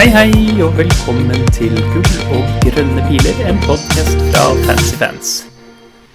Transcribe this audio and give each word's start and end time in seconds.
Hei, 0.00 0.08
hei, 0.08 0.62
og 0.64 0.78
velkommen 0.78 1.42
til 1.52 1.74
Gull 1.92 2.14
og 2.32 2.62
grønne 2.64 3.02
piler, 3.04 3.42
en 3.50 3.58
podkast 3.66 4.22
fra 4.30 4.46
Fancy 4.62 4.94
Fans. 4.96 5.32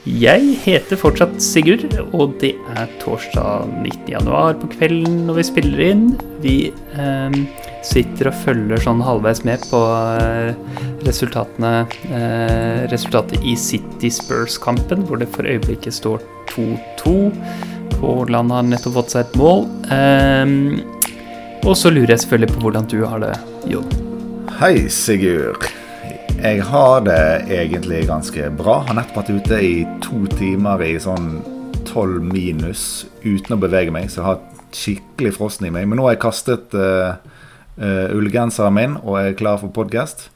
Jeg 0.10 0.56
heter 0.64 0.98
fortsatt 0.98 1.36
Sigurd, 1.38 1.94
og 2.10 2.34
det 2.42 2.56
er 2.74 2.90
torsdag 3.04 3.70
19. 3.84 4.10
januar 4.16 4.58
på 4.58 4.72
kvelden 4.74 5.22
når 5.28 5.38
vi 5.38 5.46
spiller 5.52 5.86
inn. 5.86 6.04
Vi 6.42 6.56
eh, 6.74 7.38
sitter 7.86 8.32
og 8.32 8.42
følger 8.48 8.82
sånn 8.88 9.06
halvveis 9.06 9.46
med 9.46 9.70
på 9.70 9.86
eh, 10.18 10.82
resultatene 11.06 11.78
eh, 12.10 12.90
Resultatet 12.90 13.46
i 13.46 13.54
City 13.54 14.10
Spurs-kampen, 14.10 15.06
hvor 15.06 15.22
det 15.22 15.30
for 15.38 15.46
øyeblikket 15.46 16.02
står 16.02 16.26
2-2. 16.58 17.20
Haaland 18.02 18.58
har 18.58 18.66
nettopp 18.74 19.04
fått 19.04 19.20
seg 19.20 19.28
et 19.28 19.42
mål. 19.46 19.68
Eh, 19.94 20.56
og 21.66 21.76
så 21.78 21.94
lurer 21.94 22.16
jeg 22.16 22.26
selvfølgelig 22.26 22.56
på 22.58 22.66
hvordan 22.66 22.90
du 22.90 23.04
har 23.06 23.22
det, 23.22 23.36
Jon. 23.66 23.86
Hei, 24.60 24.86
Sigurd. 24.90 25.66
Jeg 26.38 26.62
har 26.68 27.00
det 27.06 27.48
egentlig 27.50 28.04
ganske 28.06 28.50
bra. 28.60 28.82
Har 28.86 28.98
nettopp 29.00 29.24
vært 29.24 29.32
ute 29.40 29.58
i 29.66 29.72
to 30.06 30.26
timer 30.36 30.84
i 30.86 30.94
sånn 31.02 31.40
tolv 31.88 32.22
minus 32.22 33.06
uten 33.24 33.56
å 33.56 33.60
bevege 33.62 33.94
meg, 33.94 34.12
så 34.12 34.22
jeg 34.22 34.28
har 34.28 34.44
skikkelig 34.76 35.34
frosten 35.40 35.70
i 35.70 35.74
meg. 35.74 35.88
Men 35.90 35.98
nå 35.98 36.06
har 36.06 36.16
jeg 36.16 36.24
kastet 36.28 36.78
uh, 36.78 37.18
uh, 37.82 38.08
ullgenseren 38.14 38.78
min 38.78 38.96
og 39.02 39.20
er 39.24 39.38
klar 39.40 39.58
for 39.64 39.74
podkast. 39.74 40.28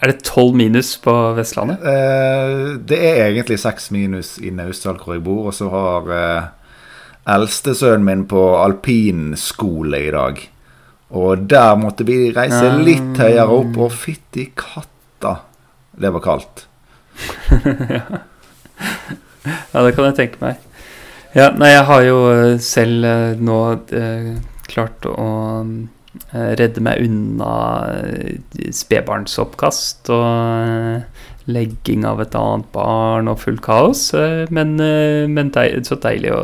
Er 0.00 0.12
det 0.12 0.24
tolv 0.28 0.56
minus 0.60 0.92
på 1.00 1.16
Vestlandet? 1.38 1.80
Uh, 1.80 2.76
det 2.76 3.00
er 3.00 3.24
egentlig 3.30 3.60
seks 3.64 3.88
minus 3.94 4.36
i 4.42 4.52
Naustdal 4.52 5.00
hvor 5.00 5.16
jeg 5.16 5.24
bor, 5.24 5.48
og 5.48 5.56
så 5.56 5.72
har 5.72 6.12
uh, 6.12 6.54
eldstesønnen 7.38 8.04
min 8.04 8.28
på 8.28 8.48
alpinskole 8.60 10.08
i 10.10 10.16
dag. 10.16 10.48
Og 11.10 11.46
der 11.50 11.74
måtte 11.80 12.06
vi 12.06 12.30
reise 12.34 12.70
litt 12.78 13.18
høyere 13.18 13.50
opp, 13.50 13.78
og 13.82 13.94
fytti 13.94 14.50
katta, 14.54 15.40
det 15.98 16.12
var 16.14 16.22
kaldt. 16.22 16.66
ja, 19.72 19.82
det 19.82 19.94
kan 19.96 20.06
jeg 20.06 20.18
tenke 20.20 20.42
meg. 20.44 20.60
Ja, 21.34 21.50
nei, 21.54 21.72
jeg 21.72 21.86
har 21.86 22.02
jo 22.02 22.20
eh, 22.32 22.56
selv 22.62 23.06
eh, 23.06 23.38
nå 23.38 23.58
eh, 23.94 24.30
klart 24.70 25.06
å 25.06 25.26
eh, 25.62 26.52
redde 26.58 26.82
meg 26.82 27.04
unna 27.04 27.52
eh, 27.94 28.40
spedbarnsoppkast 28.74 30.10
og 30.14 30.26
eh, 30.26 31.28
legging 31.50 32.02
av 32.06 32.22
et 32.22 32.34
annet 32.38 32.66
barn 32.74 33.30
og 33.30 33.40
fullt 33.42 33.62
kaos. 33.64 34.02
Men, 34.54 34.76
men 35.34 35.48
deil, 35.54 35.80
så 35.86 35.98
deilig 35.98 36.30
å 36.34 36.42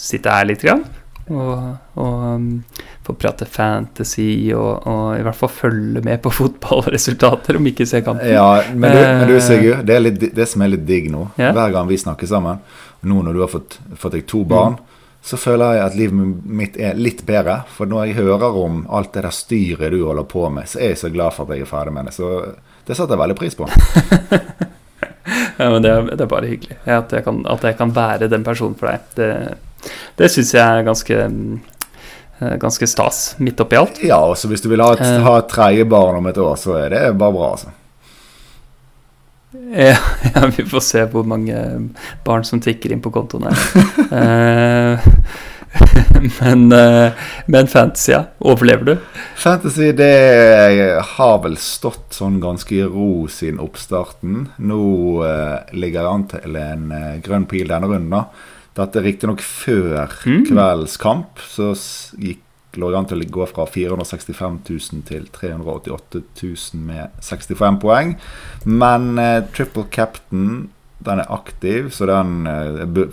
sitte 0.00 0.32
her 0.32 0.46
litt. 0.48 0.64
Grann. 0.64 0.86
Og, 1.26 1.76
og 1.98 2.24
um, 2.36 2.44
få 3.02 3.14
prate 3.18 3.48
fantasy 3.50 4.52
og, 4.54 4.86
og, 4.86 5.16
i 5.18 5.24
hvert 5.26 5.34
fall 5.34 5.50
følge 5.50 6.02
med 6.06 6.20
på 6.22 6.30
fotballresultater, 6.40 7.58
om 7.58 7.70
ikke 7.72 7.86
se 7.88 8.02
kampen. 8.06 8.30
Ja, 8.30 8.62
men 8.72 8.94
du, 8.94 9.00
men 9.02 9.30
du 9.30 9.38
Sigurd, 9.42 9.82
det, 9.88 9.96
litt, 10.04 10.20
det, 10.36 10.46
som 10.50 10.62
er 10.62 10.74
litt 10.76 10.86
digg 10.86 11.10
nå, 11.10 11.24
ja? 11.40 11.50
hver 11.56 11.74
gang 11.74 11.90
vi 11.90 11.98
snakker 11.98 12.30
sammen, 12.30 12.62
nå 13.06 13.24
når 13.26 13.34
du 13.34 13.42
har 13.42 13.50
fått, 13.50 13.80
fått 13.98 14.14
deg 14.18 14.28
to 14.30 14.44
barn, 14.46 14.78
mm. 14.78 15.10
så 15.26 15.38
føler 15.40 15.80
jeg 15.80 15.84
at 15.88 15.98
livet 15.98 16.46
mitt 16.62 16.78
er 16.78 16.98
litt 16.98 17.24
bedre. 17.26 17.60
For 17.74 17.90
når 17.90 18.06
jeg 18.06 18.18
hører 18.22 18.62
om 18.62 18.84
alt 18.86 19.12
det 19.16 19.26
der 19.26 19.34
styret 19.34 19.94
du 19.94 20.00
holder 20.04 20.30
på 20.30 20.46
med, 20.54 20.70
så 20.70 20.82
er 20.82 20.94
jeg 20.94 21.02
så 21.02 21.12
glad 21.14 21.34
for 21.34 21.46
at 21.46 21.58
jeg 21.58 21.66
er 21.66 21.70
ferdig 21.74 21.94
med 21.98 22.10
det. 22.10 22.16
Så 22.16 22.32
det 22.86 22.94
setter 22.94 23.16
jeg 23.16 23.22
veldig 23.24 23.38
pris 23.38 23.58
på. 23.58 23.66
ja, 25.58 25.70
men 25.72 25.82
det 25.82 25.90
er, 25.90 26.10
det 26.12 26.22
er 26.22 26.30
bare 26.30 26.50
hyggelig. 26.50 26.78
At 26.86 27.10
jeg, 27.14 27.26
kan, 27.26 27.42
at 27.50 27.66
jeg, 27.66 27.78
kan, 27.78 27.94
være 27.96 28.30
den 28.30 28.46
personen 28.46 28.78
for 28.78 28.92
deg. 28.92 29.08
Det, 29.18 29.30
det 30.16 30.30
syns 30.32 30.52
jeg 30.54 30.64
er 30.64 30.84
ganske, 30.86 31.16
eh, 32.40 32.54
ganske 32.60 32.88
stas, 32.88 33.34
midt 33.38 33.60
oppi 33.60 33.78
alt. 33.78 34.02
Ja, 34.04 34.20
også 34.24 34.50
hvis 34.50 34.64
du 34.64 34.70
vil 34.72 34.84
ha 34.84 34.92
et, 34.96 35.04
eh. 35.04 35.18
ha 35.24 35.38
et 35.40 35.50
tredje 35.52 35.88
barn 35.88 36.20
om 36.20 36.30
et 36.30 36.38
år, 36.40 36.56
så 36.60 36.78
er 36.80 36.94
det 36.94 37.02
bare 37.18 37.36
bra, 37.36 37.50
altså. 37.56 37.74
Ja, 39.76 39.96
ja, 40.34 40.46
vi 40.56 40.66
får 40.68 40.82
se 40.84 41.02
hvor 41.10 41.24
mange 41.24 41.56
barn 42.26 42.44
som 42.44 42.60
tikker 42.60 42.92
inn 42.92 43.00
på 43.02 43.12
kontoen 43.14 43.48
her. 43.48 43.62
eh, 44.20 45.06
men, 46.40 46.66
men, 47.46 47.68
fantasy, 47.68 48.12
ja. 48.12 48.20
Overlever 48.38 48.84
du? 48.84 48.92
Fantasy 49.36 49.90
det 49.96 50.12
har 51.16 51.40
vel 51.44 51.56
stått 51.60 52.16
sånn 52.16 52.38
ganske 52.40 52.76
i 52.76 52.84
ro 52.84 53.26
siden 53.32 53.60
oppstarten. 53.64 54.46
Nå 54.60 54.82
eh, 55.24 55.72
ligger 55.76 56.02
jeg 56.02 56.12
an 56.12 56.28
til 56.32 56.60
en 56.60 56.86
grønn 57.24 57.48
pil 57.50 57.72
denne 57.72 57.90
runden. 57.90 58.12
da. 58.12 58.55
Dette 58.76 59.00
er 59.00 59.06
riktignok 59.08 59.44
før 59.44 60.12
mm. 60.26 60.42
kveldens 60.50 60.98
kamp. 61.00 61.40
Så 61.48 61.72
gikk, 62.20 62.42
lå 62.76 62.90
det 62.92 62.98
an 63.00 63.08
til 63.08 63.24
å 63.24 63.28
gå 63.38 63.48
fra 63.48 63.64
465 63.72 64.58
000 64.68 65.04
til 65.08 65.28
388 65.32 66.22
000 66.42 66.86
med 66.88 67.14
65 67.24 67.78
poeng. 67.80 68.16
Men 68.68 69.14
triple 69.56 69.86
captain 69.90 70.66
den 71.06 71.20
er 71.22 71.32
aktiv, 71.32 71.88
så 71.92 72.08
den 72.08 72.44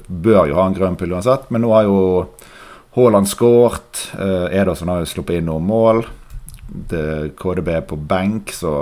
bør 0.07 0.47
jo 0.49 0.57
ha 0.57 0.67
en 0.67 0.75
grønn 0.75 0.99
pille 0.99 1.15
uansett. 1.15 1.49
Men 1.51 1.63
nå 1.63 1.71
har 1.75 1.87
jo 1.87 1.97
Haaland 2.95 3.27
skåret. 3.27 4.11
Eh, 4.19 4.59
Ederson 4.61 4.91
har 4.91 5.01
jo 5.01 5.09
sluppet 5.09 5.39
inn 5.39 5.49
noen 5.49 5.65
mål. 5.65 6.03
Det, 6.67 7.33
KDB 7.39 7.75
på 7.89 7.97
benk, 7.97 8.53
så 8.53 8.73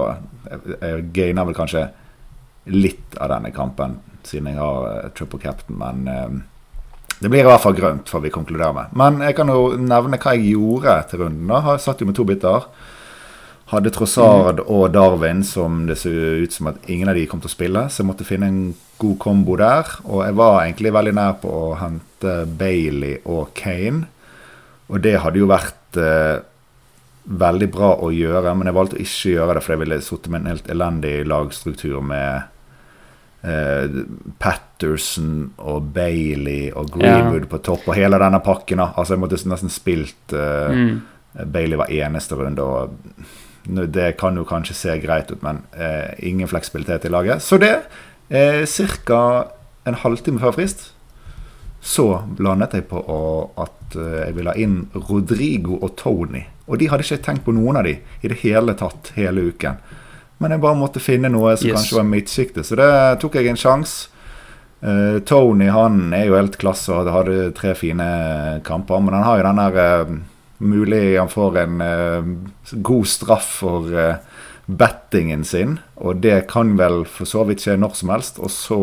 jeg, 0.50 0.78
jeg 0.81 1.06
gainer 1.16 1.48
vel 1.48 1.58
kanskje 1.58 1.86
litt 2.72 3.16
av 3.18 3.31
denne 3.31 3.52
kampen, 3.56 3.98
siden 4.28 4.52
jeg 4.52 4.59
har 4.59 4.84
uh, 4.86 5.08
triple 5.18 5.40
captain. 5.42 5.80
Men 5.80 6.03
uh, 6.08 6.36
det 7.22 7.30
blir 7.30 7.44
i 7.44 7.48
hvert 7.50 7.64
fall 7.64 7.78
grønt, 7.78 8.09
får 8.09 8.26
vi 8.26 8.34
konkludere 8.34 8.74
med. 8.76 8.96
Men 8.98 9.22
jeg 9.22 9.38
kan 9.38 9.52
jo 9.54 9.76
nevne 9.78 10.20
hva 10.22 10.36
jeg 10.36 10.56
gjorde 10.56 10.98
til 11.12 11.24
runden. 11.24 11.48
da. 11.48 11.62
Jeg 11.72 11.86
satt 11.86 12.02
jo 12.02 12.09
med 12.09 12.18
to 12.18 12.26
biter. 12.26 12.68
Hadde 13.72 13.94
Trossard 13.96 14.59
mm. 14.59 14.70
og 14.74 14.88
Darwin 14.92 15.46
som 15.48 15.86
det 15.88 16.02
så 16.02 16.10
ut 16.12 16.52
som 16.52 16.74
at 16.74 16.90
ingen 16.92 17.08
av 17.08 17.16
de 17.16 17.28
kom 17.30 17.40
til 17.40 17.48
å 17.48 17.54
spille, 17.54 17.86
så 17.88 18.02
jeg 18.02 18.10
måtte 18.10 18.28
finne 18.28 18.50
en 18.50 18.64
god 19.00 19.18
kombo 19.22 19.56
der. 19.62 19.88
Og 20.10 20.26
jeg 20.26 20.36
var 20.42 20.64
egentlig 20.64 20.96
veldig 20.98 21.14
nær 21.16 21.38
på 21.40 21.54
å 21.70 21.76
hente 21.80 22.10
hente 22.22 22.46
Bailey 22.58 23.20
og 23.26 23.54
Kane. 23.54 24.08
Og 24.90 25.02
det 25.02 25.20
hadde 25.20 25.40
jo 25.40 25.48
vært 25.48 25.98
eh, 25.98 26.42
veldig 27.26 27.70
bra 27.72 27.96
å 28.02 28.12
gjøre, 28.12 28.54
men 28.56 28.68
jeg 28.68 28.76
valgte 28.76 28.98
å 28.98 29.02
ikke 29.02 29.36
gjøre 29.36 29.56
det, 29.56 29.64
for 29.64 29.74
jeg 29.74 29.81
ville 29.81 30.02
sittet 30.02 30.31
med 30.31 30.42
en 30.42 30.52
helt 30.52 30.70
elendig 30.70 31.26
lagstruktur 31.28 32.02
med 32.02 32.50
eh, 33.44 34.02
Patterson 34.40 35.52
og 35.57 35.91
Bailey 35.94 36.72
og 36.72 36.91
Greenwood 36.96 37.46
ja. 37.46 37.52
på 37.52 37.62
topp, 37.66 37.88
og 37.88 37.97
hele 37.97 38.19
denne 38.22 38.41
pakken. 38.44 38.84
Altså 38.84 39.16
Jeg 39.16 39.24
måtte 39.24 39.41
nesten 39.50 39.74
spilt 39.74 40.35
eh, 40.35 40.78
mm. 40.78 41.02
Bailey 41.53 41.80
hver 41.80 41.94
eneste 42.06 42.38
runde. 42.40 42.63
og 42.63 42.96
Det 43.66 44.16
kan 44.19 44.38
jo 44.38 44.47
kanskje 44.47 44.78
se 44.78 44.97
greit 45.03 45.31
ut, 45.31 45.41
men 45.44 45.63
eh, 45.74 46.13
ingen 46.19 46.47
fleksibilitet 46.47 47.06
i 47.06 47.13
laget. 47.13 47.41
Så 47.41 47.57
det, 47.62 47.75
eh, 48.30 48.66
ca. 49.06 49.51
en 49.85 49.97
halvtime 49.97 50.40
før 50.40 50.57
frist, 50.57 50.91
så 51.81 52.22
landet 52.38 52.75
jeg 52.78 52.85
på 52.91 53.01
at 53.57 53.96
eh, 53.97 54.28
jeg 54.28 54.35
ville 54.35 54.53
ha 54.53 54.57
inn 54.57 54.84
Rodrigo 54.94 55.80
og 55.81 55.96
Tony. 55.97 56.44
Og 56.68 56.78
de 56.80 56.88
hadde 56.88 57.03
ikke 57.03 57.24
tenkt 57.25 57.46
på 57.47 57.56
noen 57.56 57.80
av 57.81 57.88
de 57.88 57.97
i 58.22 58.30
det 58.30 58.38
hele 58.44 58.75
tatt 58.78 59.12
hele 59.18 59.50
uken. 59.50 59.81
Men 60.41 60.56
jeg 60.56 60.63
bare 60.63 60.79
måtte 60.79 61.03
finne 61.03 61.29
noe 61.29 61.53
som 61.59 61.69
yes. 61.69 61.78
kanskje 61.78 62.00
var 62.00 62.09
midtsikte, 62.09 62.66
så 62.66 62.78
det 62.79 62.90
tok 63.22 63.38
jeg 63.38 63.52
en 63.52 63.59
sjanse. 63.62 64.09
Uh, 64.81 65.19
Tony 65.29 65.68
han 65.69 66.07
er 66.18 66.25
jo 66.25 66.40
helt 66.40 66.57
klasse 66.57 66.90
og 66.90 67.09
hadde 67.13 67.52
tre 67.53 67.75
fine 67.78 68.07
kamper, 68.66 69.03
men 69.06 69.13
han 69.19 69.28
har 69.28 69.38
jo 69.38 69.46
den 69.46 69.62
der 69.62 69.81
uh, 70.09 70.19
Mulig 70.62 71.18
han 71.18 71.30
får 71.30 71.56
en 71.57 71.80
uh, 71.81 72.28
god 72.85 73.07
straff 73.09 73.47
for 73.63 73.88
bettingen 74.69 75.42
sin, 75.45 75.80
og 75.98 76.19
det 76.21 76.44
kan 76.51 76.75
vel 76.77 77.01
for 77.10 77.25
så 77.25 77.42
vidt 77.50 77.63
skje 77.63 77.80
når 77.81 77.95
som 77.98 78.12
helst. 78.13 78.38
Og 78.38 78.54
så 78.54 78.81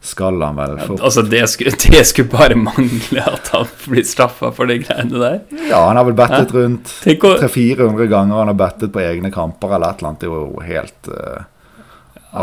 skal 0.00 0.42
han 0.42 0.56
vel 0.56 0.78
få 0.80 0.96
Altså, 1.02 1.22
det 1.22 1.42
skulle, 1.50 1.70
det 1.92 2.04
skulle, 2.08 2.28
bare 2.32 2.56
mangle 2.56 3.20
at 3.20 3.52
han 3.52 3.68
blir 3.84 4.04
straffa 4.08 4.50
for 4.56 4.70
de 4.70 4.80
greiene 4.80 5.20
der. 5.20 5.40
Ja, 5.68 5.84
han 5.88 6.00
har 6.00 6.08
vel 6.08 6.16
bettet 6.16 6.54
ja. 6.54 6.60
rundt 6.62 6.92
300-400 7.04 8.06
ganger. 8.06 8.36
Han 8.40 8.52
har 8.52 8.60
bettet 8.60 8.94
på 8.94 9.02
egne 9.04 9.32
kamper 9.34 9.76
eller 9.76 9.92
et 9.92 10.00
eller 10.00 10.12
annet. 10.12 10.22
Det 10.24 10.30
er 10.30 10.36
jo 10.38 10.64
helt 10.64 11.10
uh, 11.12 11.42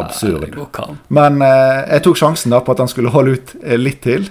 absurd. 0.02 0.54
Ja, 0.54 0.88
Men 1.08 1.42
uh, 1.42 1.82
jeg 1.88 2.06
tok 2.06 2.22
sjansen 2.22 2.54
da 2.54 2.62
på 2.62 2.76
at 2.76 2.86
han 2.86 2.94
skulle 2.94 3.14
holde 3.16 3.40
ut 3.40 3.56
uh, 3.64 3.78
litt 3.80 4.04
til. 4.06 4.30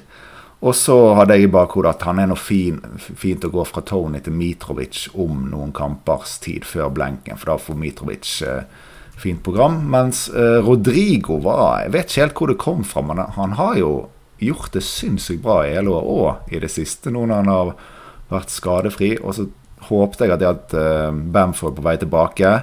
Og 0.66 0.72
så 0.74 0.96
hadde 1.18 1.36
jeg 1.36 1.46
i 1.46 1.52
bakhodet 1.52 1.98
at 1.98 2.06
han 2.08 2.22
er 2.22 2.30
noe 2.30 2.40
fin, 2.40 2.78
fint 2.96 3.44
å 3.44 3.50
gå 3.52 3.66
fra 3.68 3.82
Tony 3.86 4.22
til 4.24 4.34
Mitrovic 4.38 5.08
om 5.18 5.44
noen 5.50 5.74
kampers 5.76 6.38
tid 6.42 6.64
før 6.64 6.88
blenken, 6.94 7.36
for 7.36 7.52
da 7.52 7.58
får 7.60 7.76
Mitrovic 7.82 8.30
uh, 8.46 8.62
fint 9.16 9.42
program. 9.44 9.80
Mens 9.90 10.26
eh, 10.28 10.58
Rodrigo 10.64 11.40
var 11.44 11.84
Jeg 11.84 11.94
vet 11.94 12.10
ikke 12.10 12.24
helt 12.24 12.40
hvor 12.40 12.52
det 12.52 12.62
kom 12.62 12.84
fra, 12.84 13.04
men 13.06 13.22
han 13.36 13.56
har 13.60 13.76
jo 13.80 13.92
gjort 14.42 14.74
det 14.76 14.84
sinnssykt 14.84 15.42
bra 15.44 15.62
i 15.64 15.72
hele 15.72 15.94
år 15.96 16.10
og 16.12 16.52
i 16.52 16.60
det 16.60 16.70
siste, 16.72 17.12
nå 17.12 17.24
når 17.24 17.40
han 17.40 17.52
har 17.52 17.70
vært 18.32 18.52
skadefri. 18.52 19.14
Og 19.22 19.38
så 19.38 19.46
håpte 19.88 20.26
jeg 20.26 20.36
at 20.36 20.42
det 20.42 20.50
at 20.50 20.76
eh, 20.76 21.22
Bamford 21.32 21.78
på 21.78 21.86
vei 21.86 21.96
tilbake 22.00 22.58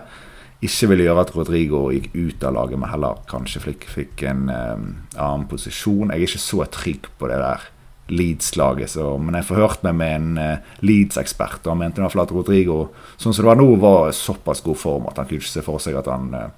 ikke 0.63 0.93
ville 0.93 1.09
gjøre 1.09 1.25
at 1.25 1.33
Rodrigo 1.35 1.79
gikk 1.91 2.13
ut 2.15 2.43
av 2.47 2.55
laget, 2.55 2.79
men 2.79 2.91
heller 2.91 3.19
kanskje 3.27 3.65
fikk, 3.65 3.87
fikk 3.91 4.21
en 4.29 4.45
um, 4.47 4.85
annen 5.11 5.43
posisjon. 5.51 6.13
Jeg 6.13 6.21
er 6.21 6.29
ikke 6.29 6.39
så 6.39 6.67
trygg 6.71 7.09
på 7.19 7.27
det 7.27 7.39
der 7.41 7.65
Leeds-laget. 8.07 8.95
Men 9.19 9.37
jeg 9.39 9.47
forhørte 9.47 9.87
meg 9.87 9.95
med 9.99 10.15
en 10.17 10.39
uh, 10.41 10.73
Leeds-ekspert, 10.83 11.61
og 11.63 11.73
han 11.73 11.81
mente 11.83 12.01
i 12.01 12.03
hvert 12.03 12.15
fall 12.15 12.25
at 12.25 12.33
Rodrigo 12.35 12.77
sånn 13.15 13.31
som 13.31 13.43
det 13.43 13.49
var 13.51 13.59
nå, 13.61 13.69
var 13.81 14.11
såpass 14.17 14.63
god 14.65 14.79
form 14.79 15.07
at 15.09 15.21
han 15.21 15.29
kunne 15.29 15.43
ikke 15.43 15.53
se 15.53 15.63
for 15.65 15.83
seg 15.83 15.99
at 15.99 16.09
han 16.11 16.33
uh, 16.35 16.49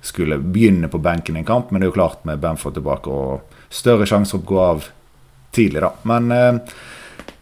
skulle 0.00 0.40
begynne 0.40 0.88
på 0.88 1.02
benken 1.02 1.36
i 1.36 1.42
en 1.42 1.50
kamp. 1.50 1.70
Men 1.70 1.82
det 1.82 1.88
er 1.88 1.92
jo 1.92 1.98
klart 1.98 2.24
med 2.28 2.40
Bamford 2.40 2.78
tilbake 2.78 3.12
og 3.12 3.58
større 3.68 4.08
sjanse 4.08 4.34
for 4.36 4.44
å 4.44 4.50
gå 4.52 4.62
av 4.64 4.88
tidlig, 5.56 5.84
da. 5.84 5.92
Men 6.08 6.32
uh, 6.32 6.78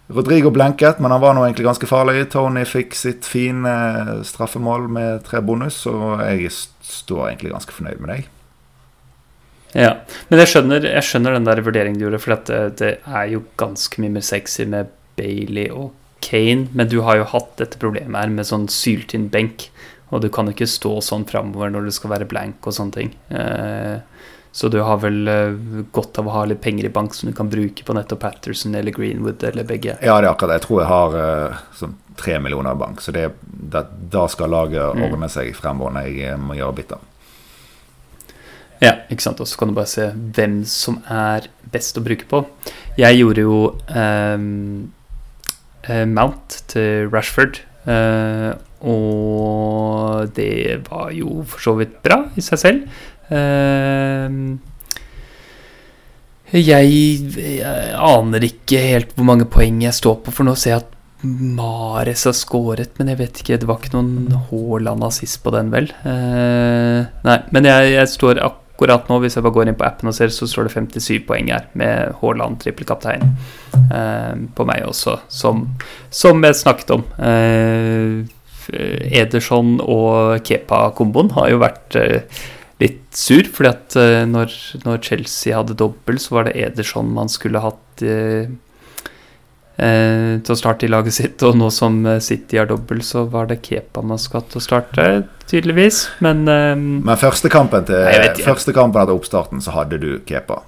Rodrigo 0.08 0.50
blenket, 0.50 1.02
men 1.04 1.12
han 1.12 1.20
var 1.20 1.36
nå 1.36 1.44
egentlig 1.44 1.66
ganske 1.68 1.86
farlig. 1.86 2.30
Tony 2.32 2.64
fikk 2.64 2.96
sitt 2.96 3.28
fine 3.28 4.24
straffemål 4.24 4.88
med 4.88 5.22
tre 5.26 5.42
bonus, 5.44 5.82
og 5.90 6.24
jeg 6.24 6.48
står 6.54 7.26
egentlig 7.28 7.52
ganske 7.52 7.76
fornøyd 7.76 8.00
med 8.00 8.14
deg. 8.14 8.30
Ja, 9.78 9.92
men 10.28 10.42
jeg 10.42 10.50
skjønner, 10.52 10.86
jeg 10.90 11.06
skjønner 11.06 11.36
den 11.36 11.46
der 11.46 11.62
vurderingen 11.62 12.00
du 12.00 12.06
gjorde, 12.06 12.22
for 12.22 12.34
det, 12.48 12.58
det, 12.80 12.92
er 13.06 13.28
jo 13.32 13.44
ganske 13.60 14.02
mye 14.02 14.16
mer 14.16 14.26
sexy 14.26 14.66
med 14.68 14.90
Bailey 15.18 15.68
og 15.70 15.92
Kane, 16.24 16.66
men 16.74 16.90
du 16.90 16.98
har 17.06 17.20
jo 17.20 17.28
hatt 17.30 17.54
dette 17.60 17.78
problemet 17.80 18.18
her 18.18 18.32
med 18.34 18.48
sånn 18.48 18.66
syltynn 18.72 19.28
benk, 19.32 19.68
og 20.08 20.24
du 20.24 20.30
kan 20.32 20.50
ikke 20.50 20.66
stå 20.66 20.96
sånn 21.04 21.28
framover 21.28 21.70
når 21.70 21.88
du 21.88 21.94
skal 21.94 22.14
være 22.16 22.28
blank 22.28 22.66
og 22.66 22.74
sånne 22.74 22.96
ting. 22.96 23.12
Eh, 23.28 24.00
så 24.58 24.70
du 24.72 24.80
har 24.82 24.96
vel 25.02 25.28
uh, 25.28 25.82
godt 25.94 26.18
av 26.18 26.26
å 26.26 26.32
ha 26.32 26.46
litt 26.48 26.62
penger 26.64 26.88
i 26.88 26.90
bank 26.90 27.12
som 27.14 27.28
du 27.28 27.36
kan 27.36 27.50
bruke 27.52 27.84
på 27.84 27.94
nettopp 27.94 28.22
Patterson 28.24 28.74
eller 28.74 28.96
Greenwood 28.96 29.44
eller 29.44 29.68
begge? 29.68 29.98
Ja, 30.00 30.16
det 30.16 30.26
er 30.26 30.32
akkurat 30.32 30.54
det. 30.54 30.56
Jeg 30.62 30.64
tror 30.64 30.80
jeg 30.80 30.88
har 30.90 31.58
sånn 31.78 31.94
tre 32.18 32.38
millioner 32.42 32.74
i 32.74 32.80
bank. 32.80 33.04
Så 33.04 33.12
det, 33.14 33.28
det, 33.44 33.84
da 34.10 34.24
skal 34.32 34.50
laget 34.50 34.96
mm. 34.96 35.04
ordne 35.06 35.30
seg 35.30 35.52
fremover 35.56 35.94
når 35.98 36.10
jeg 36.10 36.40
må 36.42 36.56
gjøre 36.58 36.78
bytter. 36.80 37.04
Ja, 38.84 38.94
ikke 39.10 39.24
sant. 39.24 39.40
Og 39.42 39.48
så 39.50 39.58
kan 39.58 39.70
du 39.70 39.76
bare 39.78 39.90
se 39.90 40.10
hvem 40.14 40.60
som 40.68 41.00
er 41.10 41.48
best 41.72 41.98
å 41.98 42.04
bruke 42.04 42.28
på. 42.30 42.44
Jeg 42.98 43.20
gjorde 43.20 43.44
jo 43.44 43.58
um, 43.90 44.92
Mount 46.14 46.62
til 46.68 47.08
Rashford. 47.12 47.62
og 48.78 50.34
det 50.36 50.82
var 50.90 51.10
jo 51.16 51.42
for 51.48 51.64
så 51.64 51.74
vidt 51.78 51.98
bra 52.04 52.22
i 52.36 52.44
seg 52.44 52.60
selv. 52.60 52.98
Uh, 53.28 54.58
jeg, 56.48 56.92
jeg, 57.36 57.64
aner 57.92 58.46
ikke 58.46 58.80
helt 58.80 59.10
hvor 59.16 59.26
mange 59.28 59.44
poeng 59.52 59.82
jeg 59.84 59.96
står 59.96 60.22
på, 60.24 60.32
for 60.32 60.48
nå 60.48 60.54
ser 60.56 60.72
jeg 60.72 60.84
at 60.84 60.94
Mares 61.28 62.22
har 62.28 62.36
skåret, 62.36 62.92
men 62.94 63.08
jeg 63.10 63.18
vet 63.18 63.40
ikke 63.42 63.56
Det 63.58 63.66
var 63.66 63.80
ikke 63.82 63.96
noen 63.96 64.36
Haaland-assist 64.48 65.40
på 65.42 65.50
den, 65.50 65.72
vel? 65.74 65.90
Uh, 66.04 67.10
nei, 67.26 67.38
men 67.50 67.66
jeg, 67.66 67.92
jeg, 67.96 68.12
står 68.14 68.38
akkurat 68.38 68.64
nå, 68.86 69.18
hvis 69.22 69.36
jeg 69.36 69.42
bare 69.42 69.54
går 69.56 69.68
inn 69.68 69.78
på 69.78 69.86
appen 69.86 70.10
og 70.10 70.14
ser, 70.14 70.30
så 70.30 70.46
står 70.46 70.68
det 70.68 70.74
57 70.76 71.24
poeng 71.26 71.50
her 71.50 71.66
med 71.78 72.14
Haaland 72.20 72.60
trippelkaptein 72.62 73.24
eh, 73.90 74.34
på 74.54 74.66
meg 74.68 74.84
også, 74.86 75.18
som, 75.28 75.64
som 76.10 76.44
jeg 76.46 76.60
snakket 76.60 76.94
om. 76.94 77.02
Eh, 77.18 78.22
Ederson 79.18 79.78
og 79.80 80.44
Kepa-komboen 80.44 81.32
har 81.34 81.50
jo 81.50 81.60
vært 81.62 81.96
eh, 81.98 82.40
litt 82.78 83.02
sur, 83.16 83.42
fordi 83.50 83.70
at 83.72 83.96
uh, 83.98 84.22
når, 84.28 84.52
når, 84.84 85.00
Chelsea 85.02 85.56
hadde 85.56 85.74
dobbel, 85.80 86.20
så 86.22 86.36
var 86.36 86.46
det 86.46 86.58
Ederson 86.60 87.08
man 87.10 87.32
skulle 87.32 87.64
hatt 87.64 88.04
uh, 89.78 90.38
til 90.42 90.54
å 90.54 90.58
starte 90.58 90.86
i 90.86 90.90
laget 90.92 91.16
sitt. 91.16 91.42
Og 91.46 91.56
nå 91.58 91.70
som 91.74 92.00
City 92.24 92.60
har 92.60 92.70
dobbel, 92.70 93.02
så 93.06 93.24
var 93.30 93.50
det 93.50 93.60
Kepa 93.66 94.02
man 94.02 94.20
skulle 94.22 94.46
til 94.50 94.62
å 94.62 94.64
starte, 94.64 95.06
tydeligvis. 95.48 96.04
Men 96.24 96.44
Men 96.44 97.14
første 97.20 97.50
kampen, 97.52 97.86
til, 97.88 98.02
nei, 98.04 98.34
første 98.44 98.74
kampen 98.76 99.02
etter 99.02 99.16
oppstarten 99.16 99.64
så 99.64 99.76
hadde 99.78 100.00
du 100.02 100.10
Kepa, 100.28 100.60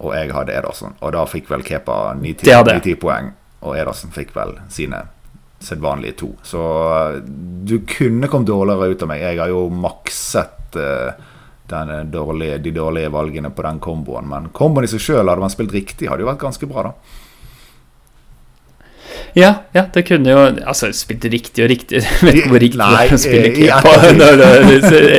og 0.00 0.14
jeg 0.14 0.30
hadde 0.36 0.54
Ederson. 0.54 0.94
Og 1.00 1.16
da 1.16 1.26
fikk 1.28 1.50
vel 1.50 1.66
Kepa 1.66 2.14
9-10 2.20 3.00
poeng, 3.02 3.34
og 3.64 3.76
Ederson 3.80 4.14
fikk 4.14 4.34
vel 4.36 4.58
sine 4.72 5.06
sedvanlige 5.64 6.12
to. 6.12 6.30
Så 6.42 6.60
du 7.64 7.78
kunne 7.88 8.28
kommet 8.28 8.48
dårligere 8.48 8.92
ut 8.92 9.02
av 9.02 9.10
meg. 9.10 9.22
Jeg 9.24 9.40
har 9.40 9.52
jo 9.52 9.66
makset 9.72 10.76
uh, 10.76 12.04
dårlige, 12.12 12.58
de 12.58 12.72
dårlige 12.76 13.12
valgene 13.12 13.50
på 13.50 13.64
den 13.66 13.80
komboen. 13.80 14.28
Men 14.28 14.50
komboen 14.52 14.86
i 14.86 14.90
seg 14.90 15.02
sjøl, 15.02 15.28
hadde 15.28 15.44
man 15.44 15.52
spilt 15.52 15.74
riktig, 15.74 16.08
hadde 16.10 16.26
jo 16.26 16.30
vært 16.30 16.44
ganske 16.44 16.68
bra, 16.70 16.90
da. 16.90 17.20
Ja, 19.34 19.50
ja, 19.74 19.82
det 19.94 20.04
kunne 20.06 20.30
jo 20.30 20.42
Altså, 20.46 20.92
spilt 20.94 21.24
riktig 21.26 21.64
og 21.64 21.70
riktig 21.72 22.02
Vet 22.22 22.38
ikke 22.38 22.52
hvor 22.52 22.62
riktig 22.62 22.78
det 22.84 23.00
er 23.00 23.14
å 23.16 23.18
spille 23.18 23.50
keeper 23.56 24.14
når 24.20 24.44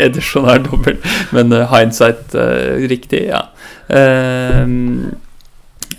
Ederson 0.06 0.48
er 0.52 0.64
dobbel, 0.64 0.98
men 1.36 1.52
uh, 1.52 1.66
hindsight 1.72 2.36
uh, 2.38 2.80
riktig, 2.88 3.26
ja. 3.28 3.42
Uh, 3.90 5.12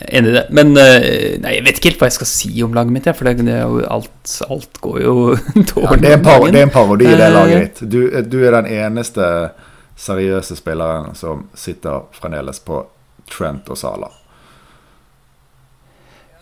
enig 0.08 0.30
i 0.30 0.34
det. 0.34 0.44
Men 0.54 0.72
uh, 0.76 1.06
nei, 1.42 1.54
jeg 1.58 1.64
vet 1.66 1.78
ikke 1.78 1.92
helt 1.92 2.02
hva 2.02 2.10
jeg 2.10 2.18
skal 2.18 2.30
si 2.30 2.50
om 2.64 2.74
laget 2.76 2.96
mitt, 2.96 3.08
ja, 3.08 3.14
for 3.16 3.28
det, 3.28 3.46
det 3.46 3.60
alt, 3.62 4.34
alt, 4.48 4.80
går 4.84 4.98
jo 5.04 5.14
dårlig. 5.36 5.86
Ja, 5.86 6.00
det, 6.00 6.12
er 6.16 6.52
det, 6.52 6.66
en 6.66 6.74
parodi, 6.74 7.08
det 7.08 7.30
laget 7.32 7.64
ditt. 7.64 7.82
Du, 7.92 8.00
du 8.24 8.38
er 8.42 8.58
den 8.60 8.70
eneste 8.78 9.30
seriøse 9.96 10.58
spilleren 10.58 11.14
som 11.16 11.46
sitter 11.56 12.08
fremdeles 12.16 12.60
på 12.64 12.84
Trent 13.32 13.68
og 13.72 13.80
Sala. 13.80 14.10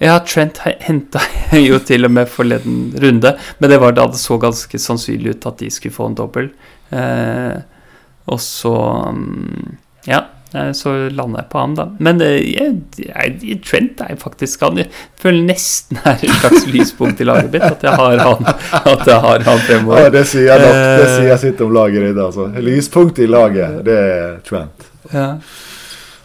Ja, 0.03 0.19
Trent 0.27 0.59
henta 0.65 1.23
jeg 1.53 1.69
jo 1.69 1.79
til 1.87 2.09
og 2.09 2.15
med 2.15 2.31
forleden 2.31 2.93
runde, 3.03 3.37
men 3.59 3.71
det 3.71 3.81
var 3.83 3.95
da 3.97 4.09
det 4.11 4.21
så 4.21 4.39
ganske 4.43 4.81
sannsynlig 4.81 5.37
ut 5.37 5.49
at 5.51 5.61
de 5.63 5.71
skulle 5.73 5.95
få 5.95 6.11
en 6.11 6.19
dobbel. 6.19 6.51
Eh, 6.91 7.59
og 8.31 8.41
så 8.41 8.77
mm, 9.15 9.77
Ja. 10.11 10.25
Eh, 10.55 10.71
så 10.73 10.93
landa 11.11 11.41
jeg 11.41 11.51
på 11.51 11.59
han, 11.59 11.73
da. 11.75 11.87
Men 11.99 12.21
eh, 12.23 12.37
jeg, 12.55 12.77
jeg, 13.01 13.57
Trent 13.67 14.03
er 14.05 14.15
faktisk 14.21 14.63
han 14.63 14.79
Jeg 14.79 14.87
føler 15.19 15.49
nesten 15.49 15.99
er 16.07 16.21
et 16.21 16.37
slags 16.39 16.69
lyspunkt 16.75 17.23
i 17.23 17.27
laget 17.27 17.51
mitt. 17.51 17.65
At 17.67 17.83
jeg 17.83 17.99
har 17.99 18.23
han, 18.23 18.51
at 18.81 19.07
jeg 19.11 19.21
har 19.27 19.47
han 19.49 19.63
fremover. 19.67 20.05
Ja, 20.07 20.13
det 20.15 20.27
sier 20.31 20.63
nok, 20.63 20.81
det 21.03 21.09
sier 21.11 21.31
jeg 21.33 21.43
sitt 21.47 21.65
om 21.65 21.75
laget 21.75 22.07
ditt. 22.07 22.21
Altså. 22.23 22.51
Lyspunkt 22.63 23.19
i 23.19 23.31
laget, 23.31 23.81
det 23.87 23.99
er 24.03 24.37
Trent. 24.47 24.91
Ja. 25.13 25.31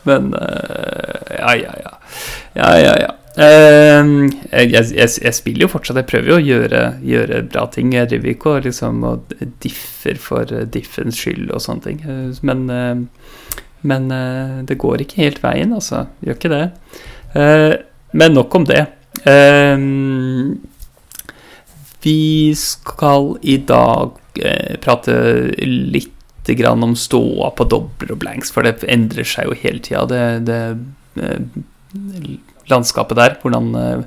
Men 0.09 0.29
Ja, 0.33 1.55
ja, 1.57 1.73
ja. 1.85 1.95
Ja, 2.57 2.69
ja, 2.77 2.93
ja. 3.01 3.09
Uh, 3.39 4.27
jeg, 4.51 4.71
jeg, 4.73 5.09
jeg, 5.23 5.35
spiller 5.37 5.65
jo 5.65 5.71
fortsatt. 5.71 6.01
Jeg 6.01 6.09
prøver 6.09 6.33
jo 6.33 6.39
å 6.39 6.43
gjøre, 6.43 6.81
gjøre 7.07 7.43
bra 7.51 7.65
ting. 7.71 7.93
Jeg 7.95 8.11
driver 8.11 8.33
ikke 8.33 8.55
og 8.55 8.65
liksom 8.67 9.03
og 9.07 9.35
differ 9.63 10.19
for 10.19 10.55
diffens 10.73 11.21
skyld 11.21 11.53
og 11.53 11.63
sånne 11.63 11.85
ting. 11.87 12.03
Men 12.45 12.65
uh, 12.73 13.05
men 13.79 14.09
det 14.67 14.75
går 14.75 15.05
ikke 15.05 15.21
helt 15.21 15.37
veien, 15.39 15.71
altså. 15.71 16.01
Gjør 16.19 16.35
ikke 16.35 16.49
det. 16.51 16.65
Men 18.11 18.33
nok 18.35 18.57
om 18.59 18.65
det. 18.67 18.81
Uh, 19.23 19.79
vi 22.03 22.51
skal 22.59 23.37
i 23.39 23.55
dag 23.69 24.19
prate 24.83 25.15
litt 25.55 26.51
grann 26.59 26.83
om 26.83 26.95
ståa 26.97 27.51
på 27.55 27.67
dobler 27.71 28.11
og 28.15 28.19
blanks, 28.23 28.51
for 28.51 28.67
det 28.67 28.83
endrer 28.89 29.27
seg 29.27 29.47
jo 29.47 29.57
hele 29.63 29.79
tida. 29.85 30.03
Det, 30.09 30.23
det 30.49 30.59
landskapet 32.71 33.17
der, 33.19 33.35
hvordan, 33.41 33.69
eh, 33.75 34.03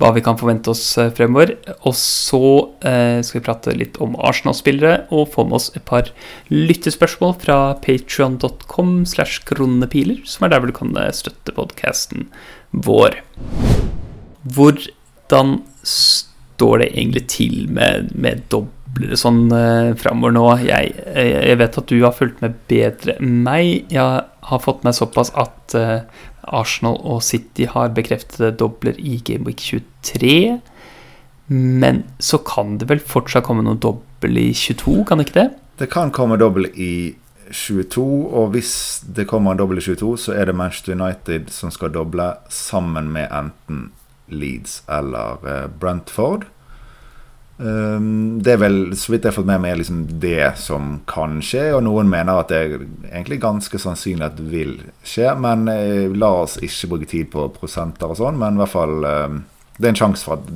hva 0.00 0.12
vi 0.16 0.22
kan 0.24 0.38
forvente 0.40 0.72
oss 0.72 0.84
eh, 1.00 1.10
fremover. 1.16 1.54
Og 1.82 1.94
så 1.98 2.42
eh, 2.86 3.20
skal 3.24 3.40
vi 3.40 3.44
prate 3.46 3.76
litt 3.76 4.00
om 4.02 4.16
Arsenal-spillere 4.16 5.06
og 5.14 5.30
få 5.34 5.46
med 5.48 5.60
oss 5.60 5.70
et 5.76 5.84
par 5.88 6.10
lyttespørsmål 6.52 7.36
fra 7.44 7.58
patrion.com 7.84 8.98
slash 9.08 9.44
kronepiler, 9.48 10.22
som 10.28 10.46
er 10.46 10.54
der 10.54 10.62
hvor 10.62 10.72
du 10.72 10.76
kan 10.76 10.96
støtte 11.16 11.54
podkasten 11.56 12.28
vår. 12.72 13.20
Hvordan 14.56 15.58
står 15.86 16.82
det 16.82 16.92
egentlig 16.94 17.24
til 17.32 17.56
med, 17.72 18.12
med 18.16 18.46
doblere 18.52 19.18
sånn 19.20 19.50
eh, 19.52 19.92
framover 20.00 20.34
nå? 20.36 20.46
Jeg, 20.64 20.94
jeg, 21.12 21.58
vet 21.60 21.78
at 21.82 21.92
du 21.92 21.98
har 22.00 22.16
fulgt 22.16 22.40
med 22.44 22.56
bedre 22.70 23.16
enn 23.20 23.42
meg. 23.46 23.92
Jeg 23.92 24.24
har 24.46 24.62
fått 24.62 24.84
med 24.86 24.94
såpass 24.94 25.32
at 25.34 25.74
eh, 25.74 26.06
Arsenal 26.46 26.98
og 27.02 27.22
City 27.26 27.66
har 27.70 27.94
bekreftede 27.94 28.54
dobler 28.58 28.98
i 28.98 29.18
Gameweek 29.26 29.62
23. 29.62 30.60
Men 31.50 32.02
så 32.18 32.38
kan 32.46 32.78
det 32.78 32.88
vel 32.90 33.02
fortsatt 33.02 33.46
komme 33.46 33.64
noe 33.66 33.78
dobbel 33.82 34.38
i 34.38 34.50
22, 34.54 35.04
kan 35.06 35.18
det 35.18 35.28
ikke 35.28 35.40
det? 35.40 35.48
Det 35.82 35.90
kan 35.92 36.12
komme 36.14 36.38
dobbel 36.40 36.70
i 36.72 37.14
22, 37.50 38.02
og 38.34 38.50
hvis 38.54 38.72
det 39.16 39.28
kommer 39.30 39.54
en 39.54 39.60
dobbel 39.60 39.78
i 39.78 39.84
22, 39.84 40.16
så 40.18 40.34
er 40.34 40.48
det 40.48 40.56
Manchester 40.58 40.96
United 40.96 41.50
som 41.54 41.70
skal 41.74 41.94
doble 41.94 42.32
sammen 42.50 43.12
med 43.14 43.30
enten 43.30 43.90
Leeds 44.26 44.80
eller 44.90 45.42
eh, 45.46 45.66
Brentford. 45.70 46.48
Um, 47.56 48.36
det 48.44 48.52
er 48.52 48.58
vel, 48.60 48.78
så 49.00 49.14
vidt 49.14 49.24
jeg 49.24 49.32
har 49.32 49.38
fått 49.38 49.48
med 49.48 49.62
meg, 49.64 49.78
liksom 49.80 50.02
det 50.20 50.58
som 50.60 50.98
kan 51.08 51.38
skje. 51.44 51.70
Og 51.76 51.84
noen 51.86 52.10
mener 52.12 52.42
at 52.42 52.52
det 52.52 52.60
er 52.60 52.74
egentlig 53.10 53.40
ganske 53.44 53.80
sannsynlig 53.80 54.28
at 54.28 54.36
det 54.38 54.48
vil 54.52 54.74
skje. 55.06 55.32
Men 55.40 55.64
eh, 55.72 56.12
la 56.12 56.32
oss 56.42 56.58
ikke 56.60 56.92
bruke 56.92 57.10
tid 57.10 57.30
på 57.32 57.48
prosenter 57.56 58.12
og 58.12 58.20
sånn. 58.20 58.36
Men 58.40 58.58
i 58.58 58.64
hvert 58.64 58.74
fall 58.74 59.08
eh, 59.08 59.38
det 59.76 59.88
er 59.88 59.94
en 59.94 60.00
sjanse 60.02 60.26
for 60.26 60.38
at 60.38 60.52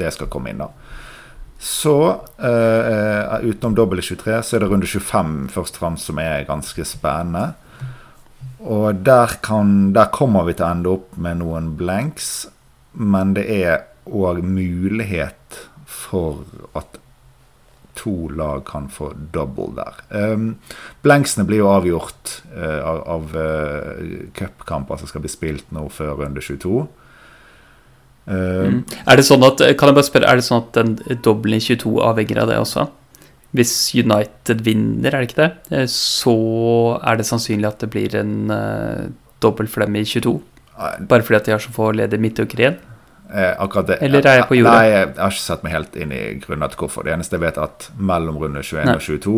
det 0.00 0.12
skal 0.14 0.30
komme 0.32 0.52
inn. 0.52 0.62
da 0.62 0.70
Så 1.60 1.96
uh, 2.40 3.38
utenom 3.42 3.74
dobbel 3.76 4.02
23 4.02 4.38
så 4.46 4.56
er 4.56 4.62
det 4.62 4.70
runde 4.70 4.86
25 4.86 5.50
først 5.54 5.76
og 5.76 5.82
fremst 5.82 6.10
som 6.10 6.20
er 6.22 6.46
ganske 6.48 6.86
spennende. 6.86 7.54
og 8.60 8.94
der, 9.04 9.38
kan, 9.42 9.92
der 9.92 10.12
kommer 10.12 10.44
vi 10.44 10.54
til 10.54 10.66
å 10.66 10.70
ende 10.70 10.92
opp 10.92 11.16
med 11.16 11.40
noen 11.40 11.74
blanks, 11.76 12.48
men 12.92 13.34
det 13.34 13.46
er 13.48 13.86
òg 14.06 14.42
mulighet 14.44 15.69
for 16.10 16.42
at 16.78 17.00
to 17.98 18.28
lag 18.28 18.64
kan 18.68 18.88
få 18.92 19.12
double 19.34 19.74
der. 19.76 19.98
Um, 20.10 20.54
blanksene 21.04 21.44
blir 21.48 21.64
jo 21.64 21.70
avgjort 21.72 22.36
uh, 22.54 22.80
av, 22.86 23.00
av 23.16 23.36
uh, 23.36 24.30
cupkamper 24.36 25.00
som 25.00 25.10
skal 25.10 25.24
bli 25.24 25.32
spilt 25.32 25.74
nå 25.74 25.88
før 25.92 26.20
runde 26.22 26.42
22. 26.44 26.84
Um, 28.30 28.36
mm. 28.36 28.80
Er 29.10 29.18
det 29.18 29.26
sånn 29.26 29.44
at, 29.46 29.62
kan 29.78 29.90
jeg 29.90 29.98
bare 29.98 30.08
spørre, 30.08 30.30
er 30.30 30.40
det 30.40 30.46
sånn 30.46 30.62
at 30.62 30.78
den 30.78 31.20
dobbelen 31.24 31.58
i 31.58 31.66
22 31.66 31.96
avhenger 32.06 32.44
av 32.44 32.52
det 32.52 32.60
også? 32.62 32.86
Hvis 33.56 33.74
United 33.98 34.62
vinner, 34.62 35.10
er 35.10 35.24
det 35.24 35.30
ikke 35.32 35.40
det, 35.40 35.50
eh, 35.74 35.88
så 35.90 36.36
er 37.02 37.18
det 37.18 37.26
sannsynlig 37.26 37.66
at 37.66 37.80
det 37.82 37.88
blir 37.90 38.14
en 38.20 38.52
uh, 38.54 39.08
dobbel 39.42 39.66
for 39.66 39.82
dem 39.82 39.98
i 39.98 40.04
22? 40.06 40.36
Bare 41.10 41.26
fordi 41.26 41.40
at 41.40 41.48
de 41.48 41.56
har 41.56 41.62
så 41.62 41.72
få 41.74 41.90
ledige 41.92 42.22
midtuker 42.22 42.62
igjen? 42.62 42.78
Eh, 43.32 43.52
akkurat 43.62 43.86
det. 43.86 43.98
Eller 44.02 44.26
er 44.26 44.40
jeg 44.40 44.48
på 44.48 44.56
jorda? 44.58 44.78
Nei, 44.80 44.86
jeg 44.90 45.10
har 45.16 45.34
ikke 45.34 45.44
sett 45.44 45.66
meg 45.66 45.74
helt 45.76 45.98
inn 45.98 46.14
i 46.14 46.22
grunnen 46.42 46.72
til 46.72 46.82
hvorfor. 46.82 47.06
Det 47.06 47.12
eneste 47.14 47.38
jeg 47.38 47.44
vet, 47.44 47.60
er 47.60 47.68
at 47.68 47.90
mellom 47.98 48.40
runde 48.42 48.62
21 48.64 48.88
nei. 48.88 48.96
og 48.96 49.04
22 49.06 49.36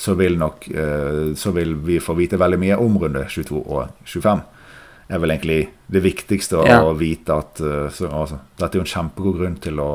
så 0.00 0.14
vil 0.16 0.38
nok 0.40 0.64
eh, 0.72 1.34
Så 1.36 1.52
vil 1.52 1.74
vi 1.84 1.98
få 2.00 2.14
vite 2.16 2.38
veldig 2.40 2.58
mye 2.62 2.78
om 2.80 2.96
runde 3.02 3.26
22 3.28 3.60
og 3.60 3.90
25. 4.08 4.40
Det 5.10 5.16
er 5.16 5.20
vel 5.24 5.34
egentlig 5.34 5.60
det 5.90 6.04
viktigste 6.04 6.62
ja. 6.64 6.78
å 6.86 6.94
vite 6.96 7.36
at 7.36 7.60
eh, 7.60 7.90
så, 7.92 8.08
altså, 8.08 8.40
Dette 8.56 8.78
er 8.78 8.80
jo 8.80 8.86
en 8.86 8.94
kjempegod 8.94 9.38
grunn 9.42 9.60
til 9.60 9.82
å 9.82 9.90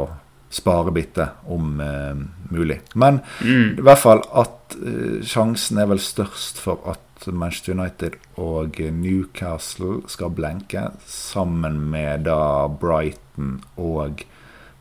spare 0.55 0.93
bitte 0.93 1.25
om 1.51 1.79
eh, 1.81 2.13
mulig. 2.53 2.81
Men 2.93 3.21
mm. 3.41 3.79
i 3.79 3.85
hvert 3.85 4.01
fall 4.01 4.21
at 4.37 4.77
eh, 4.77 5.23
sjansen 5.25 5.81
er 5.81 5.89
vel 5.89 6.03
størst 6.03 6.61
for 6.61 6.85
at 6.91 7.01
Manchester 7.27 7.73
United 7.73 8.17
og 8.41 8.79
Newcastle 8.79 10.01
skal 10.11 10.33
blenke, 10.35 10.89
sammen 11.07 11.79
med 11.91 12.25
da 12.27 12.67
Brighton 12.67 13.61
og 13.77 14.25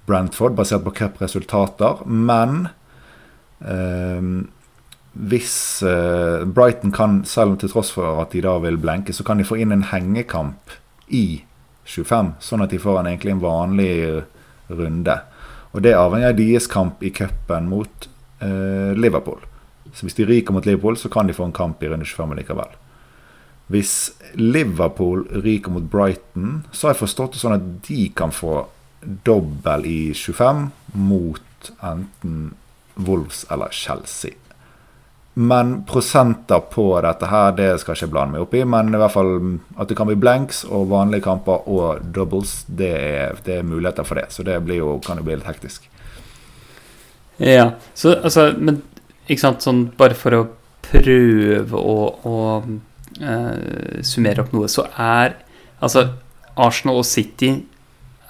Brentford, 0.06 0.56
basert 0.58 0.84
på 0.84 0.92
cupresultater. 0.98 2.02
Men 2.06 2.68
eh, 3.64 4.28
hvis 5.14 5.82
eh, 5.86 6.44
Brighton 6.44 6.92
kan, 6.92 7.22
selv 7.24 7.54
om 7.54 7.58
til 7.58 7.70
tross 7.70 7.92
for 7.94 8.20
at 8.22 8.34
de 8.34 8.42
da 8.44 8.58
vil 8.64 8.80
blenke, 8.82 9.14
så 9.14 9.24
kan 9.24 9.38
de 9.38 9.46
få 9.46 9.60
inn 9.62 9.72
en 9.72 9.86
hengekamp 9.92 10.74
i 11.08 11.44
25, 11.84 12.34
sånn 12.42 12.64
at 12.64 12.72
de 12.72 12.80
får 12.80 13.00
en, 13.00 13.12
egentlig 13.12 13.36
en 13.36 13.44
vanlig 13.44 13.94
runde. 14.72 15.18
Og 15.74 15.82
det 15.84 15.96
avhenger 15.98 16.32
av 16.32 16.38
deres 16.38 16.68
kamp 16.70 17.02
i 17.04 17.12
cupen 17.14 17.68
mot 17.70 18.08
eh, 18.42 18.94
Liverpool. 18.98 19.42
Så 19.94 20.06
hvis 20.06 20.18
de 20.18 20.26
ryker 20.26 20.54
mot 20.54 20.66
Liverpool, 20.66 20.98
så 20.98 21.08
kan 21.08 21.28
de 21.30 21.36
få 21.36 21.46
en 21.48 21.54
kamp 21.54 21.82
i 21.82 21.88
runde 21.88 22.06
25 22.08 22.34
likevel. 22.40 22.76
Hvis 23.72 24.12
Liverpool 24.34 25.24
ryker 25.44 25.72
mot 25.72 25.86
Brighton, 25.90 26.64
så 26.72 26.88
har 26.88 26.94
jeg 26.94 27.04
forstått 27.06 27.36
det 27.36 27.42
sånn 27.44 27.56
at 27.56 27.68
de 27.88 28.08
kan 28.16 28.34
få 28.34 28.66
dobbel 29.24 29.86
i 29.88 30.00
25 30.16 30.66
mot 30.98 31.70
enten 31.80 32.54
Wolves 32.94 33.44
eller 33.50 33.72
Chelsea. 33.72 34.34
Men 35.34 35.80
prosenter 35.84 36.60
på 36.70 36.84
dette 37.02 37.26
her, 37.26 37.54
det 37.58 37.72
skal 37.82 37.94
jeg 37.94 38.04
ikke 38.04 38.12
blande 38.12 38.36
meg 38.36 38.44
opp 38.44 38.52
i. 38.54 38.62
Men 38.70 38.94
i 38.94 39.00
hvert 39.00 39.14
fall 39.16 39.32
at 39.74 39.90
det 39.90 39.96
kan 39.98 40.06
bli 40.06 40.18
blanks 40.20 40.62
og 40.68 40.92
vanlige 40.92 41.26
kamper 41.26 41.66
og 41.70 42.04
doubles, 42.14 42.60
det 42.68 42.92
er, 42.94 43.40
det 43.46 43.58
er 43.58 43.66
muligheter 43.66 44.06
for 44.06 44.20
det. 44.20 44.28
Så 44.30 44.46
det 44.46 44.60
jo, 44.76 44.98
kan 45.02 45.18
jo 45.18 45.26
bli 45.26 45.38
litt 45.40 45.48
hektisk. 45.48 45.88
Ja, 47.42 47.72
så 47.98 48.12
altså 48.22 48.52
Men 48.54 48.84
ikke 49.28 49.40
sant, 49.40 49.64
sånn 49.64 49.86
bare 49.98 50.16
for 50.18 50.36
å 50.36 50.42
prøve 50.84 51.78
å, 51.78 51.96
å 52.28 52.36
uh, 52.60 54.02
summere 54.04 54.44
opp 54.44 54.52
noe, 54.54 54.68
så 54.68 54.86
er 55.00 55.38
altså 55.80 56.08
Arsenal 56.60 57.00
og 57.00 57.08
City 57.08 57.54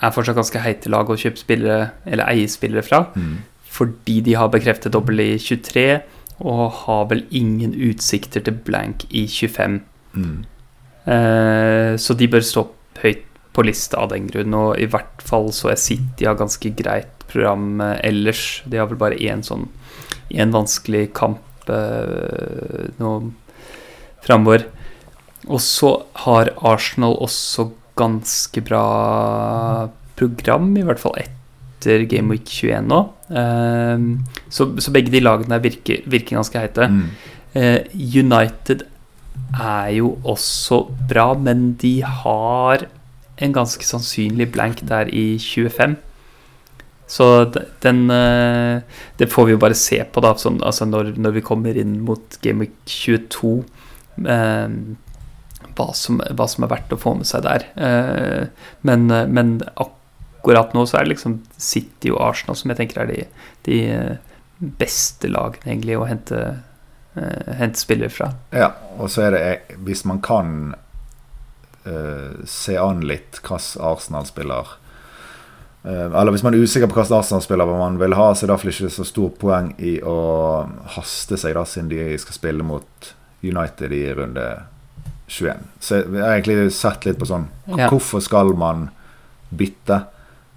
er 0.05 0.13
fortsatt 0.15 0.37
ganske 0.37 0.63
heite 0.63 0.91
lag 0.93 1.09
å 1.11 1.19
kjøpe 1.19 1.41
spillere, 1.41 1.91
eller 2.07 2.29
eie 2.31 2.49
spillere 2.51 2.85
fra. 2.87 3.05
Mm. 3.15 3.43
Fordi 3.75 4.21
de 4.27 4.37
har 4.39 4.53
bekreftet 4.53 4.95
dobbel 4.95 5.23
i 5.25 5.31
23, 5.41 5.87
og 6.45 6.65
har 6.85 7.07
vel 7.11 7.25
ingen 7.35 7.75
utsikter 7.75 8.43
til 8.45 8.59
blank 8.67 9.07
i 9.11 9.27
25. 9.31 9.79
Mm. 10.15 10.35
Uh, 11.05 11.95
så 12.01 12.17
de 12.17 12.29
bør 12.31 12.45
stå 12.45 12.67
høyt 13.03 13.25
på 13.55 13.63
lista 13.67 14.01
av 14.03 14.11
den 14.11 14.27
grunn, 14.31 14.55
og 14.57 14.81
i 14.83 14.89
hvert 14.91 15.23
fall 15.23 15.51
så 15.55 15.71
er 15.73 15.81
City 15.81 16.27
har 16.27 16.39
ganske 16.39 16.75
greit 16.79 17.27
program 17.31 17.81
uh, 17.83 17.95
ellers. 18.03 18.63
De 18.67 18.81
har 18.81 18.91
vel 18.91 19.01
bare 19.01 19.21
én 19.21 19.45
sånn 19.47 19.69
i 20.33 20.41
en 20.43 20.55
vanskelig 20.55 21.09
kamp 21.17 21.69
eh, 21.73 22.91
nå 23.01 23.13
framover. 24.25 24.67
Og 25.45 25.61
så 25.61 25.97
har 26.25 26.55
Arsenal 26.65 27.19
også 27.23 27.69
ganske 27.99 28.63
bra 28.65 28.85
program, 30.19 30.73
i 30.79 30.85
hvert 30.87 31.03
fall 31.03 31.19
etter 31.21 32.07
Game 32.09 32.33
Week 32.33 32.49
21 32.49 32.89
nå. 32.89 33.03
Eh, 33.29 34.09
så, 34.49 34.69
så, 34.79 34.95
begge 34.95 35.13
de 35.13 35.23
lagene 35.25 35.61
virker, 35.63 36.03
virker 36.09 36.41
ganske 36.41 36.65
heite. 36.65 36.89
Mm. 36.89 37.07
Eh, 37.55 37.81
United 37.95 38.87
er 39.55 39.91
jo 39.99 40.17
også 40.27 40.85
bra, 41.11 41.33
men 41.39 41.75
de 41.81 42.01
har 42.03 42.87
en 43.43 43.55
ganske 43.55 43.87
sannsynlig 43.87 44.51
blank 44.55 44.83
der 44.87 45.11
i 45.11 45.37
25. 45.39 45.97
Så 47.07 47.53
den 47.81 48.11
eh, 48.11 48.83
Det 49.17 49.27
får 49.27 49.45
vi 49.45 49.55
jo 49.55 49.61
bare 49.61 49.77
se 49.77 50.01
på, 50.05 50.23
da, 50.25 50.35
sånn, 50.41 50.61
altså 50.65 50.87
når, 50.89 51.15
når, 51.21 51.39
vi 51.39 51.45
kommer 51.45 51.77
inn 51.79 51.99
mot 52.07 52.39
Game 52.45 52.65
Week 52.65 52.77
22. 52.89 53.57
Eh, 54.25 54.77
hva, 55.75 55.89
som, 55.97 56.21
hva, 56.23 56.47
som, 56.51 56.65
er 56.65 56.73
verdt 56.73 56.95
å 56.95 57.01
få 57.01 57.17
med 57.19 57.29
seg 57.29 57.45
der. 57.47 57.67
Eh, 57.75 58.69
men, 58.87 59.09
men, 59.09 59.57
akkurat 59.75 60.75
nå 60.77 60.85
så 60.87 61.01
er 61.01 61.07
det 61.07 61.17
liksom 61.17 61.41
City 61.57 62.13
og 62.15 62.23
Arsenal 62.29 62.57
som 62.59 62.73
jeg 62.73 62.81
tenker 62.83 63.03
er 63.03 63.11
de, 63.11 63.27
de 63.67 63.79
beste 64.81 65.29
lagene 65.29 65.73
egentlig 65.73 65.97
å 65.99 66.07
hente, 66.09 66.41
hente 67.15 67.81
spillere 67.81 68.13
fra. 68.13 68.31
Ja, 68.53 68.71
og 69.01 69.09
så 69.13 69.27
er 69.27 69.35
det 69.35 69.79
Hvis 69.87 70.05
man 70.05 70.21
kan 70.25 70.75
se 71.85 72.77
an 72.81 73.03
litt 73.05 73.41
hvilken 73.43 73.85
Arsenal-spiller 73.85 74.71
Eh, 74.75 74.84
eller 75.85 76.33
hvis 76.33 76.45
man 76.47 76.55
er 76.57 76.65
usikker 76.65 76.89
på 76.89 76.97
hvilken 76.97 77.19
Arsenal-spiller 77.19 77.69
man 77.69 77.99
vil 78.01 78.17
ha, 78.17 78.31
så 78.33 78.45
er 78.45 78.49
det 78.49 78.55
derfor 78.55 78.71
ikke 78.73 78.93
så 78.95 79.05
stor 79.05 79.33
poeng 79.37 79.73
i 79.77 79.99
å 80.01 80.19
haste 80.97 81.37
seg, 81.37 81.57
da, 81.59 81.67
siden 81.69 81.91
de 81.93 82.07
skal 82.23 82.39
spille 82.39 82.65
mot 82.65 83.11
United 83.45 83.93
i 83.93 84.07
runde 84.17 84.47
21. 85.27 85.57
Så 85.81 86.01
jeg 86.01 86.21
har 86.21 86.37
egentlig 86.37 86.73
sett 86.75 87.07
litt 87.07 87.19
på 87.21 87.29
sånn 87.29 87.47
ja. 87.69 87.89
Hvorfor 87.89 88.23
skal 88.25 88.53
man 88.59 88.89
bytte 89.55 90.05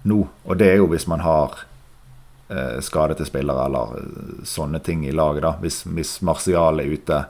nå? 0.08 0.20
Og 0.44 0.60
det 0.60 0.72
er 0.72 0.80
jo 0.82 0.88
hvis 0.92 1.08
man 1.10 1.24
har 1.24 1.56
eh, 2.52 2.78
skadete 2.84 3.26
spillere 3.28 3.64
eller 3.68 3.96
eh, 4.00 4.44
sånne 4.48 4.80
ting 4.84 5.06
i 5.08 5.14
laget. 5.14 5.44
da 5.46 5.54
Hvis, 5.62 5.82
hvis 5.86 6.18
Martial 6.26 6.82
er 6.82 6.92
ute 6.92 7.22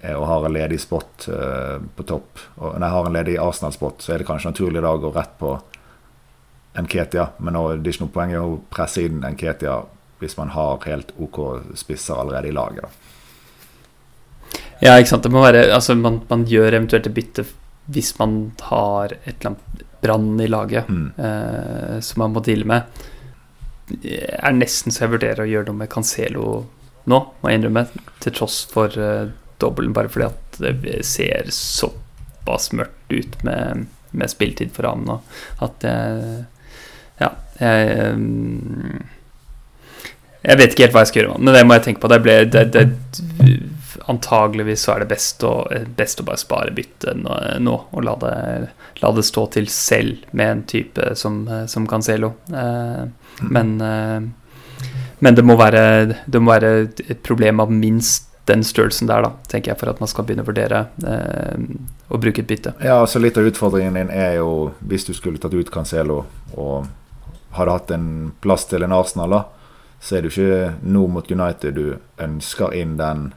eh, 0.00 0.14
og 0.14 0.26
har 0.30 0.46
en 0.46 0.54
ledig 0.54 0.80
spot 0.82 1.28
eh, 1.32 1.76
på 1.96 2.06
topp, 2.08 2.46
og, 2.60 2.78
nei, 2.78 2.92
har 2.94 3.10
en 3.10 3.18
ledig 3.18 3.38
Arsenal-spot, 3.42 4.02
så 4.04 4.14
er 4.14 4.22
det 4.22 4.30
kanskje 4.30 4.54
naturlig 4.54 4.84
da 4.84 4.94
å 4.94 5.02
gå 5.02 5.12
rett 5.16 5.36
på 5.40 5.56
Nketia. 6.78 7.28
Men 7.38 7.56
nå, 7.56 7.66
det 7.76 7.90
er 7.90 7.96
ikke 7.96 8.06
noe 8.06 8.14
poeng 8.14 8.32
i 8.32 8.40
å 8.40 8.60
presse 8.72 9.04
inn 9.04 9.20
Nketia 9.20 9.82
hvis 10.22 10.36
man 10.38 10.52
har 10.54 10.84
helt 10.86 11.10
OK 11.18 11.38
spisser 11.74 12.14
allerede 12.14 12.48
i 12.48 12.54
laget. 12.54 12.86
Da. 12.86 14.60
Ja, 14.82 14.94
ikke 14.98 15.12
sant. 15.12 15.26
Det 15.26 15.32
må 15.34 15.42
være, 15.42 15.66
altså 15.74 15.96
man, 15.98 16.20
man 16.30 16.44
gjør 16.48 16.76
eventuelt 16.78 17.08
et 17.08 17.16
bytte 17.16 17.46
hvis 17.92 18.12
man 18.20 18.52
har 18.68 19.16
et 19.16 19.34
eller 19.34 19.52
annet 19.52 19.82
brann 20.02 20.40
i 20.42 20.46
laget 20.50 20.88
mm. 20.90 21.08
eh, 21.18 21.96
som 22.02 22.22
man 22.22 22.34
må 22.34 22.42
deale 22.46 22.66
med. 22.66 23.02
Det 23.90 24.20
er 24.38 24.54
nesten 24.54 24.94
så 24.94 25.04
jeg 25.04 25.16
vurderer 25.16 25.44
å 25.44 25.50
gjøre 25.50 25.70
noe 25.70 25.80
med 25.82 25.90
Cancelo 25.90 26.46
nå, 27.10 27.18
må 27.18 27.50
jeg 27.50 27.58
innrømme. 27.58 27.84
Til 28.22 28.36
tross 28.38 28.62
for 28.70 28.94
eh, 28.94 29.30
dobbelen, 29.62 29.94
bare 29.94 30.10
fordi 30.10 30.30
at 30.30 30.62
det 30.62 31.02
ser 31.06 31.50
såpass 31.54 32.70
mørkt 32.78 33.14
ut 33.14 33.38
med, 33.46 33.86
med 34.14 34.30
spilletid 34.30 34.74
for 34.74 34.90
ham 34.90 35.06
nå 35.10 35.20
at 35.66 35.86
jeg. 35.86 36.42
Jeg, 37.62 37.90
ehm, 37.96 39.02
jeg 40.42 40.58
vet 40.58 40.72
ikke 40.74 40.88
helt 40.88 40.96
hva 40.96 41.04
jeg 41.04 41.12
skal 41.12 41.22
gjøre, 41.22 41.38
men 41.38 41.54
det 41.54 41.62
må 41.66 41.76
jeg 41.78 41.84
tenke 41.86 42.02
på. 42.02 42.10
Det 42.10 42.18
ble, 42.24 42.36
det, 42.50 42.64
det, 42.74 42.86
antageligvis 44.10 44.82
så 44.82 44.96
er 44.96 45.04
det 45.04 45.12
best 45.12 45.44
å, 45.46 45.52
best 45.96 46.20
å 46.20 46.26
bare 46.26 46.40
spare 46.40 46.74
byttet 46.74 47.22
nå, 47.62 47.76
og 47.90 48.02
la 48.02 48.16
det, 48.22 48.34
la 49.02 49.12
det, 49.14 49.24
stå 49.26 49.46
til 49.54 49.68
selv 49.70 50.24
med 50.32 50.50
en 50.56 50.64
type 50.68 51.12
som, 51.18 51.44
som 51.70 51.86
Cancelo. 51.90 52.32
Eh, 52.50 53.04
men, 53.42 53.72
eh, 53.86 54.88
men 55.22 55.38
det, 55.38 55.46
må 55.46 55.56
være, 55.60 55.84
det 56.26 56.42
må 56.42 56.54
være 56.54 56.72
et 57.06 57.22
problem 57.22 57.62
av 57.62 57.72
minst 57.74 58.28
den 58.50 58.64
størrelsen 58.66 59.06
der, 59.06 59.22
da, 59.22 59.30
tenker 59.50 59.70
jeg, 59.70 59.78
for 59.78 59.92
at 59.92 60.00
man 60.02 60.10
skal 60.10 60.26
begynne 60.26 60.42
å 60.42 60.48
vurdere 60.48 60.80
eh, 61.06 61.68
å 62.10 62.18
bruke 62.18 62.42
et 62.42 62.48
bytte. 62.50 62.74
Ja, 62.82 62.98
altså 62.98 63.22
Litt 63.22 63.38
av 63.38 63.46
utfordringen 63.46 64.00
din 64.00 64.10
er 64.10 64.40
jo 64.40 64.72
hvis 64.82 65.06
du 65.06 65.14
skulle 65.14 65.38
tatt 65.38 65.54
ut 65.54 65.70
Cancelo 65.70 66.24
og 66.56 66.90
hadde 67.52 67.70
hatt 67.76 67.90
en 67.90 68.32
plass 68.40 68.64
til 68.70 68.82
en 68.82 68.92
Arsenal, 68.92 69.30
da, 69.30 69.42
så 70.02 70.16
er 70.16 70.22
det 70.22 70.32
jo 70.32 70.42
ikke 70.42 70.74
nå 70.82 71.06
mot 71.08 71.30
United 71.30 71.74
du 71.74 71.96
ønsker 72.18 72.72
inn 72.74 72.96
den 72.98 73.32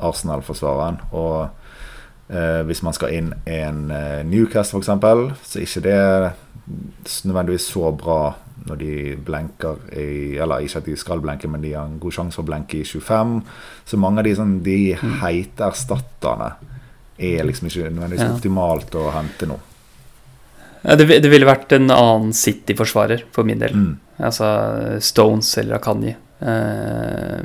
Arsenal-forsvareren. 0.00 1.00
Og 1.12 1.48
Eh, 2.30 2.62
hvis 2.64 2.80
man 2.82 2.94
skal 2.96 3.12
inn 3.12 3.26
en 3.46 3.82
Newcastle, 4.30 4.30
Newcast, 4.30 4.72
f.eks., 4.72 4.86
så 5.44 5.58
er 5.58 5.66
ikke 5.66 5.82
det 5.84 7.24
nødvendigvis 7.28 7.66
så 7.68 7.90
bra 7.92 8.34
når 8.64 8.78
de 8.80 9.16
blenker 9.26 9.76
i 9.92 10.38
Eller 10.40 10.64
ikke 10.64 10.78
at 10.80 10.86
de 10.88 10.94
skal 10.96 11.20
blenke, 11.20 11.48
men 11.52 11.60
de 11.60 11.74
har 11.74 11.84
en 11.84 11.98
god 12.00 12.12
sjanse 12.16 12.38
for 12.38 12.46
å 12.46 12.48
blenke 12.48 12.78
i 12.80 12.84
25. 12.88 13.42
Så 13.84 13.98
mange 14.00 14.22
av 14.22 14.24
de, 14.24 14.32
sånn, 14.38 14.62
de 14.64 14.94
Mm. 14.96 15.18
heite 15.20 15.68
erstatterne 15.68 16.54
er 17.18 17.44
liksom 17.44 17.68
ikke 17.68 17.90
nødvendigvis 17.90 18.24
Ja. 18.24 18.32
optimalt 18.32 18.90
å 18.94 19.12
hente 19.12 19.46
nå. 19.46 19.58
Det, 20.84 21.06
det 21.24 21.30
ville 21.32 21.46
vært 21.48 21.72
en 21.72 21.88
annen 21.90 22.32
City-forsvarer 22.36 23.22
for 23.32 23.44
min 23.48 23.58
del. 23.62 23.72
Mm. 23.72 23.92
Altså 24.28 24.48
Stones 25.02 25.48
eller 25.62 25.78
Akanji. 25.78 26.12
Eh, 26.44 27.40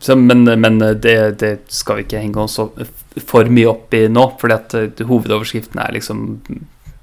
så, 0.00 0.16
men 0.16 0.44
men 0.60 0.78
det, 1.00 1.14
det 1.38 1.52
skal 1.68 2.00
vi 2.00 2.06
ikke 2.06 2.22
henge 2.24 2.40
oss 2.42 2.56
for 3.28 3.50
mye 3.52 3.68
opp 3.70 3.94
i 3.94 4.06
nå, 4.08 4.24
fordi 4.40 4.56
at 4.56 4.74
eh, 4.80 5.04
hovedoverskriften 5.06 5.78
er 5.82 5.92
liksom 5.98 6.24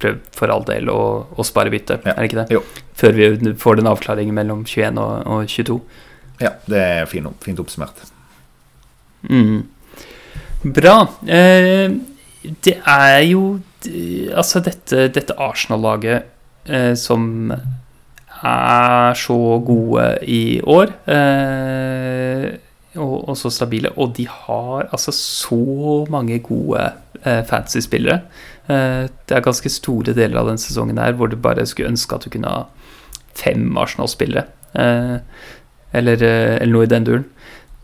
prøv 0.02 0.18
for 0.36 0.52
all 0.54 0.66
del 0.68 0.90
å, 0.94 1.00
å 1.38 1.46
spare 1.48 1.72
bytte, 1.74 2.00
Ja. 2.06 2.14
er 2.14 2.20
det 2.22 2.28
ikke 2.32 2.42
det? 2.44 2.54
Jo. 2.54 2.62
Før 2.98 3.16
vi 3.18 3.54
får 3.58 3.80
den 3.80 3.88
avklaringen 3.90 4.36
mellom 4.38 4.66
21 4.68 5.00
og, 5.02 5.24
og 5.26 5.48
22. 5.50 5.80
Ja, 6.44 6.52
det 6.70 6.82
er 6.84 7.08
fin, 7.10 7.26
opp- 7.30 7.42
fint 7.48 7.58
oppsummert. 7.64 8.04
Mm. 9.30 9.64
Bra. 10.76 10.98
Eh, 11.26 11.96
det 12.66 12.76
er 12.86 13.22
jo 13.30 13.42
Altså, 13.86 14.62
dette, 14.66 15.08
dette 15.14 15.36
Arsenal-laget 15.38 16.26
eh, 16.66 16.94
som 16.98 17.52
er 18.38 19.18
så 19.18 19.38
gode 19.66 20.06
i 20.30 20.60
år, 20.62 20.92
eh, 21.10 22.48
og, 22.98 23.30
og 23.30 23.38
så 23.38 23.52
stabile, 23.54 23.92
og 23.98 24.16
de 24.18 24.28
har 24.30 24.90
altså 24.92 25.14
så 25.14 25.60
mange 26.10 26.40
gode 26.46 26.82
eh, 27.24 27.44
fantasy-spillere. 27.46 28.22
Eh, 28.68 29.06
det 29.30 29.38
er 29.38 29.46
ganske 29.46 29.72
store 29.72 30.16
deler 30.18 30.42
av 30.42 30.52
den 30.52 30.62
sesongen 30.62 31.00
her 31.02 31.16
hvor 31.18 31.30
du 31.32 31.38
bare 31.40 31.66
skulle 31.70 31.94
ønske 31.94 32.18
at 32.18 32.26
du 32.26 32.34
kunne 32.34 32.52
ha 32.52 32.66
fem 33.38 33.70
Arsenal-spillere. 33.78 34.48
Eh, 34.78 35.18
eller, 35.98 36.24
eh, 36.26 36.56
eller 36.62 36.74
noe 36.74 36.88
i 36.88 36.94
den 36.94 37.08
duren. 37.08 37.28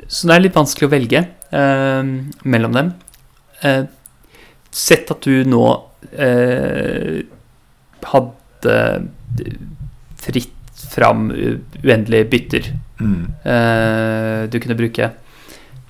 Så 0.07 0.27
det 0.27 0.35
er 0.35 0.47
litt 0.47 0.57
vanskelig 0.57 0.89
å 0.89 0.91
velge 0.91 1.21
mellom 2.43 2.73
dem. 2.75 2.87
Eh, 3.63 3.83
sett 4.73 5.11
at 5.13 5.21
du 5.25 5.43
nå 5.47 5.63
eh, 6.11 7.21
hadde 8.09 8.77
fritt 10.23 10.49
fram 10.93 11.29
uendelige 11.83 12.29
bytter 12.31 12.71
Mm. 13.03 13.23
eh, 13.43 14.43
du 14.47 14.59
kunne 14.61 14.77
bruke. 14.79 15.07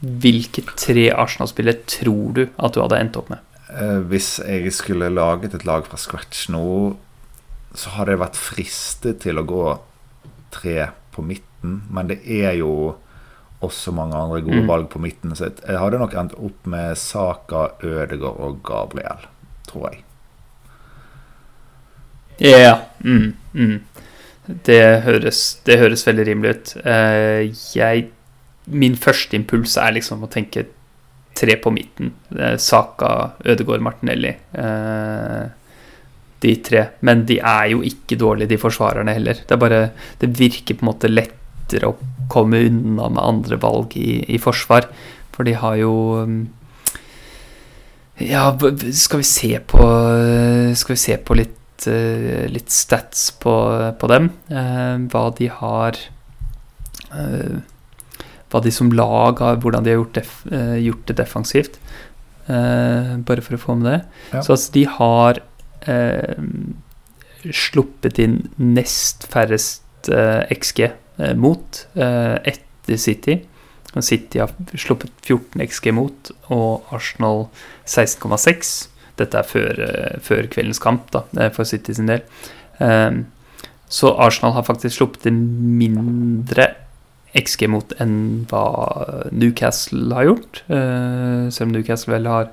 Hvilke 0.02 0.64
tre 0.80 1.10
Arsenal-spillere 1.12 1.84
tror 1.86 2.32
du 2.34 2.42
at 2.58 2.74
du 2.74 2.80
hadde 2.82 2.98
endt 3.00 3.18
opp 3.20 3.30
med? 3.30 3.40
Eh, 3.70 4.00
hvis 4.10 4.40
jeg 4.40 4.72
skulle 4.74 5.12
laget 5.14 5.54
et 5.54 5.66
lag 5.68 5.86
fra 5.86 6.00
scratch 6.00 6.48
nå, 6.50 6.96
så 7.76 7.90
hadde 7.98 8.16
jeg 8.16 8.22
vært 8.24 8.40
fristet 8.40 9.20
til 9.22 9.38
å 9.38 9.46
gå 9.46 9.66
tre 10.56 10.88
på 11.14 11.22
midten. 11.28 11.84
Men 11.94 12.10
det 12.10 12.22
er 12.26 12.58
jo 12.64 12.96
også 13.64 13.94
mange 13.96 14.16
andre 14.20 14.42
gode 14.46 14.62
Mm. 14.62 14.68
valg 14.70 14.90
på 14.90 15.00
midten. 15.02 15.36
Så 15.36 15.50
jeg- 15.50 15.78
hadde 15.80 16.00
nok 16.00 16.14
endt 16.14 16.34
opp 16.38 16.66
med 16.68 16.98
Saka, 16.98 17.68
Ødegaard 17.84 18.40
og 18.40 18.60
Gabriel, 18.64 19.28
tror 19.68 19.90
jeg. 19.92 20.04
Ja. 22.40 22.78
Mm, 23.04 23.34
mm. 23.54 23.80
Det, 24.66 24.80
høres, 25.06 25.60
det 25.66 25.80
høres 25.80 26.04
veldig 26.08 26.26
rimelig 26.28 26.56
ut. 26.58 26.74
Uh, 26.86 27.48
jeg 27.78 28.10
Min 28.66 28.96
første 28.96 29.36
impuls 29.36 29.74
er 29.78 29.92
liksom 29.92 30.22
å 30.24 30.30
tenke 30.32 30.66
tre 31.36 31.58
på 31.60 31.72
midten. 31.74 32.14
Uh, 32.32 32.56
Saka, 32.58 33.34
Ødegaard, 33.46 33.84
Martinelli. 33.84 34.32
Uh, 34.56 35.50
de 36.44 36.56
tre. 36.64 36.86
Men 37.02 37.26
de 37.28 37.40
er 37.40 37.70
jo 37.74 37.82
ikke 37.84 38.18
dårlige, 38.20 38.48
de 38.54 38.58
forsvarerne 38.60 39.14
heller. 39.16 39.42
Det 39.48 39.60
bare 39.60 39.92
Det 40.20 40.30
virker 40.40 40.76
på 40.80 40.84
en 40.88 40.92
måte 40.94 41.12
lettere 41.12 41.92
å 41.92 41.96
komme 42.32 42.62
unna 42.68 43.10
med 43.10 43.24
andre 43.24 43.58
valg 43.62 43.98
i, 44.00 44.24
i 44.32 44.40
forsvar. 44.42 44.88
For 45.34 45.48
de 45.48 45.56
har 45.58 45.80
jo 45.82 45.94
mm, 46.28 46.40
Ja, 48.30 48.46
skal 48.94 49.24
vi 49.24 49.28
se 49.28 49.52
på 49.66 49.86
Skal 50.78 50.94
vi 50.94 51.02
se 51.02 51.18
på 51.18 51.38
litt, 51.38 51.88
eh, 51.90 52.46
litt 52.52 52.72
stats 52.74 53.32
på, 53.42 53.54
på 54.00 54.10
dem? 54.12 54.30
Eh, 54.54 54.96
hva 55.10 55.24
de 55.38 55.50
har 55.50 55.98
eh, 57.18 57.56
Hva 58.54 58.62
de 58.64 58.74
som 58.74 58.94
lag 58.94 59.42
har 59.42 59.62
Hvordan 59.64 59.86
de 59.86 59.96
har 59.96 60.04
gjort, 60.04 60.20
def, 60.20 60.36
eh, 60.54 60.78
gjort 60.86 61.08
det 61.10 61.18
defensivt. 61.18 61.80
Bare 62.44 63.42
for 63.42 63.56
å 63.56 63.62
få 63.62 63.74
med 63.80 63.88
det. 63.88 64.00
Ja. 64.34 64.42
Så 64.44 64.54
altså, 64.54 64.74
de 64.76 64.82
har 64.98 65.40
sluppet 67.56 68.20
inn 68.20 68.36
nest 68.60 69.24
færrest 69.32 70.10
XG 70.52 70.90
mot 71.36 71.86
eh, 71.96 72.38
etter 72.54 72.98
City. 72.98 73.42
City 74.02 74.40
har 74.42 74.50
sluppet 74.80 75.12
14 75.22 75.62
XG 75.68 75.92
mot, 75.94 76.32
og 76.50 76.94
Arsenal 76.96 77.48
16,6. 77.86 78.74
Dette 79.20 79.38
er 79.38 79.46
før, 79.46 79.82
eh, 79.86 80.20
før 80.26 80.48
kveldens 80.50 80.82
kamp, 80.82 81.12
da, 81.12 81.24
eh, 81.38 81.50
for 81.54 81.64
City 81.64 81.94
sin 81.94 82.08
del. 82.10 82.24
Ehm, 82.80 83.26
så 83.88 84.18
Arsenal 84.18 84.54
har 84.54 84.64
faktisk 84.64 84.98
sluppet 84.98 85.32
mindre 85.32 86.76
XG 87.36 87.68
mot 87.70 87.94
enn 88.00 88.46
hva 88.50 89.30
Newcastle 89.32 90.14
har 90.14 90.26
gjort. 90.26 90.64
eh, 90.70 91.50
selv 91.50 91.68
om 91.68 91.74
Newcastle 91.74 92.14
vel 92.14 92.26
har 92.26 92.50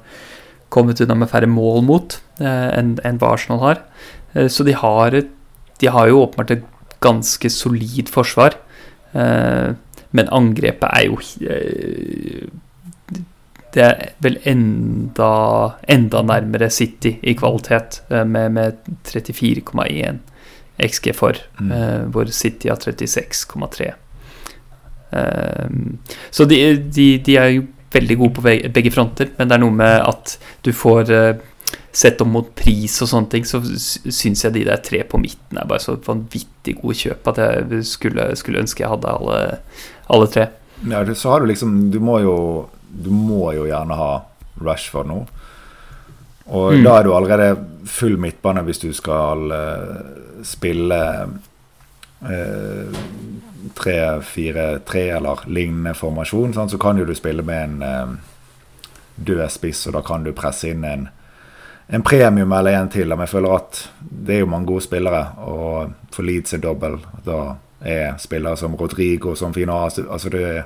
kommet 0.69 1.01
unna 1.01 1.15
med 1.15 1.29
færre 1.31 1.49
mål 1.49 1.83
mot 1.83 2.21
eh, 2.41 2.79
enn 2.79 3.19
hva 3.19 3.33
Arsenal 3.33 3.61
har. 3.61 3.83
Eh, 4.35 4.49
så 4.49 4.65
de 4.65 4.73
har, 4.73 5.15
et, 5.15 5.29
de 5.79 5.87
har 5.87 6.09
jo 6.09 6.27
åpenbart 6.27 6.51
et 6.51 6.65
ganske 7.01 7.51
solid 7.51 8.09
forsvar. 8.13 8.57
Eh, 9.13 9.71
men 10.11 10.29
angrepet 10.35 10.91
er 10.91 11.07
jo 11.07 11.19
eh, 11.47 12.49
Det 13.71 13.83
er 13.87 14.09
vel 14.19 14.39
enda, 14.51 15.29
enda 15.89 16.23
nærmere 16.27 16.71
City 16.75 17.13
i 17.23 17.35
kvalitet, 17.39 18.01
eh, 18.11 18.25
med, 18.27 18.51
med 18.53 18.79
34,1 19.07 20.19
XG 20.81 21.13
for, 21.15 21.39
Mm. 21.61 22.11
hvor 22.11 22.27
City 22.33 22.69
har 22.69 22.77
36,3. 22.81 23.93
Eh, 25.13 25.69
så 26.31 26.45
de, 26.45 26.77
de, 26.95 27.19
de 27.19 27.37
er 27.37 27.49
jo 27.55 27.67
veldig 27.93 28.17
gode 28.19 28.35
på 28.35 28.43
begge 28.75 28.91
fronter, 28.95 29.31
men 29.39 29.49
det 29.51 29.55
er 29.57 29.63
noe 29.65 29.75
med 29.75 30.01
at 30.09 30.37
du 30.65 30.73
får 30.73 31.11
Sett 31.93 32.21
om 32.23 32.31
mot 32.31 32.49
pris 32.55 32.95
og 33.03 33.09
sånne 33.11 33.31
ting, 33.31 33.45
så 33.45 33.61
syns 33.65 34.45
jeg 34.45 34.53
de 34.55 34.65
der 34.65 34.77
tre 34.87 35.03
på 35.05 35.19
midten 35.19 35.59
er 35.59 35.67
bare 35.67 35.83
så 35.83 35.97
vanvittig 36.07 36.77
gode 36.81 36.95
kjøp 36.95 37.29
at 37.33 37.37
jeg 37.43 37.85
skulle, 37.85 38.29
skulle 38.39 38.61
ønske 38.63 38.85
jeg 38.85 38.91
hadde 38.93 39.11
alle, 39.11 39.59
alle 40.11 40.27
tre. 40.31 40.49
Ja, 40.89 41.03
det- 41.05 41.17
så 41.19 41.31
har 41.31 41.41
du 41.41 41.47
liksom 41.47 41.91
Du 41.91 41.99
må 42.01 42.21
jo, 42.23 42.69
du 42.91 43.11
må 43.11 43.53
jo 43.55 43.65
gjerne 43.67 43.95
ha 43.97 44.23
Rashford 44.63 45.07
nå. 45.07 45.27
Og 46.51 46.73
Mm. 46.75 46.83
da 46.85 46.99
er 46.99 47.03
du 47.05 47.13
allerede 47.15 47.57
full 47.87 48.17
midtbane 48.17 48.63
hvis 48.65 48.79
du 48.81 48.93
skal 48.93 49.53
uh, 49.53 50.43
spille 50.43 51.29
tre, 53.75 54.21
fire, 54.23 54.79
tre 54.87 55.09
eller 55.17 55.45
lignende 55.47 55.95
formasjon. 55.95 56.53
Sant? 56.55 56.71
Så 56.71 56.79
kan 56.79 56.99
jo 56.99 57.05
du 57.05 57.15
spille 57.15 57.43
med 57.43 57.65
en 57.65 57.83
uh, 57.83 58.15
død 59.27 59.49
spiss, 59.51 59.87
og 59.87 59.93
da 59.99 60.01
kan 60.07 60.25
du 60.25 60.33
presse 60.37 60.71
inn 60.71 60.85
en, 60.85 61.09
en 61.93 62.03
premium 62.03 62.53
eller 62.53 62.79
en 62.79 62.89
til. 62.89 63.09
Men 63.09 63.27
jeg 63.27 63.33
føler 63.35 63.57
at 63.57 63.81
det 64.27 64.35
er 64.35 64.45
jo 64.45 64.51
mange 64.51 64.67
gode 64.67 64.85
spillere, 64.85 65.25
og 65.47 65.93
for 66.15 66.23
Leeds 66.27 66.55
er 66.55 66.63
dobbel. 66.63 66.99
Da 67.27 67.41
er 67.81 68.17
spillere 68.21 68.57
som 68.61 68.75
Rodrigo 68.77 69.35
som 69.35 69.55
fine 69.55 69.73
altså, 69.73 70.29
det, 70.29 70.63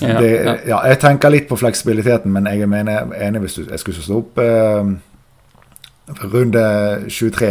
Ja, 0.00 0.20
det, 0.20 0.30
ja. 0.66 0.78
jeg 0.88 0.98
tenker 1.02 1.28
litt 1.28 1.48
på 1.50 1.56
fleksibiliteten, 1.60 2.32
men 2.32 2.46
jeg 2.48 2.64
er 2.64 2.66
mener, 2.70 3.10
enig 3.12 3.42
hvis 3.44 3.58
du, 3.58 3.66
jeg 3.68 3.78
skulle 3.82 4.00
slå 4.00 4.22
opp 4.22 4.38
eh, 4.40 4.88
runde 6.32 6.62
23 7.12 7.50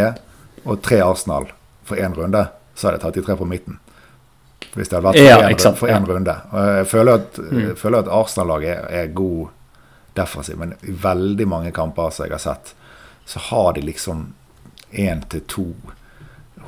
og 0.66 0.82
tre 0.82 1.02
Arsenal 1.06 1.46
for 1.86 2.02
én 2.02 2.16
runde, 2.18 2.48
så 2.74 2.88
hadde 2.88 2.98
jeg 2.98 3.04
tatt 3.04 3.20
de 3.20 3.26
tre 3.28 3.36
på 3.38 3.46
midten. 3.46 3.78
Hvis 4.74 4.90
det 4.90 4.98
hadde 4.98 5.06
vært 5.06 5.20
for 5.22 5.28
én 5.70 5.78
for 5.78 5.88
én 5.94 6.02
ja. 6.02 6.14
runde. 6.16 6.36
Og 6.52 6.72
jeg 6.80 6.88
føler 6.88 7.14
at, 7.22 7.38
Mm. 7.38 7.96
at 8.00 8.08
Arsenal-laget 8.10 8.70
er, 8.74 8.88
er 8.90 9.14
god 9.14 9.48
defensiv, 10.16 10.58
men 10.58 10.74
i 10.82 10.92
veldig 10.92 11.48
mange 11.48 11.72
kamper 11.76 12.10
som 12.12 12.26
jeg 12.26 12.36
har 12.36 12.44
sett, 12.44 12.74
så 13.26 13.40
har 13.50 13.74
de 13.76 13.82
liksom 13.88 14.28
én 14.96 15.24
til 15.30 15.42
to 15.52 15.66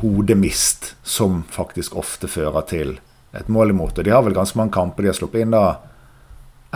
hodemist 0.01 0.95
som 1.03 1.43
faktisk 1.49 1.95
ofte 1.97 2.27
fører 2.29 2.61
til 2.69 2.99
et 3.37 3.47
mål 3.51 3.69
imot. 3.73 3.97
Og 3.97 4.05
de 4.05 4.13
har 4.13 4.23
vel 4.25 4.35
ganske 4.37 4.57
mange 4.59 4.73
kamper 4.75 5.03
de 5.05 5.11
har 5.11 5.17
sluppet 5.17 5.41
inn 5.45 5.53
da 5.55 5.77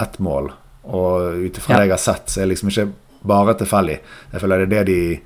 ett 0.01 0.17
mål. 0.19 0.51
Og 0.83 1.37
ut 1.45 1.57
ifra 1.57 1.73
Ja. 1.75 1.77
det 1.79 1.87
jeg 1.87 1.91
har 1.97 1.97
sett, 1.97 2.27
så 2.29 2.39
er 2.41 2.45
det 2.47 2.55
liksom 2.55 2.69
ikke 2.69 2.91
bare 3.23 3.53
tilfeldig. 3.53 3.99
Jeg 4.33 4.41
føler 4.41 4.65
det 4.65 4.77
er 4.77 4.83
det 4.83 4.87
de 4.93 5.21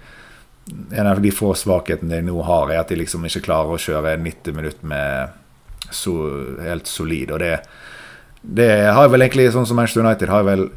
En 0.98 1.06
av 1.06 1.22
de 1.22 1.30
få 1.30 1.54
svakhetene 1.54 2.10
de 2.10 2.22
nå 2.26 2.42
har, 2.44 2.72
er 2.72 2.80
at 2.80 2.88
de 2.90 2.96
liksom 2.96 3.24
ikke 3.24 3.44
klarer 3.46 3.70
å 3.70 3.78
kjøre 3.78 4.18
90 4.18 4.54
minutter 4.56 4.84
med 4.84 5.30
så 5.92 6.14
helt 6.60 6.88
solid. 6.88 7.30
Og 7.32 7.38
det, 7.40 7.60
det 8.42 8.92
har 8.92 9.08
vel 9.10 9.22
egentlig, 9.22 9.52
sånn 9.54 9.68
som 9.68 9.76
Manchester 9.78 10.02
United, 10.02 10.28
har 10.28 10.42
vel 10.44 10.72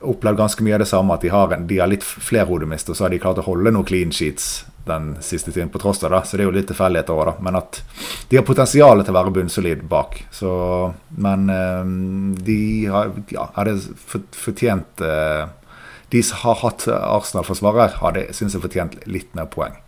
opplevd 0.00 0.38
ganske 0.38 0.64
mye 0.64 0.76
av 0.76 0.82
det 0.84 0.90
samme. 0.90 1.14
At 1.16 1.24
de 1.24 1.32
har, 1.32 1.54
en, 1.54 1.66
de 1.66 1.80
har 1.80 1.90
litt 1.90 2.04
flerhodemist, 2.04 2.90
og 2.90 2.98
så 2.98 3.06
har 3.06 3.14
de 3.14 3.20
klart 3.22 3.40
å 3.42 3.46
holde 3.46 3.72
noen 3.74 3.88
clean 3.88 4.14
sheets 4.14 4.64
den 4.86 5.12
siste 5.22 5.52
tiden, 5.52 5.70
på 5.70 5.78
tross 5.78 6.02
av 6.04 6.10
det. 6.14 6.22
Så 6.26 6.36
det 6.36 6.44
er 6.44 6.50
jo 6.50 6.54
litt 6.56 6.68
tilfeldigheter 6.70 7.14
òg, 7.14 7.28
da. 7.30 7.34
Men 7.46 7.58
at 7.60 7.82
de 8.30 8.38
har 8.38 8.46
potensial 8.46 9.02
til 9.02 9.14
å 9.14 9.18
være 9.20 9.34
bunnsolid 9.36 9.84
bak. 9.90 10.18
Så, 10.34 10.52
men 11.22 11.50
eh, 11.52 11.92
de 12.48 12.60
har 12.90 13.12
ja, 13.34 13.48
hadde 13.58 13.78
fortjent 14.34 15.04
eh, 15.06 15.44
De 16.12 16.20
som 16.26 16.42
har 16.42 16.58
hatt 16.60 16.88
Arsenal-forsvarer, 16.90 17.96
hadde 18.02 18.26
syns 18.36 18.56
jeg 18.56 18.64
fortjent 18.64 18.98
litt 19.08 19.30
mer 19.38 19.46
poeng. 19.52 19.78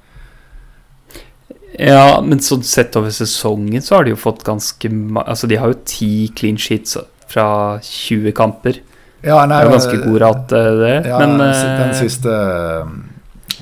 Ja, 1.75 2.21
men 2.23 2.39
sånn 2.39 2.63
sett 2.63 2.95
over 2.97 3.11
sesongen 3.11 3.83
så 3.83 3.97
har 3.97 4.07
de 4.07 4.13
jo 4.13 4.21
fått 4.21 4.45
ganske 4.47 4.89
Altså, 5.25 5.49
de 5.51 5.59
har 5.59 5.73
jo 5.73 5.81
ti 5.83 6.31
clean 6.39 6.57
sheets 6.61 6.95
fra 7.27 7.81
20 7.83 8.31
kamper. 8.39 8.79
Ja, 9.25 9.41
nei, 9.49 9.57
det 9.57 9.65
er 9.65 9.71
jo 9.71 9.75
ganske 9.79 9.99
god 10.05 10.21
rate, 10.21 10.63
det. 10.83 10.95
Ja, 11.09 11.19
men 11.25 11.41
den 11.41 11.95
siste 11.97 12.39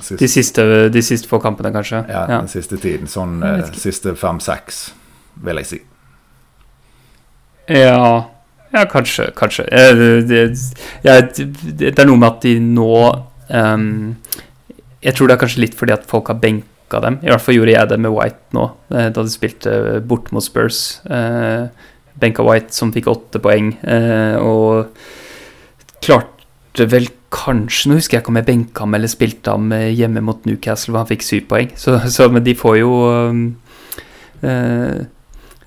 Siste. 0.03 0.19
De, 0.19 0.27
siste, 0.27 0.63
de 0.89 1.01
siste 1.01 1.29
få 1.31 1.39
kampene, 1.39 1.71
kanskje? 1.71 2.01
Ja, 2.09 2.25
ja. 2.27 2.41
den 2.41 2.49
siste 2.51 2.75
tiden. 2.81 3.07
Sånn 3.07 3.37
eh, 3.45 3.61
siste 3.79 4.11
fem-seks, 4.19 4.83
vil 5.45 5.61
jeg 5.61 5.69
si. 5.69 5.79
Ja 7.71 8.25
Ja, 8.73 8.83
kanskje. 8.91 9.29
Kanskje. 9.37 9.63
Det, 10.27 10.41
ja, 11.05 11.21
det, 11.21 11.93
er 11.93 12.09
noe 12.09 12.19
med 12.19 12.27
at 12.27 12.43
de 12.43 12.57
nå 12.59 12.97
um, 13.47 13.85
Jeg 15.05 15.15
tror 15.15 15.29
det 15.29 15.37
er 15.37 15.41
kanskje 15.45 15.63
litt 15.63 15.77
fordi 15.79 15.95
at 15.95 16.07
folk 16.09 16.33
har 16.33 16.41
benka 16.41 16.99
dem. 17.05 17.21
I 17.23 17.31
hvert 17.31 17.45
fall 17.45 17.61
gjorde 17.61 17.77
jeg 17.77 17.91
det 17.93 18.01
med 18.03 18.15
White 18.17 18.57
nå, 18.57 18.67
eh, 18.91 19.07
da 19.13 19.23
de 19.23 19.31
spilte 19.31 19.77
bort 20.03 20.33
mot 20.35 20.43
Spurs. 20.43 20.99
Uh, 21.07 21.69
benka 22.19 22.43
White, 22.43 22.75
som 22.75 22.91
fikk 22.93 23.07
åtte 23.13 23.39
poeng, 23.41 23.71
uh, 23.87 24.35
og 24.43 24.91
klarte 26.03 26.87
vel 26.89 27.09
kanskje 27.33 27.89
Nå 27.89 27.97
husker 27.97 28.17
jeg 28.17 28.23
ikke 28.23 28.29
om 28.29 28.37
jeg 28.37 28.45
benka 28.45 28.85
ham 28.85 28.93
eller 28.97 29.09
spilte 29.09 29.55
ham 29.55 29.71
eh, 29.73 29.89
hjemme 29.97 30.21
mot 30.21 30.45
Newcastle, 30.45 30.93
hvor 30.93 31.01
han 31.01 31.09
fikk 31.09 31.25
syv 31.25 31.47
poeng. 31.49 31.73
Så, 31.79 31.97
så, 32.15 32.29
men 32.29 32.45
de 32.45 32.53
får 32.57 32.77
jo 32.77 32.91
øh, 33.09 33.41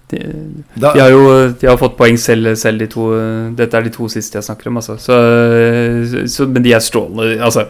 de, 0.07 0.21
de, 0.77 0.87
har 0.87 1.11
jo 1.11 1.25
de 1.59 1.67
har 1.67 1.81
fått 1.81 1.97
poeng 1.99 2.19
selv, 2.21 2.53
selv, 2.61 2.79
de 2.79 2.87
to 2.93 3.09
Dette 3.59 3.75
er 3.75 3.89
de 3.89 3.95
to 3.95 4.07
siste 4.13 4.39
jeg 4.39 4.47
snakker 4.47 4.71
om, 4.71 4.79
altså. 4.79 4.95
Så, 5.03 5.17
så, 6.31 6.47
men 6.47 6.63
de 6.63 6.77
er 6.77 6.85
strålende 6.85 7.41
Altså, 7.43 7.67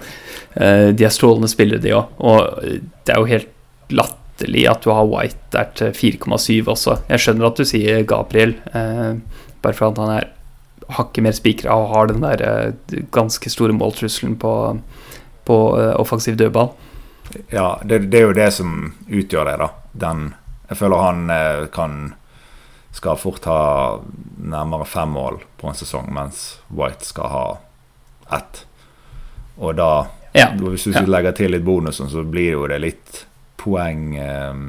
de 0.52 1.06
er 1.06 1.14
strålende 1.14 1.48
spillere, 1.48 1.80
de 1.80 1.94
òg. 1.96 2.12
Og 2.20 2.68
det 3.08 3.14
er 3.14 3.22
jo 3.22 3.30
helt 3.30 3.48
latterlig 3.90 4.66
at 4.70 4.84
du 4.84 4.92
har 4.92 5.08
White 5.08 5.50
der 5.52 5.70
til 5.76 5.92
4,7 5.94 6.68
også. 6.68 6.98
Jeg 7.08 7.22
skjønner 7.22 7.48
at 7.48 7.60
du 7.60 7.64
sier 7.68 8.06
Gabriel, 8.08 8.56
eh, 8.74 9.18
bare 9.62 9.76
for 9.76 9.90
at 9.90 10.00
han 10.02 10.14
er 10.18 10.32
hakket 10.88 11.24
mer 11.24 11.34
spikra 11.34 11.74
og 11.74 11.90
har 11.94 12.10
den 12.10 12.22
der 12.24 12.42
uh, 12.46 13.00
ganske 13.14 13.50
store 13.50 13.74
måltrusselen 13.76 14.36
på, 14.38 14.52
på 15.44 15.56
uh, 15.78 15.94
offensiv 16.00 16.36
dødball. 16.38 16.70
Ja, 17.50 17.80
det, 17.84 18.06
det, 18.12 18.20
er 18.20 18.28
jo 18.28 18.36
det 18.36 18.50
som 18.54 18.76
utgjør 19.08 19.50
det, 19.50 19.56
da. 19.64 19.70
Den 19.92 20.28
Jeg 20.68 20.78
føler 20.78 21.02
han 21.02 21.30
uh, 21.30 21.66
kan 21.74 22.14
skal 22.96 23.18
fort 23.20 23.44
ha 23.44 24.00
nærmere 24.40 24.86
fem 24.88 25.10
mål 25.12 25.42
på 25.60 25.68
en 25.68 25.76
sesong, 25.76 26.08
mens 26.14 26.62
White 26.72 27.04
skal 27.04 27.28
ha 27.28 27.46
ett. 28.38 28.62
Og 29.60 29.74
da, 29.76 30.06
ja. 30.32 30.48
hvis 30.56 30.86
du 30.88 30.94
ja. 30.94 31.02
legger 31.04 31.36
til 31.36 31.52
litt 31.52 31.64
bonusen, 31.66 32.08
så 32.08 32.24
blir 32.24 32.54
jo 32.54 32.64
det 32.70 32.80
litt 32.80 33.26
poeng 33.60 34.16
um, 34.16 34.64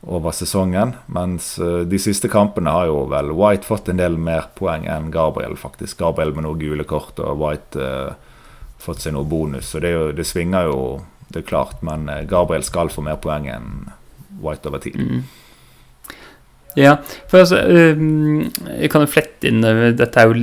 over 0.00 0.30
sesongen. 0.30 0.94
Mens 1.06 1.58
eh, 1.58 1.82
de 1.88 1.98
siste 1.98 2.28
kampene 2.32 2.72
har 2.72 2.90
jo 2.90 3.04
vel 3.10 3.32
White 3.36 3.66
fått 3.66 3.90
en 3.90 4.00
del 4.00 4.18
mer 4.20 4.50
poeng 4.58 4.86
enn 4.90 5.10
Gabriel, 5.14 5.56
faktisk. 5.58 5.98
Gabriel 6.02 6.34
med 6.36 6.46
noen 6.46 6.60
gule 6.60 6.86
kort 6.88 7.20
og 7.22 7.40
White 7.42 7.80
uh, 7.80 8.12
fått 8.82 9.02
seg 9.02 9.16
noe 9.16 9.26
bonus. 9.28 9.72
Så 9.72 9.82
det, 9.82 9.94
jo, 9.96 10.10
det, 10.14 10.28
svinger 10.28 10.70
jo, 10.70 10.78
det 11.32 11.42
er 11.42 11.48
klart. 11.48 11.82
Men 11.86 12.10
eh, 12.12 12.26
Gabriel 12.28 12.66
skal 12.66 12.92
få 12.92 13.04
mer 13.06 13.18
poeng 13.22 13.50
enn 13.50 13.90
White 14.42 14.70
over 14.70 14.84
tid. 14.84 15.00
Mm. 15.00 15.26
Ja, 16.76 16.98
for 17.30 17.40
altså 17.40 17.56
Jeg 17.64 18.90
kan 18.92 19.00
jo 19.00 19.08
flette 19.08 19.48
inn 19.48 19.64
Dette 19.96 20.20
er 20.20 20.26
jo 20.28 20.34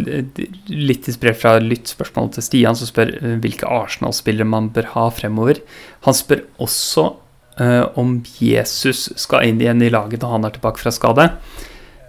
litt 0.73 1.05
inspirert 1.05 1.37
fra 1.37 1.51
lyttspørsmålet 1.61 2.39
til 2.39 2.45
Stian, 2.47 2.77
som 2.79 2.89
spør 2.89 3.11
hvilke 3.43 3.69
Arsenal-spillere 3.69 4.49
man 4.49 4.71
bør 4.73 4.89
ha 4.95 5.03
fremover. 5.13 5.61
Han 6.07 6.17
spør 6.17 6.41
også 6.57 7.11
uh, 7.61 7.85
om 7.99 8.17
Jesus 8.39 9.09
skal 9.19 9.47
inn 9.49 9.61
igjen 9.61 9.83
i 9.83 9.91
laget 9.93 10.23
når 10.23 10.35
han 10.37 10.47
er 10.47 10.55
tilbake 10.55 10.81
fra 10.81 10.93
skade. 10.93 11.29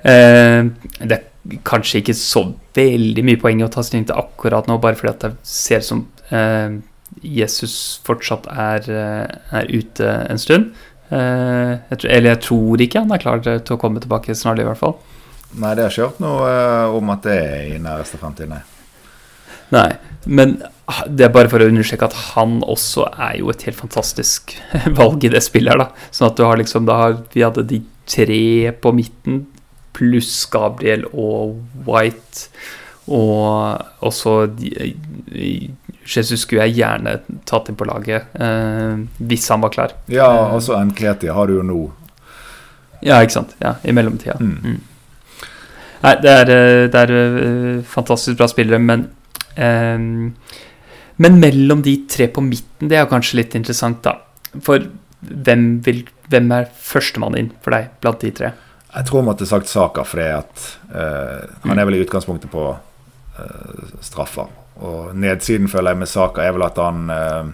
Uh, 0.05 0.73
det 1.01 1.19
er 1.19 1.61
kanskje 1.67 2.01
ikke 2.01 2.17
så 2.17 2.47
veldig 2.77 3.25
mye 3.27 3.41
poeng 3.41 3.63
å 3.65 3.71
ta 3.73 3.85
stilling 3.85 4.09
til 4.09 4.19
akkurat 4.21 4.69
nå, 4.71 4.79
bare 4.83 4.99
fordi 4.99 5.13
at 5.13 5.27
det 5.27 5.33
ser 5.49 5.85
ut 5.85 5.91
som 5.91 6.05
uh, 6.33 6.81
Jesus 7.23 7.77
fortsatt 8.07 8.49
er, 8.51 8.89
er, 8.91 9.69
ute 9.71 10.09
en 10.27 10.41
stund. 10.41 10.73
Jeg 11.15 11.99
tror, 12.01 12.11
eller 12.11 12.33
jeg 12.33 12.41
tror 12.43 12.83
ikke 12.83 13.05
han 13.05 13.15
er 13.15 13.23
klar 13.23 13.45
til 13.45 13.77
å 13.77 13.79
komme 13.79 14.03
tilbake 14.03 14.35
snart, 14.35 14.59
i 14.59 14.67
hvert 14.67 14.81
fall. 14.81 14.97
Nei, 15.55 15.77
det 15.77 15.85
har 15.85 15.95
ikke 15.95 16.09
hørt 16.09 16.23
noe 16.25 16.53
om 16.99 17.15
at 17.15 17.29
det 17.29 17.39
er 17.39 17.75
i 17.77 17.79
næreste 17.79 18.19
framtid, 18.19 18.51
nei. 18.51 18.65
Nei, 19.73 19.89
men 20.27 20.59
det 21.09 21.27
er 21.27 21.33
bare 21.33 21.49
for 21.49 21.65
å 21.65 21.69
understreke 21.71 22.11
at 22.11 22.17
han 22.35 22.59
også 22.61 23.07
er 23.13 23.39
jo 23.41 23.49
et 23.53 23.65
helt 23.65 23.79
fantastisk 23.79 24.53
valg 25.01 25.25
i 25.25 25.33
det 25.33 25.43
spillet 25.45 25.73
her, 25.73 25.87
da. 25.87 26.07
Sånn 26.13 26.29
at 26.29 26.39
du 26.39 26.45
har 26.45 26.61
liksom 26.61 26.89
da 26.89 26.99
Vi 27.33 27.45
hadde 27.45 27.65
de 27.71 27.81
tre 28.05 28.73
på 28.85 28.93
midten, 28.93 29.45
pluss 29.97 30.43
Gabriel 30.53 31.07
og 31.13 31.57
White. 31.87 32.49
Og 33.05 34.05
også 34.05 34.35
Jesus 36.05 36.45
skulle 36.45 36.67
jeg 36.69 36.81
gjerne 36.81 37.19
tatt 37.49 37.69
inn 37.69 37.77
på 37.77 37.87
laget 37.89 38.33
eh, 38.41 38.97
hvis 39.25 39.49
han 39.53 39.65
var 39.65 39.73
klar. 39.73 39.95
Ja, 40.13 40.29
altså 40.53 40.79
Nkreti 40.89 41.33
har 41.33 41.49
du 41.49 41.59
jo 41.59 41.67
nå. 41.67 41.83
Ja, 43.05 43.21
ikke 43.21 43.39
sant. 43.39 43.57
Ja, 43.61 43.77
I 43.85 43.93
mellomtida. 43.97 44.37
Mm. 44.41 44.57
Mm. 44.65 44.81
Nei, 46.05 46.15
det 46.21 46.33
er, 46.33 46.53
eh, 46.53 46.87
det 46.93 47.03
er 47.07 47.13
uh, 47.13 47.85
fantastisk 47.89 48.37
bra 48.41 48.49
spillere, 48.49 48.81
men 48.81 49.07
men 49.57 51.39
mellom 51.39 51.83
de 51.85 51.93
tre 52.11 52.27
på 52.27 52.43
midten, 52.43 52.89
det 52.91 52.99
er 52.99 53.11
kanskje 53.11 53.39
litt 53.39 53.55
interessant, 53.55 54.01
da. 54.03 54.17
For 54.65 54.83
hvem, 55.25 55.67
vil, 55.87 56.05
hvem 56.31 56.53
er 56.57 56.69
førstemann 56.75 57.39
inn 57.39 57.53
for 57.63 57.77
deg 57.77 57.93
blant 58.03 58.23
de 58.25 58.33
tre? 58.35 58.53
Jeg 58.95 59.09
tror 59.09 59.21
jeg 59.21 59.27
måtte 59.27 59.49
sagt 59.49 59.71
Saka, 59.71 60.05
for 60.07 60.23
at 60.23 60.69
uh, 60.95 61.43
han 61.67 61.81
er 61.81 61.89
vel 61.89 61.99
i 61.99 62.05
utgangspunktet 62.05 62.51
på 62.53 62.69
uh, 62.71 63.99
straffer. 64.05 64.51
Og 64.85 65.15
nedsiden 65.19 65.71
føler 65.71 65.95
jeg 65.95 66.03
med 66.03 66.11
Saka 66.11 66.45
er 66.45 66.55
vel 66.55 66.67
at 66.67 66.79
han 66.83 67.11
uh, 67.11 67.51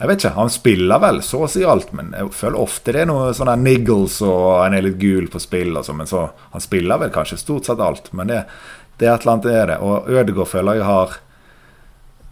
Jeg 0.00 0.08
vet 0.08 0.22
ikke, 0.22 0.36
han 0.36 0.52
spiller 0.52 1.00
vel 1.00 1.18
så 1.24 1.42
å 1.44 1.48
si 1.52 1.64
alt, 1.68 1.90
men 1.96 2.12
jeg 2.16 2.32
føler 2.32 2.60
ofte 2.60 2.94
det 2.96 3.02
er 3.02 3.08
noe 3.10 3.32
sånne 3.36 3.58
niggles 3.60 4.20
og 4.24 4.62
han 4.62 4.76
er 4.76 4.86
litt 4.86 4.96
gul 5.00 5.28
på 5.32 5.40
spill 5.40 5.74
og 5.76 5.84
sånn, 5.84 6.00
men 6.00 6.08
så 6.08 6.30
Han 6.54 6.64
spiller 6.64 7.02
vel 7.02 7.12
kanskje 7.12 7.40
stort 7.40 7.68
sett 7.68 7.82
alt, 7.84 8.08
men 8.16 8.32
det, 8.32 8.38
det 9.00 9.08
er 9.08 9.16
et 9.16 9.24
eller 9.24 9.32
annet 9.32 9.50
er 9.50 9.66
det. 9.72 9.80
Og 9.80 10.08
Ødegaard 10.12 10.50
føler 10.52 10.78
jeg 10.78 10.88
har 10.88 11.18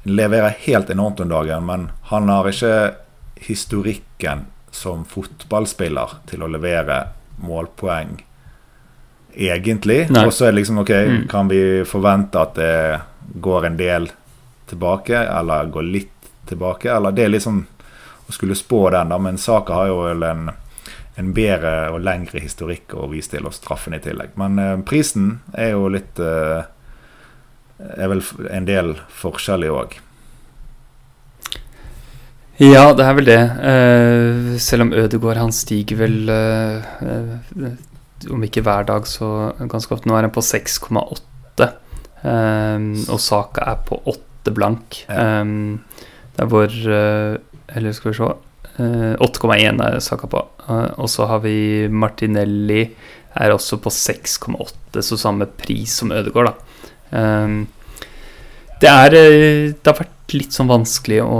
leverer 0.08 0.56
helt 0.64 0.90
enormt 0.90 1.20
om 1.20 1.28
dagen, 1.28 1.66
men 1.66 1.88
han 2.10 2.28
har 2.28 2.48
ikke 2.48 2.94
historikken 3.48 4.46
som 4.70 5.04
fotballspiller 5.08 6.18
til 6.28 6.44
å 6.44 6.50
levere 6.50 7.00
målpoeng, 7.44 8.18
egentlig. 9.34 10.06
Og 10.12 10.32
så 10.34 10.48
er 10.48 10.52
det 10.52 10.60
liksom 10.60 10.82
OK, 10.82 10.90
mm. 10.92 11.18
kan 11.30 11.50
vi 11.50 11.60
forvente 11.88 12.40
at 12.40 12.54
det 12.58 13.00
går 13.40 13.68
en 13.68 13.80
del 13.80 14.08
tilbake, 14.68 15.18
eller 15.24 15.72
går 15.72 15.88
litt 15.88 16.30
tilbake? 16.48 16.92
Eller 16.92 17.16
det 17.16 17.26
er 17.26 17.34
liksom 17.36 17.64
å 18.28 18.32
skulle 18.34 18.56
spå 18.58 18.88
den, 18.92 19.12
da. 19.12 19.18
Men 19.18 19.38
Saka 19.40 19.76
har 19.76 19.92
jo 19.92 20.02
en, 20.12 20.50
en 21.18 21.32
bedre 21.34 21.72
og 21.92 22.02
lengre 22.06 22.40
historikk 22.42 22.94
å 22.94 23.08
vise 23.10 23.32
til, 23.34 23.46
og 23.48 23.56
straffen 23.56 23.96
i 23.96 24.02
tillegg. 24.02 24.36
Men 24.38 24.58
eh, 24.62 24.76
prisen 24.86 25.38
er 25.58 25.74
jo 25.74 25.88
litt 25.92 26.20
eh, 26.22 26.60
er 27.78 28.10
vel 28.10 28.22
en 28.50 28.68
del 28.68 28.94
forskjellig 29.20 29.72
òg. 29.74 29.96
Ja, 32.58 32.88
det 32.96 33.04
er 33.06 33.18
vel 33.18 33.28
det. 33.28 33.42
Eh, 33.70 34.54
selv 34.62 34.88
om 34.88 34.94
Ødegaard 34.98 35.38
han 35.38 35.54
stiger 35.54 36.00
vel 36.00 36.16
uh, 36.26 37.68
Om 38.34 38.42
ikke 38.42 38.64
hver 38.66 38.88
dag, 38.88 39.06
så 39.06 39.52
ganske 39.70 39.94
ofte. 39.94 40.10
Nå 40.10 40.16
er 40.18 40.26
han 40.26 40.34
på 40.34 40.42
6,8. 40.42 41.68
Um, 42.18 42.88
og 43.06 43.20
Saka 43.22 43.62
er 43.76 43.78
på 43.86 44.00
8 44.10 44.54
blank. 44.56 45.04
Ja. 45.06 45.44
er 46.38 46.50
vår, 46.50 46.74
Eller 47.78 47.94
skal 47.94 48.10
vi 48.10 48.18
se 48.18 48.32
8,1 49.22 49.84
er 49.86 50.00
Saka 50.02 50.26
på. 50.26 50.42
Og 50.68 51.08
så 51.10 51.26
har 51.30 51.42
vi 51.44 51.88
Martinelli 51.88 52.82
er 53.38 53.54
også 53.54 53.78
på 53.82 53.92
6,8, 53.92 55.02
så 55.04 55.18
samme 55.20 55.48
pris 55.60 55.98
som 56.00 56.12
Ødegaard, 56.14 56.50
da. 56.50 56.84
Um, 57.08 57.60
det 58.82 58.88
er 58.90 59.14
eh, 59.16 59.70
Det 59.72 59.88
har 59.88 59.96
vært 59.96 60.34
litt 60.36 60.52
sånn 60.52 60.68
vanskelig 60.68 61.22
å 61.24 61.38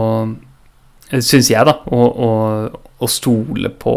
eh, 1.13 1.21
Syns 1.21 1.51
jeg, 1.53 1.61
da, 1.69 1.75
å, 1.93 1.99
å, 2.09 2.31
å, 2.97 3.11
stole 3.11 3.69
på 3.69 3.95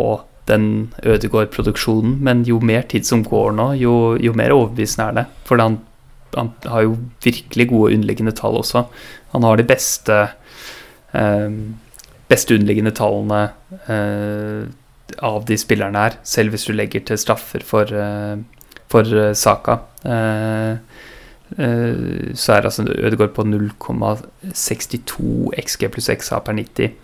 den 0.52 0.65
Ødegård-produksjonen. 1.00 2.17
Men 2.26 2.44
jo 2.46 2.60
mer 2.60 2.84
tid 2.91 3.08
som 3.08 3.24
går 3.24 3.56
nå, 3.56 3.70
jo, 3.80 3.96
jo 4.20 4.36
mer 4.36 4.54
overbevisende 4.56 5.08
er 5.08 5.17
det. 5.22 5.26
For 5.48 5.63
han 5.63 5.80
han 6.36 6.52
har 6.63 6.86
jo 6.86 6.98
virkelig 7.24 7.67
gode 7.72 7.96
underliggende 7.96 8.34
tall 8.36 8.58
også. 8.60 8.86
Han 9.34 9.44
har 9.44 9.58
de 9.60 9.65
beste 9.67 10.17
eh, 11.12 11.50
beste 12.32 12.56
underliggende 12.56 12.94
tallene 12.96 13.41
eh, 13.91 14.70
av 15.19 15.45
de 15.50 15.58
spillerne 15.60 16.00
her, 16.00 16.13
selv 16.28 16.52
hvis 16.56 16.65
du 16.67 16.74
legger 16.76 17.02
til 17.08 17.17
straffer 17.19 17.63
for, 17.65 17.86
eh, 17.91 18.38
for 18.91 19.04
eh, 19.04 19.34
Saka. 19.38 19.80
Eh, 20.06 20.76
så 21.52 22.54
er 22.56 22.63
altså 22.63 22.88
Ødegaard 22.88 23.34
på 23.36 23.43
0,62 23.43 25.52
XG 25.60 25.89
pluss 25.91 26.08
XA 26.08 26.39
per 26.45 26.56
90, 26.56 26.95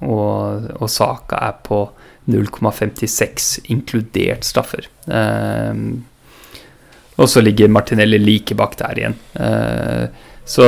og, 0.00 0.72
og 0.80 0.88
Saka 0.88 1.36
er 1.50 1.56
på 1.66 1.92
0,56 2.32 3.68
inkludert 3.74 4.44
straffer. 4.48 4.88
Og 7.20 7.28
så 7.28 7.38
ligger 7.44 7.68
Martinelli 7.68 8.16
like 8.22 8.56
bak 8.56 8.72
der 8.80 8.94
igjen. 9.02 9.16
så 10.48 10.64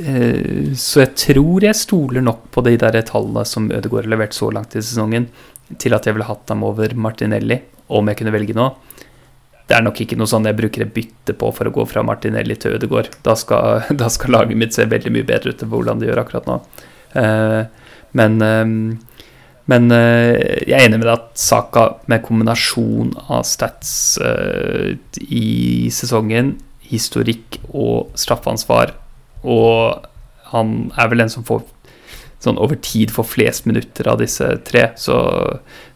så 0.00 1.02
jeg 1.02 1.12
tror 1.18 1.64
jeg 1.64 1.76
stoler 1.76 2.24
nok 2.24 2.46
på 2.54 2.62
de 2.64 2.72
der 2.80 3.02
tallene 3.04 3.42
som 3.44 3.66
Ødegaard 3.68 4.06
har 4.06 4.14
levert 4.14 4.36
så 4.36 4.48
langt 4.54 4.76
i 4.76 4.80
sesongen, 4.80 5.26
til 5.78 5.94
at 5.94 6.06
jeg 6.06 6.16
ville 6.16 6.28
hatt 6.28 6.46
dem 6.50 6.64
over 6.66 6.94
Martinelli, 6.94 7.60
om 7.90 8.08
jeg 8.10 8.20
kunne 8.20 8.34
velge 8.34 8.56
nå. 8.56 8.70
Det 9.70 9.76
er 9.76 9.84
nok 9.86 10.00
ikke 10.02 10.18
noe 10.18 10.30
sånn 10.30 10.48
jeg 10.48 10.58
bruker 10.58 10.82
et 10.82 10.94
bytte 10.94 11.36
på 11.38 11.50
for 11.54 11.70
å 11.70 11.74
gå 11.74 11.84
fra 11.86 12.02
Martinelli 12.06 12.56
til 12.58 12.74
Ødegaard. 12.78 13.12
Da 13.26 13.36
skal, 13.38 13.84
da 14.00 14.10
skal 14.10 14.34
laget 14.34 14.58
mitt 14.58 14.74
se 14.76 14.88
veldig 14.90 15.14
mye 15.14 15.28
bedre 15.28 15.54
ut 15.54 15.62
enn 15.62 15.70
hvordan 15.70 16.02
det 16.02 16.10
gjør 16.10 16.24
akkurat 16.24 16.50
nå. 16.50 16.58
men 18.18 18.42
men 19.70 19.84
jeg 19.94 20.74
er 20.74 20.82
enig 20.88 20.98
med 20.98 21.04
deg 21.06 21.12
at 21.12 21.38
Saka 21.38 21.82
med 22.10 22.24
kombinasjon 22.26 23.12
av 23.30 23.44
stats 23.46 23.92
i 25.22 25.90
sesongen, 25.94 26.56
historikk 26.90 27.60
og 27.70 28.10
straffansvar, 28.18 28.96
og 29.46 30.08
han 30.50 30.90
er 30.98 31.10
vel 31.12 31.22
den 31.22 31.30
som 31.30 31.46
får 31.46 31.62
sånn 32.40 32.60
over 32.60 32.78
tid 32.80 33.12
får 33.12 33.28
flest 33.28 33.68
minutter 33.68 34.08
av 34.08 34.20
disse 34.22 34.48
tre. 34.66 34.88
Så, 35.00 35.18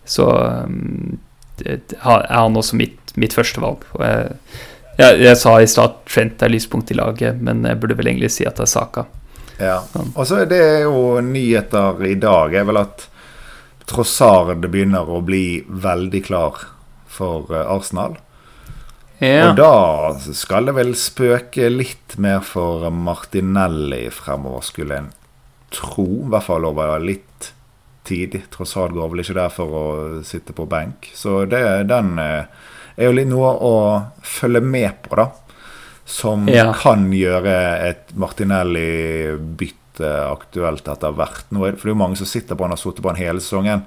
så 0.04 0.28
um, 0.66 1.16
er 1.64 2.26
han 2.28 2.58
også 2.60 2.78
mitt, 2.78 3.14
mitt 3.20 3.36
førstevalg. 3.36 3.86
Jeg, 4.00 4.36
jeg, 4.98 5.20
jeg, 5.24 5.40
sa 5.40 5.56
i 5.60 5.70
stad 5.70 6.00
Trent 6.10 6.44
er 6.44 6.52
lyspunkt 6.52 6.92
i 6.92 6.98
laget, 6.98 7.40
men 7.42 7.64
jeg 7.66 7.80
burde 7.80 7.96
vel 7.98 8.12
egentlig 8.12 8.34
si 8.34 8.46
at 8.48 8.60
det 8.60 8.68
er 8.68 8.74
Saka. 8.74 9.06
Ja. 9.58 9.78
Og 10.14 10.24
så 10.26 10.42
er 10.42 10.50
det 10.50 10.62
jo 10.84 11.20
nyheter 11.22 12.02
i 12.08 12.16
dag, 12.20 12.54
er 12.54 12.68
vel 12.68 12.82
at 12.82 13.08
Trossard 13.88 14.64
begynner 14.64 15.08
å 15.10 15.20
bli 15.24 15.62
veldig 15.68 16.22
klar 16.26 16.62
for 17.10 17.52
eh, 17.52 17.66
Arsenal. 17.68 18.16
Ja. 19.22 19.50
Og 19.50 19.58
da 19.60 20.34
skal 20.34 20.68
det 20.68 20.74
vel 20.76 20.94
spøke 20.98 21.68
litt 21.70 22.16
mer 22.20 22.42
for 22.44 22.88
Martinelli 22.90 24.08
fremover, 24.12 24.64
skulle 24.66 24.98
en 24.98 25.12
tro. 25.74 26.06
I 26.24 26.30
hvert 26.32 26.46
fall 26.46 26.66
over 26.68 26.98
litt 27.02 27.52
tid. 28.04 28.40
Alt 28.58 28.94
går 28.94 29.12
vel 29.12 29.24
ikke 29.24 29.38
der 29.38 29.52
for 29.52 29.78
å 29.78 29.84
sitte 30.26 30.52
på 30.56 30.66
benk. 30.70 31.10
Så 31.16 31.44
det, 31.50 31.62
den 31.90 32.18
eh, 32.22 32.44
er 32.96 33.08
jo 33.08 33.16
litt 33.16 33.30
noe 33.30 33.50
å 33.54 33.74
følge 34.22 34.60
med 34.64 35.02
på, 35.06 35.16
da. 35.18 35.30
Som 36.04 36.48
ja. 36.52 36.68
kan 36.76 37.08
gjøre 37.16 37.54
et 37.86 38.12
Martinelli-bytte 38.20 40.10
aktuelt 40.28 40.88
etter 40.90 41.14
hvert. 41.16 41.46
Nå 41.48 41.64
er 41.64 41.72
det, 41.72 41.78
for 41.80 41.88
det 41.88 41.92
er 41.94 41.96
jo 41.96 42.02
mange 42.02 42.20
som 42.20 42.28
sitter 42.28 42.58
på 42.58 42.66
han 42.66 42.74
har 42.76 42.82
sittet 42.82 43.02
på 43.04 43.10
han 43.12 43.22
hele 43.22 43.40
sesongen. 43.40 43.86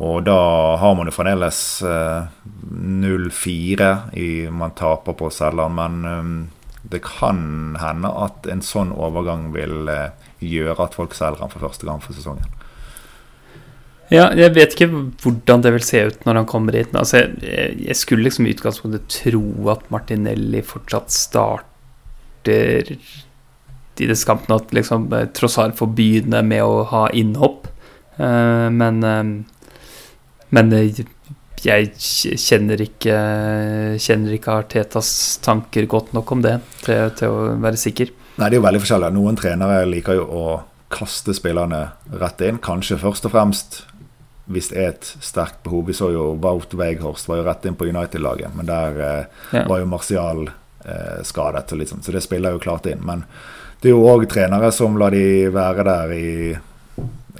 Og 0.00 0.22
da 0.24 0.38
har 0.80 0.94
man 0.96 1.10
jo 1.10 1.12
fremdeles 1.12 1.60
eh, 1.84 2.22
0-4 2.70 4.50
man 4.54 4.72
taper 4.78 5.12
på 5.18 5.28
Selland, 5.34 5.76
men 5.76 6.04
um, 6.06 6.48
det 6.82 7.02
kan 7.04 7.76
hende 7.80 8.08
at 8.08 8.48
en 8.48 8.62
sånn 8.64 8.94
overgang 8.96 9.50
vil 9.52 9.90
eh, 9.92 10.19
gjøre 10.40 10.78
at 10.86 10.96
folk 10.96 11.14
selger 11.16 11.42
han 11.44 11.52
for 11.52 11.64
første 11.66 11.88
gang 11.88 12.02
for 12.04 12.16
sesongen. 12.16 12.48
Ja, 14.10 14.26
jeg 14.34 14.56
vet 14.56 14.74
ikke 14.74 14.90
hvordan 15.22 15.62
det 15.62 15.70
vil 15.76 15.86
se 15.86 16.00
ut 16.08 16.24
når 16.26 16.40
han 16.40 16.48
kommer 16.50 16.74
hit. 16.74 16.90
Altså, 16.98 17.28
jeg, 17.44 17.76
jeg 17.78 17.96
skulle 17.98 18.26
liksom 18.26 18.48
i 18.48 18.54
utgangspunktet 18.56 19.06
tro 19.20 19.44
at 19.70 19.84
Martinelli 19.94 20.64
fortsatt 20.66 21.14
starter 21.14 22.90
i 22.90 24.08
disse 24.08 24.26
kampene. 24.26 24.58
At 24.58 24.74
liksom 24.74 25.06
eh, 25.14 25.28
Trossard 25.36 25.76
får 25.78 25.94
begynne 25.94 26.42
med 26.42 26.66
å 26.66 26.82
ha 26.90 27.06
innhopp. 27.14 27.70
Uh, 28.18 28.66
men 28.74 28.98
uh, 29.06 29.22
men 30.54 30.72
eh, 30.74 31.02
jeg 31.60 31.90
kjenner 32.40 32.80
ikke, 32.82 33.16
kjenner 34.00 34.36
ikke 34.36 34.56
Artetas 34.62 35.10
tanker 35.44 35.88
godt 35.90 36.14
nok 36.16 36.32
om 36.34 36.44
det 36.44 36.56
til, 36.82 37.10
til, 37.18 37.34
å 37.34 37.58
være 37.62 37.80
sikker. 37.80 38.12
Nei, 38.38 38.48
det 38.48 38.54
er 38.54 38.60
jo 38.60 38.66
veldig 38.66 38.82
forskjellig. 38.84 39.12
Noen 39.16 39.38
trenere 39.38 39.86
liker 39.88 40.18
jo 40.20 40.26
å 40.26 40.44
kaste 40.90 41.34
spillerne 41.36 41.90
rett 42.20 42.42
inn. 42.46 42.60
Kanskje 42.62 42.98
først 43.00 43.28
og 43.28 43.34
fremst 43.34 43.82
hvis 44.50 44.72
det 44.72 44.78
er 44.80 44.88
et 44.90 45.08
sterkt 45.22 45.62
behov. 45.66 45.86
Vi 45.86 45.94
så 45.94 46.10
jo 46.10 46.32
Wout 46.42 46.74
Weghorst 46.74 47.28
var 47.30 47.40
jo 47.40 47.46
rett 47.46 47.66
inn 47.68 47.76
på 47.78 47.86
United-laget, 47.86 48.54
men 48.56 48.66
der 48.66 48.98
eh, 48.98 49.44
ja. 49.54 49.62
var 49.70 49.78
jo 49.78 49.86
Martial 49.86 50.48
eh, 50.48 51.20
skadet, 51.26 51.70
liksom, 51.78 52.02
så 52.02 52.14
det 52.14 52.24
spiller 52.24 52.56
jo 52.56 52.62
klart 52.62 52.88
inn. 52.90 53.04
Men 53.06 53.22
det 53.80 53.92
er 53.92 53.94
jo 53.94 54.08
òg 54.10 54.26
trenere 54.30 54.72
som 54.74 54.98
lar 54.98 55.14
de 55.14 55.46
være 55.54 55.86
der 55.86 56.14
i 56.16 56.30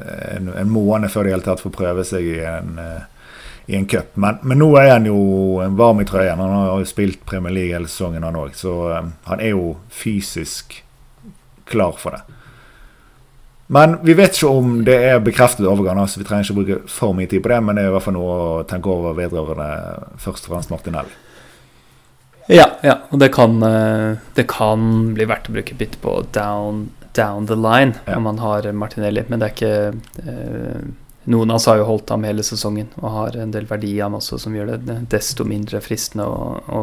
en, 0.00 0.53
en 0.55 0.70
måned 0.70 1.11
før 1.12 1.26
de 1.26 1.35
hele 1.35 1.44
tatt 1.44 1.61
får 1.61 1.74
prøve 1.74 2.05
seg 2.09 2.24
i 2.24 2.38
en, 2.46 2.79
uh, 2.81 3.10
i 3.70 3.76
en 3.78 3.87
cup. 3.87 4.16
Men, 4.18 4.40
men, 4.42 4.59
nå 4.59 4.68
er 4.80 4.90
han 4.96 5.06
jo 5.06 5.20
varm 5.78 6.02
i 6.02 6.06
trøyen. 6.09 6.40
Han 6.42 6.56
har 6.56 6.83
jo 6.83 6.88
spilt 6.88 7.22
Premier 7.28 7.54
League 7.54 7.76
hele 7.76 7.90
sesongen, 7.90 8.26
han 8.26 8.38
òg. 8.38 8.56
Så 8.59 8.74
um, 8.90 9.12
han 9.28 9.42
er 9.42 9.54
jo 9.54 9.76
fysisk 9.94 10.80
klar 11.70 11.94
for 12.00 12.18
det. 12.18 12.37
Men 13.70 14.00
vi 14.02 14.16
vet 14.18 14.35
ikke 14.35 14.50
om 14.50 14.80
det 14.87 14.96
er 15.12 15.22
bekreftet 15.22 15.68
overgang. 15.70 16.00
Altså 16.02 16.18
vi 16.18 16.26
trenger 16.26 16.48
ikke 16.48 16.59
bruke 16.59 16.78
for 16.90 17.14
mye 17.14 17.30
tid 17.30 17.44
på 17.44 17.52
det, 17.52 17.61
men 17.62 17.78
det 17.78 17.85
er 17.87 17.92
i 17.92 17.94
hvert 17.94 18.09
fall 18.09 18.16
noe 18.18 18.38
å 18.38 18.62
tenke 18.66 18.90
over 18.90 19.14
vedrørende 19.14 19.68
først 20.18 20.48
og 20.48 20.56
fremst 20.56 20.72
Martinelli. 20.74 21.14
Ja, 22.50 22.66
ja, 22.83 22.96
og 23.14 23.20
det 23.22 23.28
kan, 23.30 23.61
eh, 23.62 24.18
det 24.35 24.48
kan 24.50 25.12
bli 25.14 25.28
verdt 25.30 25.46
å 25.46 25.54
bruke 25.54 25.76
bytte 25.78 26.00
på 26.02 26.16
down 26.35 26.88
down 27.14 27.46
the 27.46 27.54
line 27.54 27.94
ja. 28.06 28.16
om 28.16 28.26
man 28.26 28.38
har 28.42 28.66
Martinelli. 28.72 29.22
Men 29.28 29.38
det 29.38 29.46
er 29.46 29.54
ikke 29.54 30.26
eh, 30.26 30.83
Noen 31.24 31.50
av 31.50 31.59
oss 31.61 31.66
har 31.68 31.80
jo 31.80 31.88
holdt 31.88 32.11
ham 32.14 32.24
hele 32.24 32.44
sesongen 32.46 32.88
og 33.00 33.11
har 33.12 33.37
en 33.37 33.50
del 33.52 33.66
verdi 33.68 33.92
i 33.96 34.00
ham 34.00 34.16
også, 34.16 34.38
som 34.40 34.54
gjør 34.56 34.78
det 34.80 34.96
desto 35.12 35.44
mindre 35.44 35.83
fristende 35.85 36.24
å, 36.24 36.54
å, 36.64 36.80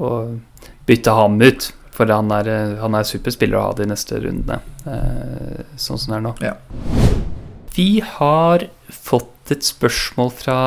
å 0.00 0.12
bytte 0.88 1.12
ham 1.12 1.36
ut. 1.42 1.68
For 1.98 2.08
han 2.14 2.30
er, 2.30 2.48
han 2.78 2.94
er 2.94 3.06
superspiller 3.06 3.58
å 3.58 3.64
ha 3.66 3.70
de 3.74 3.88
neste 3.90 4.20
rundene, 4.22 4.60
eh, 4.86 5.64
sånn 5.74 5.98
som 5.98 6.12
det 6.12 6.18
er 6.20 6.24
nå. 6.28 6.34
Ja. 6.46 6.54
Vi 7.74 7.88
har 8.06 8.68
fått 8.86 9.50
et 9.50 9.66
spørsmål 9.66 10.30
fra 10.36 10.58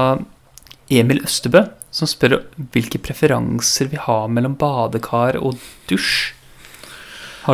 Emil 0.91 1.23
Østebø, 1.23 1.63
som 1.91 2.07
spør 2.07 2.41
hvilke 2.75 2.99
preferanser 3.03 3.89
vi 3.91 3.99
har 3.99 4.27
mellom 4.31 4.57
badekar 4.59 5.39
og 5.39 5.55
dusj. 5.87 6.33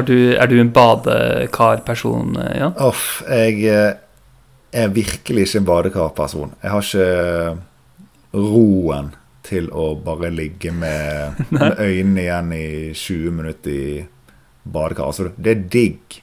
Du, 0.10 0.18
er 0.36 0.50
du 0.50 0.58
en 0.60 0.74
badekarperson, 0.74 2.34
Jan? 2.58 2.74
Off, 2.84 3.22
jeg 3.30 3.62
eh, 3.72 3.94
er 4.72 4.92
virkelig 4.94 5.48
ikke 5.48 5.62
en 5.62 5.68
badekarperson. 5.68 6.54
Jeg 6.64 6.74
har 6.74 6.86
ikke 6.86 8.38
roen 8.38 9.14
til 9.48 9.70
å 9.72 9.94
bare 10.04 10.30
ligge 10.34 10.74
med, 10.76 11.40
med 11.56 11.80
øynene 11.80 12.24
igjen 12.26 12.54
i 12.58 12.70
20 12.94 13.36
minutter 13.40 13.72
i 13.72 14.06
badekar. 14.68 15.12
Altså, 15.12 15.30
det 15.38 15.54
er 15.54 15.68
digg 15.78 16.22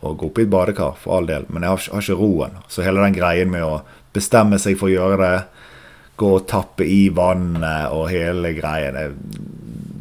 å 0.00 0.14
gå 0.16 0.30
opp 0.30 0.38
i 0.40 0.46
et 0.46 0.52
badekar, 0.52 0.94
for 0.96 1.18
all 1.18 1.26
del, 1.28 1.44
men 1.52 1.64
jeg 1.66 1.74
har, 1.74 1.88
har, 1.92 2.04
ikke 2.04 2.20
roen. 2.20 2.60
Så 2.72 2.84
hele 2.86 3.02
den 3.04 3.18
greien 3.18 3.50
med 3.52 3.66
å 3.66 3.82
bestemme 4.14 4.58
seg 4.60 4.78
for 4.80 4.88
å 4.88 4.94
gjøre 4.94 5.18
det, 5.20 5.34
gå 6.20 6.30
og 6.36 6.46
tappe 6.48 6.84
i 6.84 7.08
vannet 7.16 7.92
og 7.96 8.08
hele 8.12 8.52
greien, 8.56 8.96
det, 8.96 9.36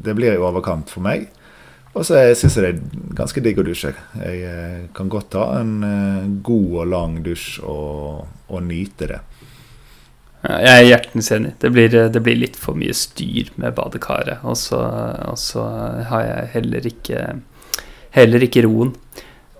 det 0.08 0.15
blir 0.15 0.36
i 0.36 0.41
overkant 0.43 0.91
for 0.91 1.04
meg. 1.04 1.28
Og 1.97 2.06
så 2.06 2.19
syns 2.38 2.58
jeg 2.58 2.65
det 2.65 2.71
er 2.75 3.15
ganske 3.17 3.41
digg 3.43 3.60
å 3.60 3.65
dusje. 3.65 3.93
Jeg 4.21 4.41
eh, 4.45 4.82
kan 4.95 5.10
godt 5.10 5.32
ta 5.34 5.47
en 5.58 5.80
eh, 5.86 6.28
god 6.45 6.75
og 6.84 6.91
lang 6.91 7.17
dusj 7.25 7.63
og, 7.65 8.28
og 8.49 8.63
nyte 8.67 9.10
det. 9.10 9.19
Jeg 10.39 10.71
er 10.71 10.86
hjertens 10.88 11.32
enig. 11.36 11.56
Det 11.60 11.71
blir, 11.75 11.91
det 11.91 12.21
blir, 12.23 12.38
litt 12.39 12.56
for 12.56 12.78
mye 12.80 12.93
styr 12.95 13.49
med 13.60 13.73
badekaret. 13.75 14.45
Og 14.47 14.56
så, 14.56 14.80
og 15.28 15.39
så 15.41 15.65
har 16.12 16.23
jeg 16.23 16.52
heller 16.54 16.88
ikke, 16.88 17.25
heller 18.15 18.45
ikke 18.45 18.63
roen. 18.63 18.93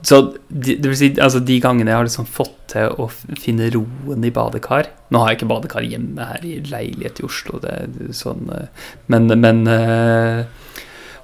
Så 0.06 0.22
det 0.48 0.78
vil 0.86 0.96
si, 0.96 1.10
altså 1.20 1.42
de 1.44 1.58
gangene 1.60 1.92
jeg 1.92 2.00
har 2.00 2.08
liksom 2.08 2.30
fått 2.30 2.56
til 2.72 2.94
å 3.02 3.10
finne 3.12 3.68
roen 3.74 4.24
i 4.24 4.30
badekar 4.32 4.88
Nå 5.12 5.20
har 5.20 5.34
jeg 5.34 5.40
ikke 5.42 5.50
badekar 5.50 5.84
hjemme 5.84 6.28
her 6.30 6.46
i 6.48 6.54
leilighet 6.64 7.20
i 7.20 7.26
Oslo, 7.28 7.60
det 7.60 8.14
sånn, 8.16 8.46
eh, 8.56 8.88
men, 9.12 9.28
men 9.42 9.66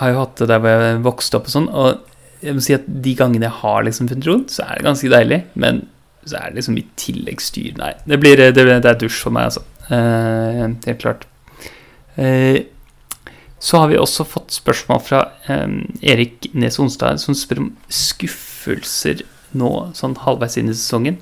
har 0.00 0.12
jo 0.12 0.20
hatt 0.22 0.36
det 0.40 0.48
der 0.50 0.62
hvor 0.64 0.84
jeg 0.86 1.02
vokste 1.04 1.38
opp 1.40 1.50
og 1.50 1.54
sånn. 1.54 1.68
Og 1.68 2.44
jeg 2.44 2.56
må 2.56 2.64
si 2.64 2.76
at 2.76 2.86
de 2.86 3.14
gangene 3.18 3.48
jeg 3.48 3.58
har 3.62 3.84
liksom 3.86 4.08
funnet 4.10 4.28
ro, 4.28 4.38
så 4.52 4.66
er 4.68 4.78
det 4.78 4.88
ganske 4.88 5.12
deilig. 5.12 5.40
Men 5.60 5.84
så 6.24 6.38
er 6.40 6.50
det 6.50 6.60
liksom 6.60 6.78
i 6.80 6.86
tillegg 7.00 7.42
styr. 7.44 7.74
Nei, 7.80 7.92
det, 8.08 8.18
blir, 8.20 8.40
det, 8.40 8.54
det 8.56 8.90
er 8.90 9.00
dusj 9.00 9.22
for 9.26 9.36
meg, 9.36 9.50
altså. 9.50 9.64
Eh, 9.92 10.62
helt 10.88 11.02
klart. 11.02 11.26
Eh, 12.16 12.64
Så 13.64 13.78
har 13.80 13.88
vi 13.88 13.96
også 13.96 14.26
fått 14.28 14.52
spørsmål 14.52 14.98
fra 15.00 15.20
eh, 15.48 15.70
Erik 16.04 16.50
Nes 16.52 16.76
Onsdag, 16.80 17.16
som 17.20 17.36
spør 17.36 17.62
om 17.62 17.70
skuffelser 17.88 19.22
nå, 19.56 19.70
sånn 19.96 20.16
halvveis 20.20 20.58
inn 20.60 20.68
i 20.68 20.76
sesongen. 20.76 21.16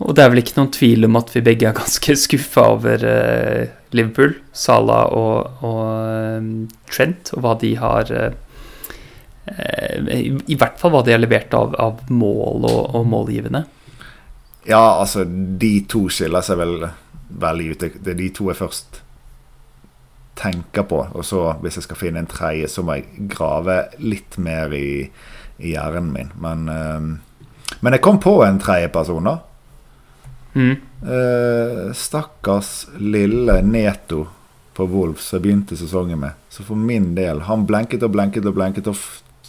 Og 0.00 0.14
det 0.14 0.22
er 0.22 0.30
vel 0.32 0.42
ikke 0.44 0.54
noen 0.60 0.70
tvil 0.72 1.08
om 1.08 1.18
at 1.18 1.32
vi 1.34 1.42
begge 1.44 1.66
er 1.66 1.74
ganske 1.76 2.14
skuffa 2.26 2.68
over 2.76 3.06
eh, 3.06 3.74
Liverpool, 3.96 4.36
Salah 4.52 5.10
og, 5.16 5.64
og 5.66 5.82
eh, 6.06 6.48
Trent, 6.90 7.32
og 7.34 7.44
hva 7.44 7.56
de 7.60 7.74
har 7.80 8.12
eh, 8.14 8.38
i, 9.50 10.30
I 10.30 10.56
hvert 10.58 10.78
fall 10.78 10.94
hva 10.94 11.02
de 11.06 11.14
har 11.14 11.22
levert 11.22 11.54
av, 11.56 11.74
av 11.80 12.02
mål 12.12 12.66
og, 12.68 12.82
og 12.94 13.06
målgivende. 13.10 13.64
Ja, 14.68 15.00
altså, 15.00 15.24
de 15.24 15.72
to 15.90 16.04
skiller 16.12 16.44
seg 16.44 16.60
vel 16.60 16.74
veldig 17.40 17.70
ut. 17.70 17.86
Det 18.04 18.12
er 18.12 18.18
de 18.18 18.28
to 18.36 18.50
jeg 18.50 18.60
først 18.60 19.00
tenker 20.40 20.86
på. 20.88 21.02
Og 21.12 21.24
så, 21.26 21.44
hvis 21.64 21.80
jeg 21.80 21.88
skal 21.88 22.00
finne 22.00 22.22
en 22.22 22.30
tredje, 22.30 22.68
så 22.70 22.84
må 22.84 22.98
jeg 22.98 23.28
grave 23.32 23.82
litt 24.02 24.38
mer 24.40 24.72
i, 24.76 25.08
i 25.58 25.74
hjernen 25.74 26.12
min. 26.14 26.32
Men, 26.40 26.68
uh, 26.68 27.76
men 27.80 27.96
jeg 27.96 28.04
kom 28.04 28.20
på 28.22 28.40
en 28.44 28.60
tredje 28.62 28.92
person, 28.92 29.26
da. 29.26 29.38
Mm. 30.54 30.76
Uh, 31.02 31.92
stakkars 31.96 32.88
lille 32.98 33.60
Neto 33.62 34.26
på 34.76 34.86
Wolves 34.90 35.28
jeg 35.32 35.44
begynte 35.44 35.78
sesongen 35.78 36.20
med. 36.20 36.38
Så 36.48 36.64
for 36.66 36.78
min 36.78 37.12
del 37.14 37.44
Han 37.46 37.66
blenket 37.68 38.02
og 38.06 38.12
blenket 38.14 38.46
og 38.48 38.56
blenket 38.56 38.90
og 38.90 38.98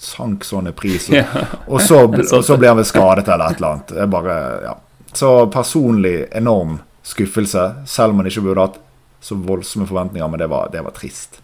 sank 0.01 0.45
sånne 0.45 0.73
priser. 0.77 1.17
Ja. 1.21 1.45
og, 1.67 1.81
så, 1.81 2.03
og, 2.07 2.43
så, 2.47 2.57
ble 2.57 2.71
han 2.71 2.79
vel 2.81 2.87
skadet 2.87 3.27
eller 3.27 3.51
et 3.51 3.61
eller 3.61 3.75
annet. 3.75 3.93
Bare, 4.11 4.37
ja. 4.65 4.77
Så 5.13 5.33
personlig 5.53 6.15
enorm 6.31 6.79
skuffelse, 7.03 7.63
selv 7.89 8.13
om 8.13 8.21
han 8.21 8.29
ikke 8.29 8.43
burde 8.45 8.67
hatt 8.67 8.81
så 9.21 9.37
voldsomme 9.37 9.85
forventninger, 9.89 10.27
men 10.31 10.41
det 10.41 10.47
var, 10.49 10.69
det 10.73 10.81
var 10.85 10.93
trist. 10.95 11.41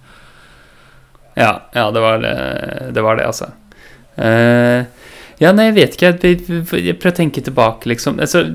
Ja, 1.38 1.52
ja 1.74 1.90
det, 1.94 2.02
var 2.02 2.22
det, 2.24 2.34
det, 2.96 3.04
var 3.06 3.20
det 3.20 3.28
altså. 3.28 3.52
Uh, 4.18 4.88
ja, 5.38 5.52
nei, 5.54 5.68
jeg 5.70 5.76
vet 5.78 5.98
ikke. 5.98 6.14
Jeg 6.26 6.98
prøver 6.98 7.14
å 7.14 7.18
tenke 7.20 7.44
tilbake, 7.46 7.92
liksom. 7.92 8.18
Altså, 8.24 8.48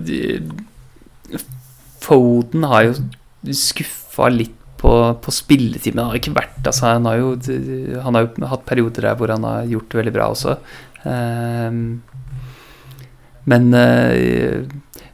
Foden 2.02 2.66
har 2.68 2.88
jo 2.88 3.54
skuffa 3.54 4.28
litt 4.32 4.58
på, 4.82 4.92
på 5.22 5.34
spilletid, 5.34 5.94
men 5.94 6.04
han 6.04 6.12
har 6.12 6.18
ikke 6.18 6.34
vært 6.34 6.66
altså, 6.66 6.96
han, 6.96 7.06
har 7.06 7.20
jo, 7.20 7.34
han 8.02 8.18
har 8.18 8.26
jo 8.26 8.48
hatt 8.50 8.64
perioder 8.66 9.06
der 9.06 9.18
hvor 9.18 9.30
han 9.30 9.46
har 9.46 9.68
gjort 9.70 9.92
det 9.92 10.00
veldig 10.00 10.14
bra 10.16 10.30
også. 10.34 10.56
Uh, 11.02 11.70
men 13.50 13.68
uh, 13.74 14.66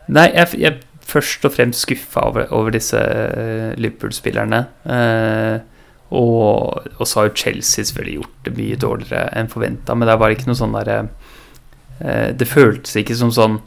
Nei, 0.09 0.24
jeg, 0.33 0.57
jeg 0.57 0.78
først 1.09 1.44
og 1.44 1.52
fremst 1.52 1.85
skuffa 1.85 2.26
over, 2.28 2.48
over, 2.54 2.72
disse 2.72 2.96
uh, 2.98 3.72
Liverpool-spillerne. 3.81 4.62
Uh, 4.88 5.61
og, 6.09 6.87
og, 6.96 7.04
så 7.04 7.20
har 7.20 7.28
jo 7.28 7.37
Chelsea 7.37 7.85
selvfølgelig 7.85 8.14
gjort 8.16 8.46
det 8.46 8.54
mye 8.57 8.78
dårligere 8.81 9.24
enn 9.37 9.50
forventa, 9.52 9.96
men 9.96 10.09
det 10.09 10.16
var 10.20 10.33
ikke 10.33 10.48
noe 10.48 10.57
sånn 10.57 10.76
derre 10.78 11.02
uh, 11.04 12.31
Det 12.33 12.48
føltes 12.48 12.96
ikke 12.96 13.16
som 13.18 13.33
sånn 13.35 13.59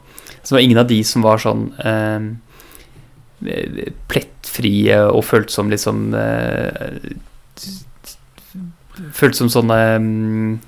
Så 0.42 0.52
det 0.52 0.58
var 0.58 0.64
ingen 0.66 0.82
av 0.82 0.88
de 0.90 0.98
som 1.06 1.22
var 1.22 1.38
sånn 1.42 1.68
plettfrie 4.10 4.98
og 5.06 5.24
føltes 5.26 5.56
som 5.58 5.70
liksom 5.70 6.12
Føltes 9.16 9.40
som 9.40 9.48
sånne 9.50 9.78
um, 9.96 10.58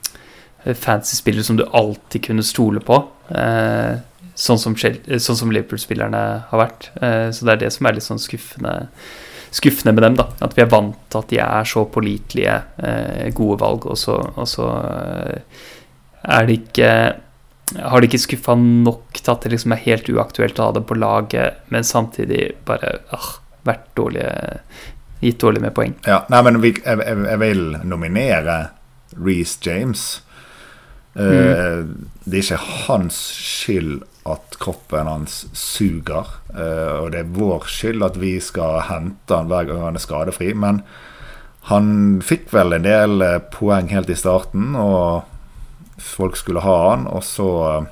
fancy 0.72 1.18
spillere 1.18 1.44
som 1.44 1.58
du 1.58 1.64
alltid 1.66 2.24
kunne 2.24 2.42
stole 2.46 2.80
på. 2.80 2.96
Eh, 3.28 4.00
sånn 4.34 4.60
som, 4.60 4.74
sånn 4.76 5.38
som 5.38 5.52
Liverpool-spillerne 5.52 6.22
har 6.50 6.60
vært. 6.60 6.90
Eh, 7.00 7.28
så 7.34 7.46
det 7.46 7.54
er 7.54 7.62
det 7.64 7.72
som 7.74 7.86
er 7.86 7.96
litt 7.96 8.06
sånn 8.06 8.22
skuffende, 8.22 8.74
skuffende 9.54 9.94
med 9.94 10.06
dem. 10.06 10.18
da, 10.18 10.28
At 10.46 10.56
vi 10.56 10.64
er 10.64 10.72
vant 10.72 10.98
til 11.10 11.20
at 11.20 11.30
de 11.30 11.40
er 11.44 11.70
så 11.70 11.84
pålitelige, 11.86 12.56
eh, 12.78 13.30
gode 13.36 13.60
valg, 13.62 13.86
og 13.86 13.98
så, 14.00 14.18
og 14.34 14.48
så 14.50 14.70
eh, 14.80 15.62
er 16.24 16.48
det 16.48 16.58
ikke 16.62 16.90
har 17.72 18.00
de 18.00 18.08
ikke 18.10 18.20
skuffa 18.20 18.54
nok 18.60 19.16
til 19.20 19.32
at 19.32 19.44
det 19.44 19.54
liksom 19.54 19.72
er 19.74 19.84
helt 19.86 20.08
uaktuelt 20.12 20.58
å 20.60 20.68
ha 20.68 20.74
det 20.76 20.84
på 20.88 20.98
laget, 20.98 21.62
men 21.72 21.86
samtidig 21.86 22.50
bare 22.68 22.98
ah, 23.14 23.30
vært 23.64 23.86
dårlige 23.96 24.34
gitt 25.24 25.40
dårlig 25.40 25.62
med 25.64 25.74
poeng. 25.76 25.94
Ja, 26.04 26.22
nei, 26.32 26.42
men 26.44 26.60
jeg, 26.60 26.82
jeg, 26.84 27.16
jeg 27.24 27.40
vil 27.40 27.64
nominere 27.88 28.58
Reece 29.16 29.62
James. 29.64 30.04
Mm. 31.14 31.24
Uh, 31.24 31.86
det 32.26 32.40
er 32.40 32.42
ikke 32.42 32.60
hans 32.88 33.20
skyld 33.38 34.02
at 34.28 34.58
kroppen 34.60 35.08
hans 35.08 35.44
suger. 35.56 36.28
Uh, 36.52 37.04
og 37.04 37.12
det 37.14 37.22
er 37.22 37.34
vår 37.36 37.68
skyld 37.70 38.04
at 38.04 38.18
vi 38.20 38.36
skal 38.42 38.82
hente 38.90 39.36
han 39.36 39.50
hver 39.52 39.68
gang 39.70 39.84
han 39.86 40.00
er 40.00 40.04
skadefri. 40.04 40.52
Men 40.58 40.82
han 41.70 42.20
fikk 42.24 42.50
vel 42.52 42.76
en 42.76 42.88
del 42.88 43.24
uh, 43.24 43.38
poeng 43.54 43.88
helt 43.94 44.12
i 44.12 44.18
starten, 44.18 44.74
og 44.76 45.30
folk 45.98 46.36
skulle 46.36 46.60
ha 46.64 46.76
han. 46.90 47.06
Og 47.06 47.24
så 47.24 47.48
uh, 47.80 47.86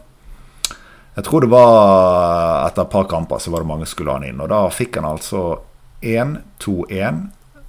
Jeg 1.17 1.25
tror 1.27 1.45
det 1.45 1.53
var 1.53 2.67
etter 2.67 2.87
et 2.87 2.93
par 2.93 3.09
kamper 3.11 3.39
så 3.39 3.53
var 3.53 3.61
det 3.63 3.69
mange 3.69 3.87
som 3.87 3.97
skulle 3.97 4.15
ha 4.15 4.21
han 4.21 4.29
inn. 4.31 4.41
Og 4.41 4.49
da 4.53 4.65
fikk 4.73 4.97
han 5.01 5.09
altså 5.09 5.43
1-2-1 6.01 7.27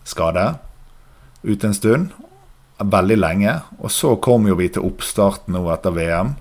skade 0.08 0.46
ute 1.44 1.68
en 1.68 1.76
stund. 1.76 2.14
Veldig 2.80 3.18
lenge. 3.20 3.58
Og 3.80 3.92
så 3.92 4.16
kom 4.16 4.48
jo 4.48 4.56
vi 4.60 4.70
til 4.72 4.88
oppstart 4.88 5.52
nå 5.52 5.66
etter 5.76 5.96
VM. 5.96 6.34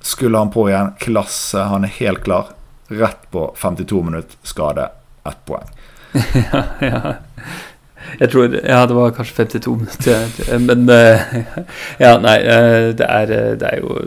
Skulle 0.00 0.38
han 0.38 0.50
på 0.54 0.68
igjen. 0.68 0.92
Klasse. 1.00 1.68
Han 1.70 1.86
er 1.86 1.94
helt 2.00 2.24
klar. 2.26 2.52
Rett 2.88 3.30
på 3.30 3.48
52 3.58 4.02
minutter 4.02 4.36
skade. 4.42 4.90
Ett 5.26 5.40
poeng. 5.46 5.70
ja, 6.52 6.64
ja. 6.80 7.16
Jeg 8.20 8.30
tror 8.32 8.54
Ja, 8.56 8.84
det 8.86 8.96
var 8.96 9.14
kanskje 9.16 9.44
52 9.44 9.76
minutter. 9.76 10.58
Men 10.58 10.88
eh, 10.88 11.24
Ja, 12.04 12.16
nei. 12.22 12.36
Eh, 12.42 12.90
det 12.98 13.08
er, 13.08 13.34
eh, 13.34 13.56
det 13.60 13.72
er 13.72 13.82
jo 13.82 13.98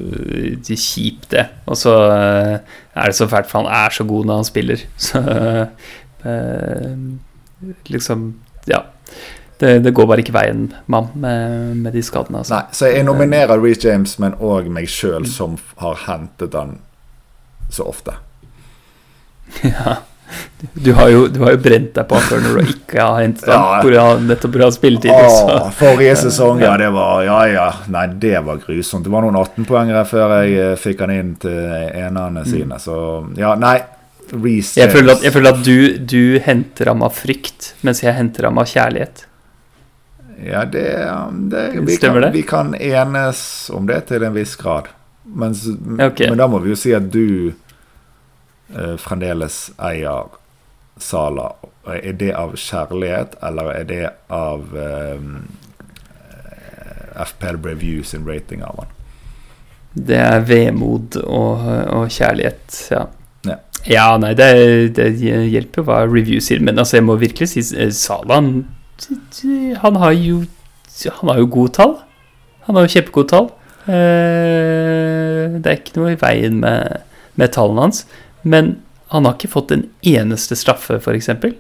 kjipt, 0.76 1.32
det. 1.32 1.46
Og 1.66 1.78
så 1.78 1.96
er 2.12 3.06
det 3.06 3.16
så 3.16 3.28
fælt, 3.28 3.50
for 3.50 3.64
han 3.64 3.72
er 3.72 3.90
så 3.94 4.04
god 4.08 4.26
når 4.26 4.42
han 4.42 4.50
spiller. 4.50 4.88
Så 5.12 5.22
liksom 7.90 8.34
Ja 8.68 8.80
det, 9.62 9.84
det, 9.84 9.94
går 9.94 10.08
bare 10.10 10.24
ikke 10.24 10.34
veien 10.34 10.74
med, 10.90 11.16
med 11.78 11.92
de 11.94 12.02
skadene. 12.04 12.42
Altså. 12.42 12.56
Nei, 12.56 12.74
så 12.74 12.90
jeg 12.90 13.04
nominerer 13.06 13.62
Reece 13.62 13.90
James, 13.90 14.16
men 14.20 14.34
òg 14.42 14.70
meg 14.74 14.90
sjøl, 14.90 15.28
som 15.30 15.58
har 15.82 16.00
hentet 16.08 16.58
han 16.58 16.80
så 17.70 17.90
ofte. 17.92 18.18
Ja. 19.68 20.00
Du 20.74 20.91
har, 20.94 21.10
jo, 21.10 21.26
du 21.28 21.39
har 21.44 21.56
jo 21.56 21.60
brent 21.62 21.94
deg 21.96 22.06
på 22.08 22.20
før 22.28 22.44
når 22.44 22.58
du 22.58 22.74
ikke 22.76 23.00
har 23.02 23.22
hentet 23.24 23.50
han 23.50 23.88
ja. 23.94 24.04
nettopp 24.22 24.54
bra 24.54 24.67
spilletid. 24.74 25.12
Åh, 25.12 25.72
forrige 25.76 26.15
sesong, 26.26 26.62
ja, 26.63 26.76
det 26.80 26.91
var 26.96 27.24
Ja, 27.26 27.39
ja. 27.50 27.70
Nei, 27.91 28.06
det 28.22 28.38
var 28.46 28.62
grusomt. 28.62 29.06
Det 29.08 29.13
var 29.13 29.26
noen 29.26 29.39
18-poengere 29.41 30.04
før 30.10 30.38
jeg 30.41 30.60
eh, 30.62 30.76
fikk 30.80 31.02
han 31.06 31.15
inn 31.15 31.34
til 31.41 31.58
enerne 31.58 32.46
sine, 32.48 32.80
så 32.82 32.96
ja, 33.39 33.56
nei. 33.60 33.80
Reese 34.32 34.80
jeg 34.80 34.94
føler 34.94 35.17
at, 35.17 35.26
jeg 35.26 35.34
føler 35.36 35.58
at 35.58 35.65
du, 35.65 35.78
du 36.08 36.24
henter 36.46 36.88
ham 36.94 37.02
av 37.04 37.17
frykt, 37.17 37.74
mens 37.84 38.00
jeg 38.06 38.15
henter 38.15 38.48
ham 38.48 38.62
av 38.62 38.70
kjærlighet. 38.72 39.26
Ja, 40.46 40.63
det, 40.65 40.86
det 41.52 41.65
vi, 41.82 41.98
kan, 41.98 42.22
det? 42.22 42.32
vi, 42.34 42.41
kan, 42.48 42.72
enes 42.76 43.70
om 43.74 43.89
det 43.89 44.00
til 44.10 44.24
en 44.26 44.34
viss 44.34 44.56
grad. 44.56 44.88
Men, 45.24 45.54
okay. 46.00 46.30
men 46.32 46.39
da 46.39 46.48
må 46.50 46.62
vi 46.63 46.72
jo 46.72 46.80
si 46.80 46.96
at 46.98 47.12
du 47.13 47.52
fremdeles 49.02 49.58
eier 49.82 50.30
Sala. 51.02 51.50
Er 51.88 52.14
det 52.14 52.32
av 52.38 52.54
kjærlighet, 52.60 53.36
eller 53.44 53.72
er 53.74 53.86
det 53.90 54.02
av 54.32 54.68
um, 54.76 55.48
FPL 57.16 57.58
Review 57.66 58.04
sin 58.06 58.28
rating 58.28 58.62
av 58.64 58.84
han? 58.84 58.92
Det 59.94 60.20
er 60.20 60.46
vemod 60.48 61.18
og, 61.26 61.66
og 61.92 62.12
kjærlighet, 62.14 62.78
ja. 62.94 63.08
Ja. 63.48 63.58
ja 63.90 64.06
nei, 64.22 64.36
det, 64.38 64.52
det, 64.96 65.10
hjelper 65.26 65.86
hva 65.88 66.04
review 66.06 66.40
sier, 66.44 66.62
men 66.63 66.80
altså, 66.80 67.00
jeg 67.00 67.08
må 67.08 67.17
virkelig 67.19 67.50
si 67.52 67.65
eh, 67.76 67.90
Sala 67.96 68.38
han 69.82 69.96
har 69.98 70.12
jo 70.13 70.44
Han 71.17 71.30
har 71.32 71.38
jo 71.40 71.48
gode 71.50 71.72
tall. 71.74 71.96
Han 72.67 72.76
har 72.76 72.84
jo 72.86 72.92
kjempegode 72.94 73.30
tall. 73.32 73.48
Eh, 73.90 75.56
det 75.58 75.72
er 75.72 75.80
ikke 75.80 75.96
noe 75.98 76.12
i 76.13 76.19
veien 76.22 76.60
med, 76.62 77.00
med 77.40 77.54
tallene 77.56 77.88
hans. 77.88 78.04
Men 78.42 78.75
han 79.12 79.27
har 79.27 79.35
ikke 79.35 79.52
fått 79.52 79.73
en 79.75 79.87
eneste 80.08 80.56
straffe, 80.60 80.98
f.eks. 80.98 81.06
For 81.06 81.17
eksempel, 81.17 81.56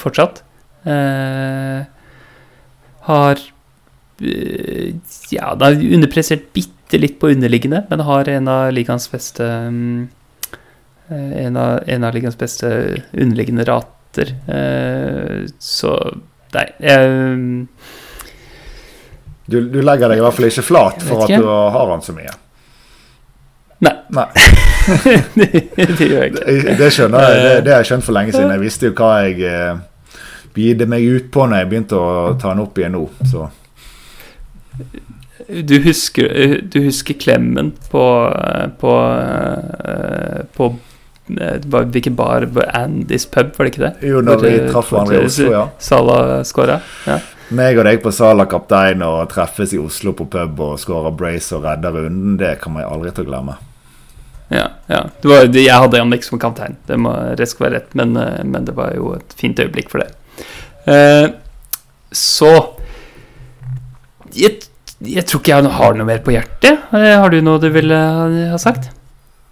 fortsatt. 0.00 0.42
Eh, 0.84 1.84
har 3.08 3.40
Ja, 5.34 5.54
det 5.58 5.64
har 5.64 5.80
underpressert 5.96 6.52
bitte 6.54 7.00
litt 7.00 7.18
på 7.20 7.32
underliggende, 7.34 7.82
men 7.90 8.04
har 8.06 8.28
en 8.30 8.48
av 8.48 8.68
ligaens 8.72 9.08
beste 9.10 9.48
en 11.08 11.56
av, 11.56 11.82
en 11.86 12.04
av 12.04 12.14
ligaens 12.14 12.38
beste 12.38 12.68
underliggende 13.12 13.66
rater. 13.68 14.30
Så 15.58 15.96
Nei. 16.54 16.68
eh, 16.78 17.36
du, 19.46 19.58
du, 19.68 19.82
legger 19.82 20.08
deg 20.08 20.20
i 20.20 20.24
hvert 20.24 20.36
fall 20.36 20.48
ikke 20.48 20.64
flat 20.64 21.04
for 21.04 21.26
at 21.26 21.34
du 21.34 21.48
har 21.48 21.90
han 21.90 22.04
så 22.04 22.14
mye? 22.16 22.32
Nei. 23.84 23.94
Nei. 24.14 24.28
det, 25.38 25.48
det, 25.76 26.06
gjør 26.06 26.20
jeg 26.20 26.30
ikke. 26.32 26.44
Det, 26.44 26.76
det 26.80 26.92
skjønner 26.92 27.24
jeg. 27.24 27.42
Det, 27.42 27.56
det, 27.64 27.74
har 27.74 27.82
jeg 27.82 27.90
skjønt 27.90 28.06
for 28.06 28.16
lenge 28.16 28.34
siden. 28.34 28.52
Jeg 28.54 28.62
visste 28.62 28.90
jo 28.90 28.94
hva 28.98 29.10
jeg 29.24 29.42
eh, 29.48 29.82
bide 30.54 30.86
meg 30.90 31.04
utpå 31.08 31.48
når 31.48 31.62
jeg 31.62 31.70
begynte 31.72 31.98
å 31.98 32.32
ta 32.38 32.52
den 32.52 32.64
opp 32.64 32.80
igjen 32.80 32.96
nå. 32.96 33.04
Så 33.30 33.48
Du 35.44 35.76
husker, 35.84 36.30
du 36.62 36.80
husker 36.86 37.14
klemmen 37.20 37.74
på 37.90 38.04
På, 38.80 38.94
eh, 39.84 40.40
på 40.56 40.70
eh, 41.36 41.68
hvilken 41.82 42.16
bar? 42.16 42.48
Andys 42.72 43.26
pub, 43.26 43.52
var 43.56 43.66
det 43.66 43.74
ikke 43.74 43.84
det? 43.86 43.94
jo, 44.08 44.24
når 44.24 44.42
vi 44.44 44.56
eh, 44.56 44.70
traff 44.70 44.92
hverandre 44.92 45.22
i 45.22 45.28
Oslo, 45.28 45.52
ja. 45.52 45.68
Sala 45.78 46.18
skåra? 46.46 46.80
Ja. 47.08 47.20
Meg 47.54 47.76
og 47.78 47.84
deg 47.84 48.00
på 48.00 48.10
Sala 48.14 48.46
kaptein 48.48 49.04
og 49.04 49.28
treffes 49.32 49.74
i 49.76 49.78
Oslo 49.78 50.14
på 50.16 50.26
pub 50.32 50.60
og 50.64 50.80
skårer 50.80 51.12
brace 51.16 51.52
og 51.56 51.66
redder 51.66 51.92
runden, 51.98 52.38
det 52.40 52.56
kommer 52.62 52.84
jeg 52.84 52.92
aldri 52.94 53.12
til 53.12 53.26
å 53.26 53.32
glemme. 53.34 53.56
Ja, 54.52 54.66
ja. 54.90 55.00
Det 55.22 55.30
var, 55.30 55.46
jeg 55.48 55.80
hadde 55.84 55.98
Jannik 55.98 56.26
som 56.26 56.40
kaptein, 56.42 56.76
det 56.88 56.98
må 57.00 57.14
det 57.38 57.48
skal 57.48 57.68
være 57.68 57.78
rett, 57.78 57.94
men, 57.98 58.16
eh, 58.20 58.42
men 58.44 58.66
det 58.68 58.74
var 58.76 58.92
jo 58.96 59.14
et 59.16 59.34
fint 59.38 59.58
øyeblikk 59.58 59.88
for 59.92 60.04
det. 60.04 60.10
Eh, 60.90 61.28
så 62.14 62.52
jeg, 64.34 64.66
jeg 65.00 65.24
tror 65.26 65.40
ikke 65.40 65.54
jeg 65.54 65.72
har 65.78 65.96
noe 65.96 66.08
mer 66.08 66.20
på 66.26 66.34
hjertet. 66.34 66.84
Eh, 66.92 67.14
har 67.18 67.32
du 67.32 67.40
noe 67.44 67.62
du 67.62 67.70
ville 67.72 67.96
ha 68.52 68.60
sagt? 68.60 68.90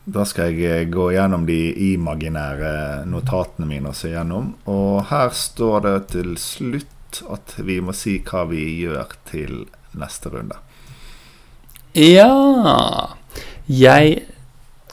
Da 0.04 0.24
skal 0.26 0.50
jeg 0.50 0.66
eh, 0.66 0.88
gå 0.90 1.12
gjennom 1.14 1.44
de 1.46 1.60
imaginære 1.92 3.04
notatene 3.06 3.68
mine 3.70 3.92
og 3.92 3.98
se 3.98 4.10
gjennom. 4.10 4.52
Og 4.70 5.04
her 5.12 5.30
står 5.36 5.86
det 5.86 5.96
til 6.16 6.34
slutt 6.42 7.22
at 7.30 7.54
vi 7.62 7.78
må 7.84 7.94
si 7.94 8.16
hva 8.26 8.44
vi 8.50 8.64
gjør 8.82 9.14
til 9.28 9.64
neste 9.98 10.32
runde. 10.32 10.56
Ja 11.92 13.12
Jeg 13.68 14.22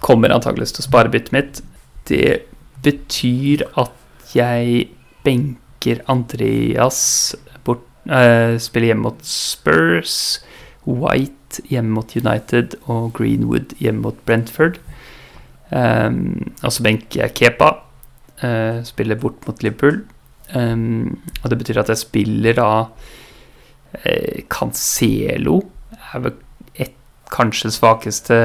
kommer 0.05 0.33
antakeligvis 0.33 0.75
til 0.75 0.85
å 0.85 0.89
spare 0.89 1.11
byttet 1.13 1.35
mitt. 1.35 1.61
Det 2.09 2.43
betyr 2.83 3.65
at 3.79 4.33
jeg 4.35 4.89
benker 5.25 6.03
Andreas 6.11 7.35
bort, 7.65 7.83
eh, 8.09 8.57
Spiller 8.57 8.93
hjemme 8.93 9.09
mot 9.09 9.25
Spurs, 9.25 10.39
White 10.85 11.63
hjemme 11.69 11.93
mot 11.97 12.15
United 12.15 12.75
og 12.87 13.13
Greenwood 13.17 13.75
hjemme 13.79 14.01
mot 14.01 14.25
Brentford. 14.25 14.79
Um, 15.69 16.51
og 16.63 16.73
så 16.73 16.83
benker 16.85 17.21
jeg 17.23 17.35
Kepa, 17.37 17.69
uh, 18.41 18.81
spiller 18.87 19.19
bort 19.21 19.45
mot 19.47 19.63
Liverpool. 19.63 20.01
Um, 20.55 21.19
og 21.43 21.51
det 21.51 21.59
betyr 21.59 21.81
at 21.83 21.91
jeg 21.93 22.01
spiller 22.01 22.57
da 22.57 22.69
uh, 22.89 24.39
Cancelo. 24.49 25.61
Er 26.13 26.23
vel 26.25 26.37
kanskje 27.33 27.71
svakeste 27.73 28.37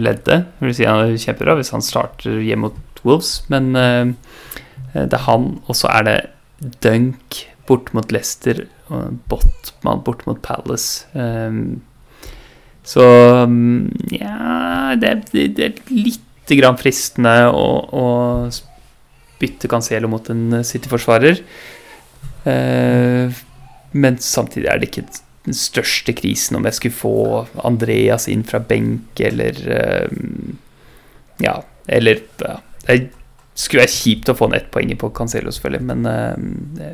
leddet. 0.00 0.48
Det 0.58 0.66
vil 0.66 0.76
si 0.76 0.88
han 0.88 1.04
er 1.04 1.20
kjempebra 1.20 1.56
hvis 1.58 1.72
han 1.74 1.84
starter 1.84 2.40
hjemme 2.40 2.70
mot 2.70 3.02
Wolves, 3.06 3.40
men 3.52 3.72
eh, 3.76 4.12
det 4.94 5.16
er 5.16 5.26
han, 5.26 5.56
og 5.66 5.78
så 5.78 5.90
er 5.92 6.06
det 6.08 6.18
Dunk 6.84 7.42
bort 7.66 7.90
mot 7.96 8.12
Leicester 8.14 8.66
og 8.92 9.16
Botman 9.30 10.02
bort 10.06 10.22
mot 10.28 10.38
Palace. 10.44 11.08
Um, 11.14 11.80
så 12.86 13.02
um, 13.46 13.88
ja 14.10 14.94
det, 14.98 15.14
er 15.32 15.78
litt 15.90 16.52
grann 16.58 16.78
fristende 16.78 17.48
å, 17.54 17.66
å 17.88 18.06
bytte 19.42 19.70
Cancelo 19.70 20.10
mot 20.10 20.28
en 20.30 20.60
City-forsvarer. 20.66 21.40
Eh, 22.50 23.42
men 23.92 24.18
samtidig 24.22 24.68
er 24.70 24.80
det 24.80 24.90
ikke 24.90 25.06
den 25.46 25.56
største 25.58 26.14
krisen 26.14 26.58
om 26.58 26.66
jeg 26.68 26.78
skulle 26.78 26.94
få 26.94 27.16
Andreas 27.66 28.28
inn 28.30 28.44
fra 28.46 28.60
benk, 28.62 29.20
eller 29.20 29.58
eh, 29.76 30.18
Ja, 31.42 31.56
eller 31.86 32.20
ja, 32.38 32.58
Det 32.86 32.98
skulle 33.58 33.82
være 33.82 33.94
kjipt 33.94 34.30
å 34.30 34.36
få 34.38 34.48
en 34.48 34.58
ett 34.60 34.70
poeng 34.74 34.92
på 34.98 35.10
Cancelo, 35.16 35.50
selvfølgelig, 35.50 35.86
men 35.90 36.06
eh, 36.06 36.44
det, 36.78 36.90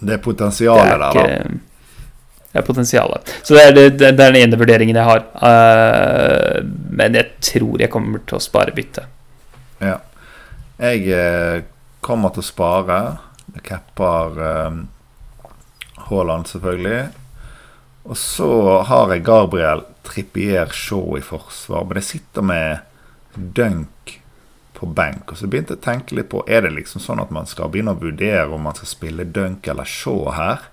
Det 0.00 0.08
er 0.08 0.16
det 0.16 0.22
potensialet 0.24 0.94
er 0.96 1.02
der, 1.04 1.18
da. 1.18 1.26
det 2.52 2.60
er 2.60 2.66
potensialet. 2.66 3.34
Så 3.42 3.54
det 3.54 3.66
er, 3.68 3.74
det, 3.76 3.88
det 4.00 4.08
er 4.10 4.18
den 4.18 4.40
ene 4.42 4.58
vurderingen 4.58 4.98
jeg 4.98 5.06
har. 5.06 5.22
Uh, 5.38 6.58
men 6.90 7.14
jeg 7.16 7.30
tror 7.40 7.80
jeg 7.80 7.92
kommer 7.92 8.24
til 8.26 8.36
å 8.36 8.42
spare 8.42 8.74
byttet. 8.74 9.06
Ja. 9.82 10.00
Jeg 10.82 11.06
eh, 11.14 11.62
kommer 12.02 12.32
til 12.34 12.42
å 12.42 12.46
spare. 12.46 12.98
Jeg 13.54 13.64
capper 13.68 14.38
eh, 14.42 14.80
Haaland, 15.96 16.46
selvfølgelig. 16.50 17.10
Og 18.04 18.16
så 18.18 18.50
har 18.88 19.12
jeg 19.12 19.24
Gabriel 19.26 19.84
Trippier 20.06 20.72
Shaw 20.74 21.16
i 21.18 21.22
forsvar. 21.24 21.86
Men 21.86 22.00
jeg 22.00 22.08
sitter 22.08 22.42
med 22.46 22.78
Dunk 23.56 24.18
på 24.74 24.88
benk. 24.90 25.30
Og 25.30 25.38
så 25.38 25.46
begynte 25.46 25.76
jeg 25.76 25.82
å 25.82 25.86
tenke 25.86 26.18
litt 26.18 26.30
på 26.32 26.42
Er 26.50 26.66
det 26.66 26.74
liksom 26.74 27.02
sånn 27.04 27.22
at 27.22 27.30
man 27.34 27.46
skal 27.46 27.70
begynne 27.70 27.94
å 27.94 28.02
vurdere 28.02 28.50
om 28.50 28.66
man 28.66 28.76
skal 28.78 28.90
spille 28.90 29.28
Dunk 29.28 29.68
eller 29.70 29.88
Shaw 29.88 30.32
her. 30.34 30.68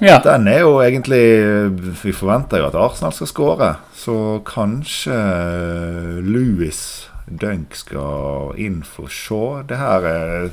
Ja. 0.00 0.16
Den 0.24 0.48
er 0.48 0.62
jo 0.64 0.78
egentlig 0.80 1.20
Vi 2.00 2.14
forventer 2.16 2.62
jo 2.62 2.70
at 2.70 2.78
Arsenal 2.78 3.12
skal 3.12 3.28
skåre. 3.30 3.70
Så 3.94 4.16
kanskje 4.48 5.18
Louis 6.24 6.80
Dunk 7.28 7.76
skal 7.76 8.56
inn 8.60 8.80
for 8.86 9.12
Shaw. 9.12 9.62
Det 9.68 9.78
her 9.78 10.08
er, 10.08 10.50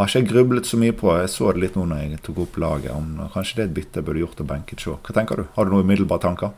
har 0.00 0.10
ikke 0.10 0.20
jeg 0.20 0.28
grublet 0.30 0.68
så 0.68 0.78
mye 0.80 0.94
på. 0.96 1.10
Jeg 1.20 1.32
så 1.32 1.50
det 1.52 1.62
litt 1.64 1.76
nå 1.78 1.84
når 1.88 2.02
jeg 2.02 2.22
tok 2.26 2.38
opp 2.46 2.56
laget. 2.62 2.92
Om 2.94 3.30
kanskje 3.34 3.58
det 3.58 3.62
er 3.64 3.68
et 3.68 3.76
bytte 3.76 4.00
jeg 4.00 4.06
burde 4.06 4.22
gjort 4.22 4.42
og 4.42 4.48
benket 4.50 4.84
Shaw. 4.84 4.96
Hva 5.04 5.16
tenker 5.16 5.40
du? 5.40 5.44
Har 5.56 5.66
du 5.66 5.74
noen 5.74 5.86
umiddelbare 5.86 6.24
tanker? 6.24 6.54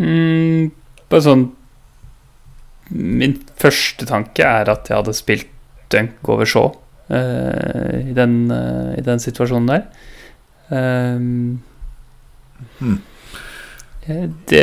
Mm, 0.00 0.70
bare 1.12 1.20
sånn 1.20 1.42
Min 2.92 3.34
første 3.60 4.06
tanke 4.08 4.44
er 4.44 4.70
at 4.72 4.88
jeg 4.88 4.96
hadde 4.96 5.12
spilt 5.16 5.50
Dunk 5.92 6.28
over 6.32 6.48
Shaw 6.48 6.70
uh, 6.72 7.98
i, 8.00 8.14
den, 8.16 8.34
uh, 8.48 8.92
i 8.96 9.04
den 9.04 9.20
situasjonen 9.20 9.68
der. 9.68 9.84
Um, 10.72 11.60
Hmm. 12.78 13.00
eh, 14.06 14.28
det, 14.48 14.62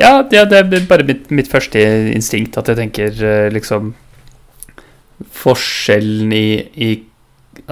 ja, 0.00 0.22
det, 0.24 0.44
det 0.50 0.58
er 0.58 0.88
bare 0.88 1.04
mitt, 1.04 1.28
mitt 1.30 1.50
første 1.52 1.80
instinkt 2.14 2.56
at 2.56 2.70
jeg 2.70 2.78
tenker 2.80 3.50
liksom 3.52 3.92
Forskjellen 5.32 6.32
i, 6.32 6.48
i 6.74 6.90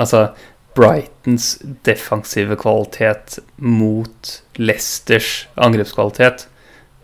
Altså 0.00 0.28
Brightons 0.74 1.58
defensive 1.86 2.56
kvalitet 2.58 3.38
mot 3.56 4.30
Leicesters 4.56 5.46
angrepskvalitet 5.60 6.48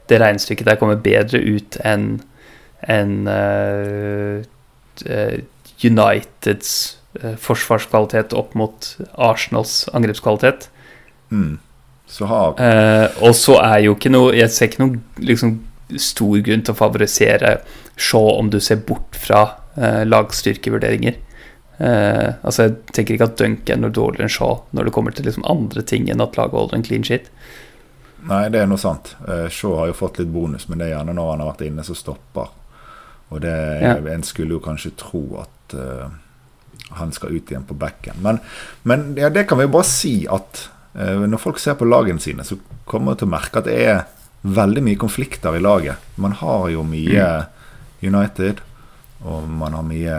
Det 0.09 0.19
regnestykket 0.23 0.67
der 0.67 0.81
kommer 0.81 0.99
bedre 0.99 1.43
ut 1.45 1.79
enn 1.87 2.23
en, 2.81 3.29
uh, 3.29 4.41
eh, 5.05 5.35
Uniteds 5.85 6.71
uh, 7.21 7.35
forsvarskvalitet 7.37 8.33
opp 8.33 8.55
mot 8.57 8.87
Arsenals 9.21 9.83
angrepskvalitet. 9.93 10.71
Mm. 11.29 11.59
Så 12.11 12.27
har 12.27 12.55
Eh, 12.59 13.23
og 13.23 13.35
så 13.39 13.61
er 13.63 13.79
jo 13.85 13.95
ikke 13.95 14.11
noe 14.11 14.33
Jeg 14.35 14.51
ser 14.51 14.71
ikke 14.71 14.83
noen 14.83 14.97
liksom, 15.23 15.61
stor 15.97 16.41
grunn 16.47 16.65
til 16.67 16.75
å 16.75 16.81
favorisere 16.81 17.53
Shaw 18.01 18.33
om 18.39 18.51
du 18.51 18.59
ser 18.61 18.83
bort 18.87 19.15
fra 19.15 19.45
eh, 19.81 20.03
lagstyrkevurderinger. 20.07 21.17
Eh, 21.81 22.29
altså 22.45 22.67
Jeg 22.69 22.77
tenker 22.93 23.17
ikke 23.17 23.29
at 23.31 23.39
Dunk 23.41 23.71
er 23.73 23.81
noe 23.81 23.93
dårligere 23.97 24.29
enn 24.29 24.35
Shaw 24.35 24.59
når 24.77 24.89
det 24.89 24.93
kommer 24.93 25.17
til 25.17 25.25
liksom 25.25 25.47
andre 25.49 25.83
ting 25.83 26.11
enn 26.13 26.21
at 26.21 26.37
laget 26.37 26.59
holder 26.59 26.77
en 26.77 26.85
clean 26.87 27.07
shit. 27.07 27.31
Nei, 28.29 28.43
det 28.53 28.61
er 28.61 28.69
noe 28.69 28.81
sant. 28.81 29.15
Eh, 29.27 29.47
Shaw 29.49 29.79
har 29.79 29.91
jo 29.91 29.97
fått 29.97 30.21
litt 30.21 30.33
bonus, 30.33 30.69
men 30.69 30.79
det 30.83 30.91
er 30.91 30.99
gjerne 30.99 31.15
når 31.17 31.31
han 31.33 31.45
har 31.45 31.53
vært 31.55 31.65
inne 31.71 31.85
som 31.87 31.97
stopper. 31.97 32.51
Og 33.31 33.41
det, 33.41 33.55
Ja. 33.81 33.95
En 34.13 34.23
skulle 34.27 34.59
jo 34.59 34.61
kanskje 34.61 34.93
tro 34.99 35.23
at 35.41 35.75
eh, 35.79 36.11
han 36.99 37.13
skal 37.13 37.33
ut 37.37 37.51
igjen 37.51 37.65
på 37.65 37.75
backen. 37.79 38.19
Men, 38.21 38.41
men 38.83 39.15
ja, 39.17 39.31
det 39.31 39.47
kan 39.49 39.59
vi 39.59 39.65
jo 39.65 39.73
bare 39.73 39.89
si 39.89 40.27
at 40.29 40.67
eh, 40.99 41.23
når 41.25 41.41
folk 41.41 41.59
ser 41.63 41.79
på 41.81 41.89
lagene 41.89 42.21
sine, 42.21 42.45
så 42.45 42.59
kommer 42.85 43.15
de 43.15 43.23
til 43.23 43.31
å 43.31 43.35
merke 43.37 43.63
at 43.63 43.71
det 43.71 43.79
er 43.87 44.03
veldig 44.43 44.83
mye 44.83 44.99
konflikter 45.01 45.57
i 45.57 45.63
laget. 45.63 45.97
Man 46.17 46.33
har 46.41 46.69
jo 46.73 46.83
mye 46.85 47.29
United, 48.03 48.61
og 49.25 49.49
man 49.49 49.73
har 49.73 49.83
mye 49.83 50.19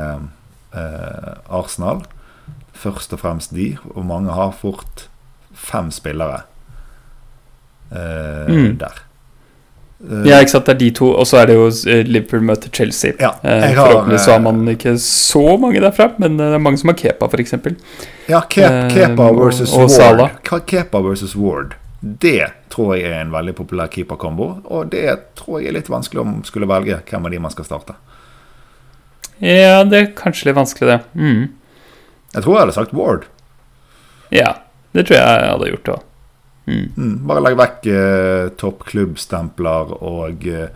eh, 0.73 1.33
Arsenal. 1.49 2.03
Først 2.73 3.13
og 3.13 3.19
fremst 3.19 3.53
de, 3.53 3.77
og 3.95 4.05
mange 4.05 4.31
har 4.33 4.51
fort 4.57 5.07
fem 5.53 5.91
spillere 5.91 6.41
eh, 7.91 8.47
Mm. 8.49 8.77
der. 8.77 9.01
Eh, 10.09 10.27
Ja, 10.29 10.39
ikke 10.39 10.49
sant, 10.55 10.65
det 10.65 10.73
er 10.75 10.79
de 10.79 10.89
to, 10.91 11.11
og 11.13 11.27
så 11.27 11.37
er 11.41 11.45
det 11.45 11.55
jo 11.55 11.67
eh, 11.91 12.03
Liverpool 12.07 12.41
møter 12.41 12.69
Chelsea. 12.73 13.11
Ja, 13.19 13.31
Eh, 13.43 13.61
har, 13.75 13.75
Forhåpentligvis 13.75 14.25
så 14.25 14.31
har 14.31 14.39
man 14.39 14.67
ikke 14.67 14.97
så 14.99 15.57
mange 15.59 15.79
derfra, 15.81 16.11
men 16.17 16.37
det 16.37 16.47
er 16.53 16.57
mange 16.57 16.77
som 16.77 16.89
har 16.89 16.95
Kepa, 16.97 17.25
f.eks. 17.27 17.53
Ja, 18.29 18.39
Ke 18.49 18.89
Kepa 18.89 19.29
og- 19.29 19.37
versus 19.45 19.73
og 19.73 19.89
Ward. 20.17 20.65
Kepa 20.65 21.01
versus 21.01 21.35
Ward. 21.35 21.75
Det 22.01 22.47
tror 22.69 22.95
jeg 22.95 23.11
er 23.11 23.21
en 23.21 23.31
veldig 23.31 23.53
populær 23.55 23.87
keeperkombo. 23.87 24.61
Og 24.65 24.89
det 24.91 25.19
tror 25.35 25.59
jeg 25.59 25.67
er 25.67 25.73
litt 25.73 25.89
vanskelig 25.89 26.19
om 26.21 26.43
skulle 26.43 26.65
velge 26.67 26.97
hvem 27.09 27.25
av 27.25 27.31
de 27.31 27.39
man 27.39 27.51
skal 27.51 27.65
starte. 27.65 27.93
Ja, 29.41 29.81
det 29.87 29.97
er 29.99 30.11
kanskje 30.17 30.49
litt 30.49 30.59
vanskelig, 30.59 30.91
det. 30.91 30.99
Mm. 31.17 31.47
Jeg 32.31 32.43
tror 32.43 32.55
jeg 32.55 32.63
hadde 32.63 32.77
sagt 32.77 32.93
Ward. 32.95 33.27
Ja, 34.31 34.53
det 34.95 35.07
tror 35.07 35.17
jeg 35.17 35.25
jeg 35.25 35.51
hadde 35.55 35.71
gjort 35.73 35.93
òg. 35.95 36.07
Mm. 36.69 36.85
Mm, 36.95 37.15
bare 37.27 37.41
legg 37.41 37.57
vekk 37.57 37.87
eh, 37.89 38.45
toppklubbstempler 38.61 39.95
og 39.97 40.45
eh, 40.47 40.69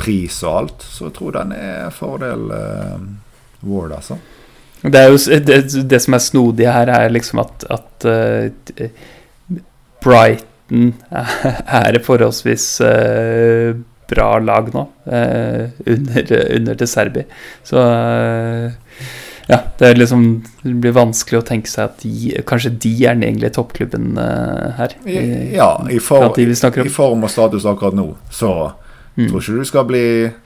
pris 0.00 0.40
og 0.46 0.56
alt, 0.62 0.84
så 0.88 1.10
jeg 1.10 1.16
tror 1.18 1.36
den 1.36 1.52
er 1.54 1.92
fordel 1.94 2.48
eh, 2.56 3.00
Ward, 3.68 3.92
altså. 3.98 4.16
Det 4.80 4.96
er 4.96 5.10
jo 5.12 5.40
det, 5.44 5.58
det 5.90 6.00
som 6.00 6.16
er 6.16 6.22
snodig 6.24 6.68
her, 6.72 6.88
er 6.88 7.12
liksom 7.12 7.42
at, 7.42 7.66
at 7.68 8.06
uh, 8.08 8.86
Brighton 10.00 10.94
er 11.20 11.98
forholdsvis 12.06 12.66
eh, 12.86 13.74
bra 14.10 14.28
lag 14.42 14.68
nå, 14.74 14.82
eh, 15.06 15.70
under, 15.86 16.34
under 16.58 16.78
til 16.82 16.90
Serbi. 16.90 17.24
Så 17.66 17.80
eh, 17.80 18.72
ja, 19.50 19.56
det 19.80 19.94
liksom 19.96 20.26
Det 20.62 20.74
blir 20.84 20.92
vanskelig 20.94 21.40
å 21.40 21.46
tenke 21.48 21.70
seg 21.72 21.88
at 21.88 22.02
de, 22.04 22.34
kanskje 22.46 22.70
de 22.84 22.92
er 23.08 23.16
den 23.16 23.24
egentlige 23.26 23.54
toppklubben 23.56 24.12
eh, 24.22 24.68
her. 24.78 24.94
I- 25.06 25.54
Ja, 25.56 25.72
i, 25.90 25.98
for, 25.98 26.30
i 26.38 26.92
form 26.94 27.24
og 27.26 27.32
status 27.34 27.66
akkurat 27.70 27.96
nå, 27.98 28.12
så 28.30 28.52
Mm. 29.18 29.26
tror 29.26 29.40
ikke 29.42 29.58
du 29.58 29.64
skal 29.66 29.84
bli 29.88 30.02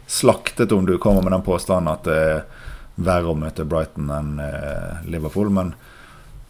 slaktet 0.08 0.72
om 0.72 0.86
du 0.88 0.94
kommer 0.98 1.22
med 1.22 1.34
den 1.34 1.42
påstanden 1.44 1.90
at 1.92 2.06
det 2.08 2.14
er 2.16 2.38
verre 2.96 3.28
å 3.30 3.36
møte 3.36 3.62
Brighton 3.68 4.08
enn 4.10 4.30
eh, 4.40 5.02
Liverpool. 5.12 5.50
Men 5.52 5.74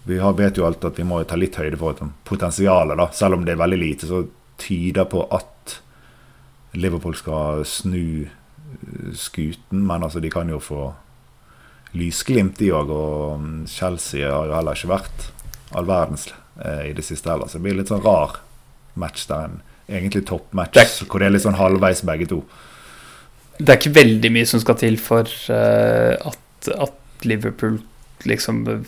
vi 0.07 0.21
har, 0.23 0.33
vet 0.39 0.57
jo 0.57 0.65
alt 0.65 0.87
at 0.87 0.97
vi 0.97 1.05
må 1.05 1.19
ta 1.27 1.37
litt 1.37 1.59
høyde 1.59 1.77
for 1.81 1.99
potensialet, 2.25 2.97
da. 3.03 3.09
Selv 3.13 3.35
om 3.37 3.45
det 3.45 3.57
er 3.57 3.61
veldig 3.61 3.81
lite, 3.83 4.07
så 4.09 4.23
tyder 4.63 5.11
på 5.11 5.25
at 5.35 5.51
Liverpool 6.75 7.15
skal 7.19 7.65
snu 7.69 8.25
eh, 8.27 9.13
skuten. 9.15 9.85
Men 9.87 10.03
altså, 10.07 10.21
de 10.21 10.31
kan 10.33 10.49
jo 10.51 10.59
få 10.63 10.89
lysglimt, 11.95 12.57
de 12.59 12.73
òg. 12.75 12.91
Og 12.95 13.41
mm, 13.43 13.61
Chelsea 13.71 14.27
har 14.27 14.49
jo 14.51 14.57
heller 14.57 14.79
ikke 14.79 14.93
vært 14.95 15.29
all 15.75 15.87
verdens 15.89 16.29
eh, 16.65 16.91
i 16.91 16.93
det 16.97 17.05
siste 17.07 17.31
heller. 17.31 17.51
Så 17.51 17.59
det 17.61 17.67
blir 17.69 17.79
litt 17.81 17.93
sånn 17.93 18.05
rar 18.05 18.41
match 19.01 19.27
der 19.31 19.49
en 19.49 19.57
egentlig 19.91 20.25
toppmatch, 20.29 20.79
er- 20.81 21.09
hvor 21.11 21.21
det 21.21 21.27
er 21.29 21.35
litt 21.35 21.45
sånn 21.45 21.59
halvveis 21.59 22.05
begge 22.07 22.29
to. 22.31 22.43
Det 23.59 23.69
er 23.71 23.79
ikke 23.79 23.95
veldig 23.99 24.31
mye 24.35 24.47
som 24.51 24.63
skal 24.63 24.79
til 24.81 24.97
for 24.99 25.29
uh, 25.53 26.15
at, 26.31 26.71
at 26.75 27.27
Liverpool 27.29 27.77
liksom 28.23 28.85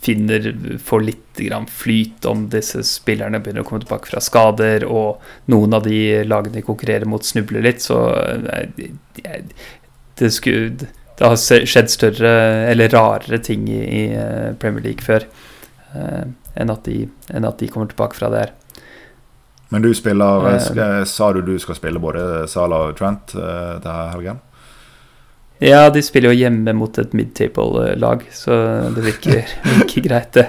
finner 0.00 0.56
Får 0.84 1.00
litt 1.00 1.36
grann 1.36 1.66
flyt 1.66 2.24
om 2.24 2.48
disse 2.50 2.82
spillerne 2.86 3.40
begynner 3.42 3.62
å 3.62 3.68
komme 3.68 3.84
tilbake 3.84 4.10
fra 4.10 4.22
skader, 4.24 4.86
og 4.88 5.22
noen 5.52 5.76
av 5.76 5.86
de 5.86 6.24
lagene 6.26 6.58
de 6.58 6.64
konkurrerer 6.66 7.08
mot, 7.08 7.24
snubler 7.24 7.64
litt, 7.66 7.84
så 7.84 8.00
det, 10.18 10.30
skulle 10.34 10.88
Det 11.18 11.26
har 11.26 11.38
skjedd 11.38 11.90
større 11.90 12.32
eller 12.70 12.92
rarere 12.94 13.40
ting 13.42 13.68
i, 13.70 13.82
i 13.82 14.02
eh, 14.14 14.54
Premier 14.58 14.84
League 14.84 15.02
før 15.02 15.24
eh, 15.26 16.26
enn, 16.54 16.70
at 16.70 16.84
de, 16.86 17.08
enn 17.34 17.46
at 17.48 17.58
de 17.58 17.70
kommer 17.70 17.90
tilbake 17.90 18.18
fra 18.18 18.30
det 18.30 18.44
her. 18.44 18.52
Men 19.74 19.82
du 19.84 19.90
spiller 19.94 20.46
Eh. 20.48 21.04
Sa 21.04 21.32
du 21.32 21.42
du 21.42 21.58
skal 21.58 21.76
spille 21.76 22.00
både 22.00 22.46
Sala 22.48 22.84
og 22.88 22.96
Trent 22.96 23.34
til 23.34 23.90
helgen? 24.14 24.38
Ja, 25.60 25.88
de 25.90 26.02
spiller 26.06 26.30
jo 26.30 26.38
hjemme 26.38 26.70
mot 26.78 26.98
et 27.02 27.14
mid-table-lag, 27.18 28.20
så 28.32 28.54
det 28.94 29.02
virker, 29.08 29.40
virker 29.80 30.04
greit, 30.04 30.32
det. 30.36 30.46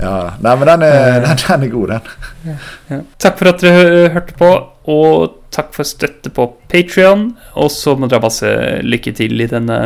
Ja. 0.00 0.14
Nei, 0.40 0.54
men 0.56 0.66
den 0.70 0.82
er, 0.86 0.94
Eh. 0.96 1.20
den, 1.26 1.36
den 1.42 1.62
er 1.66 1.72
god, 1.74 1.88
den. 1.92 2.54
Ja. 2.88 3.00
Takk 3.20 3.38
for 3.38 3.50
at 3.52 3.60
dere 3.60 4.08
hørte 4.14 4.36
på, 4.38 4.48
og 4.88 5.34
takk 5.52 5.74
for 5.76 5.84
støtte 5.84 6.30
på 6.32 6.46
Patrion. 6.72 7.26
Og 7.60 7.68
så 7.74 7.92
må 7.98 8.08
dere 8.08 8.22
ha 8.22 8.26
masse 8.30 8.54
lykke 8.86 9.12
til 9.20 9.40
i 9.44 9.46
denne 9.50 9.78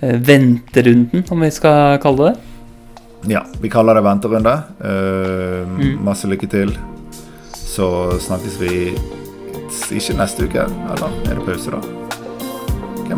eh, 0.00 0.14
venterunden, 0.14 1.24
om 1.34 1.42
vi 1.42 1.50
skal 1.50 1.98
kalle 2.04 2.30
det. 2.30 2.36
Ja, 3.34 3.42
vi 3.60 3.68
kaller 3.68 3.98
det 3.98 4.04
venterunde. 4.06 4.54
Uh, 4.78 5.66
Mm. 5.78 5.98
Masse 6.06 6.28
lykke 6.30 6.46
til. 6.50 6.70
Så 7.52 7.88
snakkes 8.22 8.60
vi 8.62 8.94
ikke 9.98 10.14
neste 10.18 10.46
uke, 10.46 10.62
eller 10.94 11.10
er 11.26 11.34
det 11.34 11.44
pause, 11.46 11.70
da? 11.74 12.07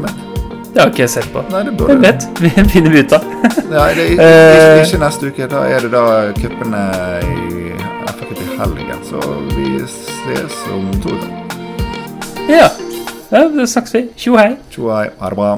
Hvem 0.01 0.09
vet? 0.09 0.26
Det 0.70 0.78
har 0.84 0.90
ikke 0.92 1.03
jeg 1.03 1.11
sett 1.11 1.26
på. 1.34 1.40
Nei, 1.51 1.61
det 1.66 1.72
Hvem 1.72 1.78
burde 1.80 1.96
vet? 2.05 2.26
Vi 2.40 2.51
finner 2.72 2.94
ut 3.01 3.12
av. 3.16 3.24
Nei, 3.72 3.88
det 3.96 4.05
er 4.05 4.12
ikke, 4.14 4.28
Eh. 4.28 4.82
ikke 4.86 5.01
neste 5.03 5.30
uke. 5.32 5.48
Da 5.51 5.64
er 5.66 5.80
det 5.86 5.90
da 5.92 6.05
cupene 6.38 6.82
i 7.26 7.72
FK 8.12 8.28
til 8.38 8.53
helgen. 8.61 9.03
Så 9.11 9.24
vi 9.57 9.66
ses 9.88 10.61
om 10.72 10.86
to 11.03 11.16
uker. 11.16 11.36
Ja. 12.51 12.68
ja, 13.30 13.42
da 13.51 13.66
snakkes 13.66 13.94
vi. 13.98 14.05
Tjo 14.18 14.38
hei. 14.38 14.55
Tjo 14.74 14.88
hei, 14.94 15.09
ha 15.20 15.28
det 15.34 15.38
bra. 15.42 15.51